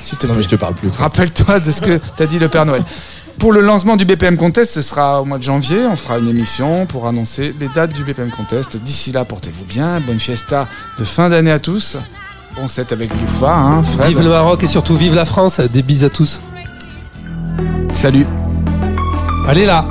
S'il 0.03 0.19
te 0.19 0.27
Non, 0.27 0.33
plaît. 0.35 0.39
mais 0.39 0.43
je 0.43 0.49
te 0.49 0.57
parle 0.57 0.75
plus. 0.75 0.89
Rappelle-toi 0.91 1.61
de 1.61 1.71
ce 1.71 1.81
que 1.81 2.01
t'as 2.17 2.27
dit 2.27 2.39
le 2.39 2.49
Père 2.49 2.67
Noël. 2.67 2.83
Pour 3.39 3.53
le 3.53 3.61
lancement 3.61 3.97
du 3.97 4.05
BPM 4.05 4.37
Contest, 4.37 4.73
ce 4.75 4.83
sera 4.83 5.23
au 5.23 5.25
mois 5.25 5.39
de 5.39 5.43
janvier. 5.43 5.87
On 5.91 5.97
fera 5.97 6.19
une 6.19 6.29
émission 6.29 6.87
pour 6.87 7.07
annoncer 7.09 7.55
les 7.59 7.69
dates 7.69 7.93
du 7.95 8.05
BPM 8.05 8.31
Contest. 8.31 8.77
D'ici 8.77 9.11
là, 9.13 9.25
portez-vous 9.25 9.65
bien. 9.65 10.01
Bonne 10.01 10.21
fiesta 10.21 10.69
de 10.99 11.05
fin 11.05 11.29
d'année 11.31 11.51
à 11.53 11.59
tous. 11.59 11.97
Bon 12.57 12.69
set 12.69 12.93
avec 12.93 13.11
Loufa, 13.19 13.55
hein, 13.57 13.83
Fred. 13.83 14.09
Vive 14.09 14.23
le 14.23 14.29
Maroc 14.29 14.63
et 14.63 14.67
surtout 14.67 14.95
vive 14.97 15.15
la 15.15 15.25
France. 15.25 15.59
Des 15.61 15.83
bises 15.83 16.05
à 16.05 16.11
tous. 16.11 16.41
Salut. 17.93 18.27
Allez 19.49 19.65
là. 19.65 19.87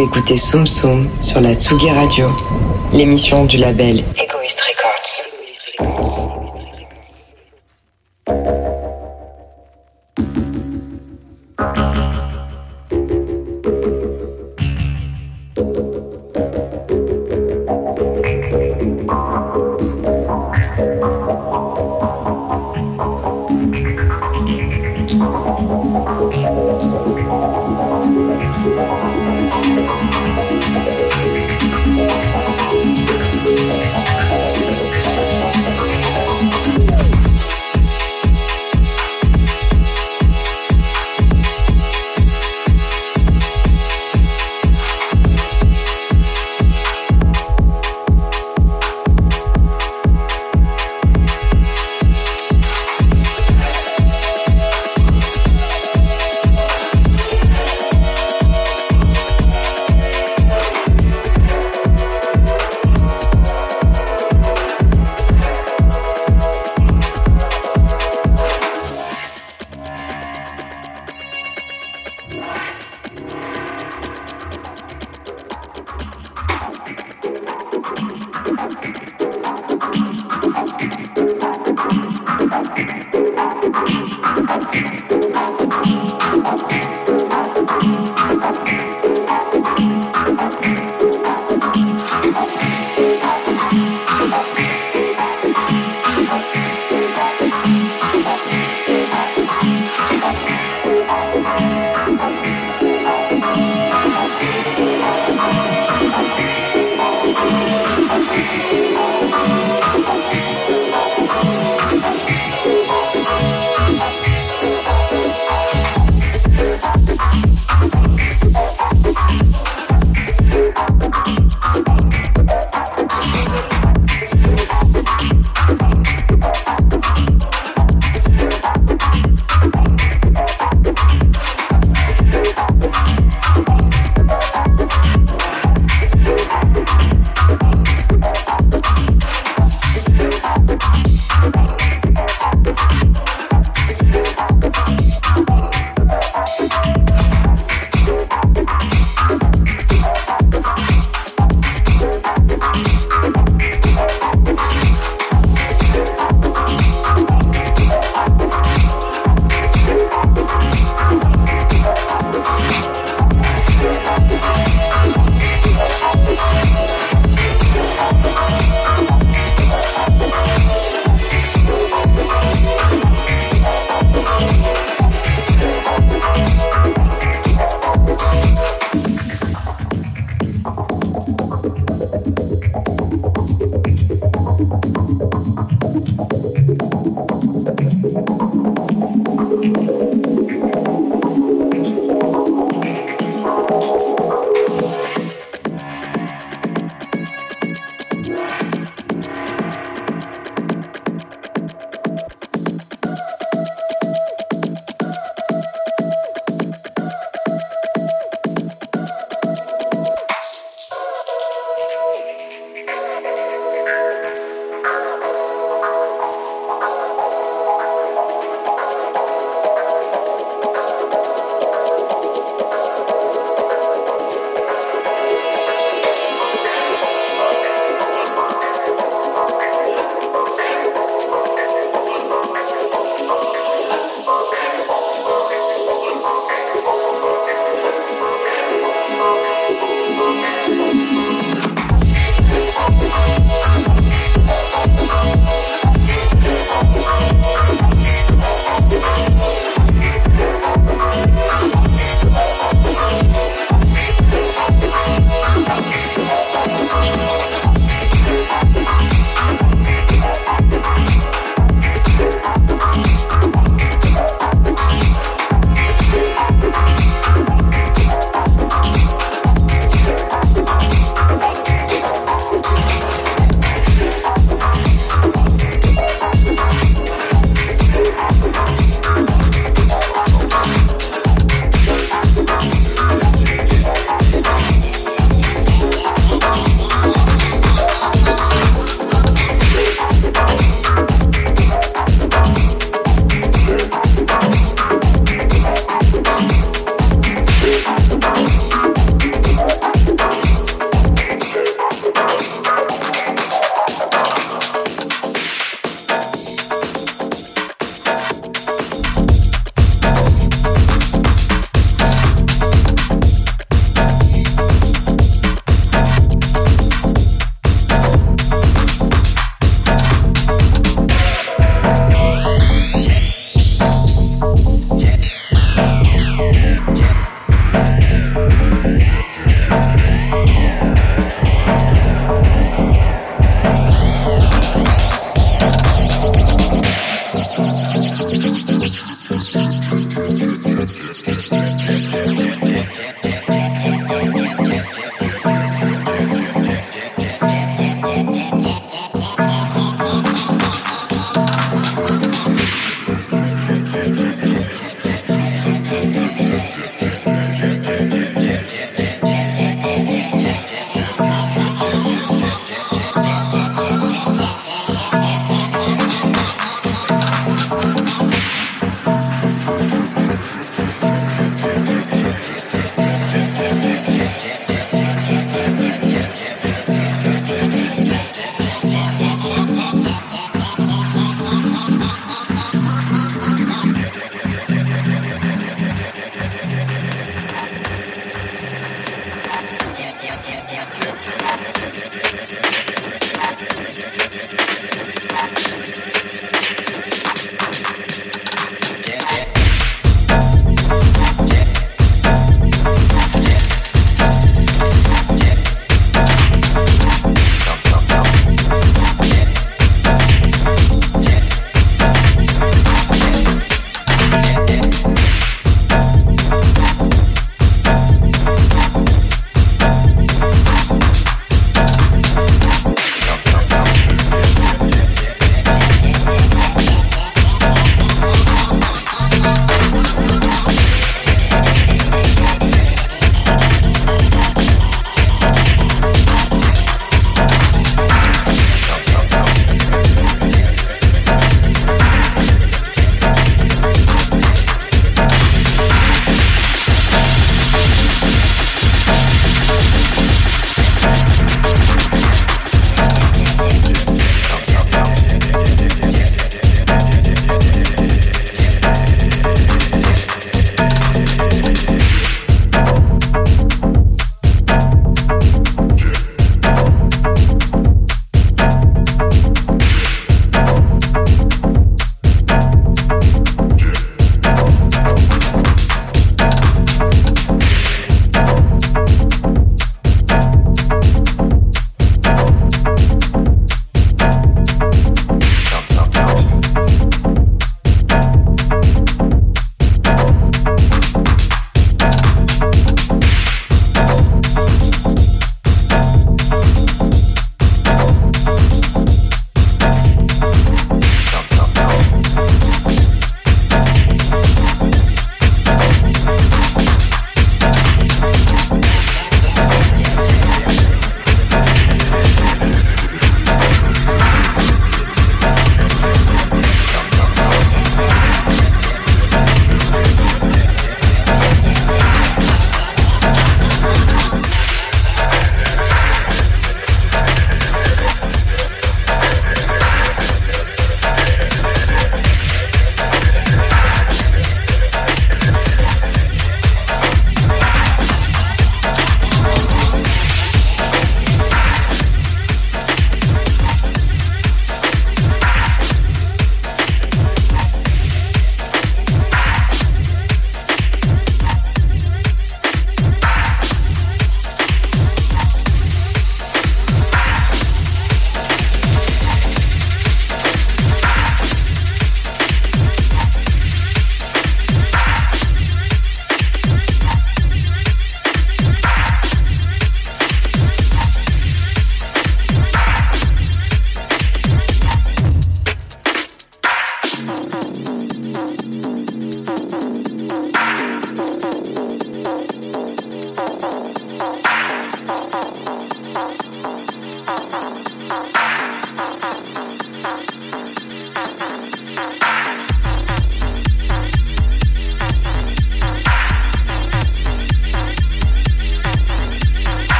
Écoutez 0.00 0.36
Soum 0.36 0.64
Soum 0.64 1.08
sur 1.20 1.40
la 1.40 1.54
Tsugi 1.54 1.90
Radio, 1.90 2.28
l'émission 2.92 3.44
du 3.46 3.56
label 3.56 4.04
Egoist 4.14 4.37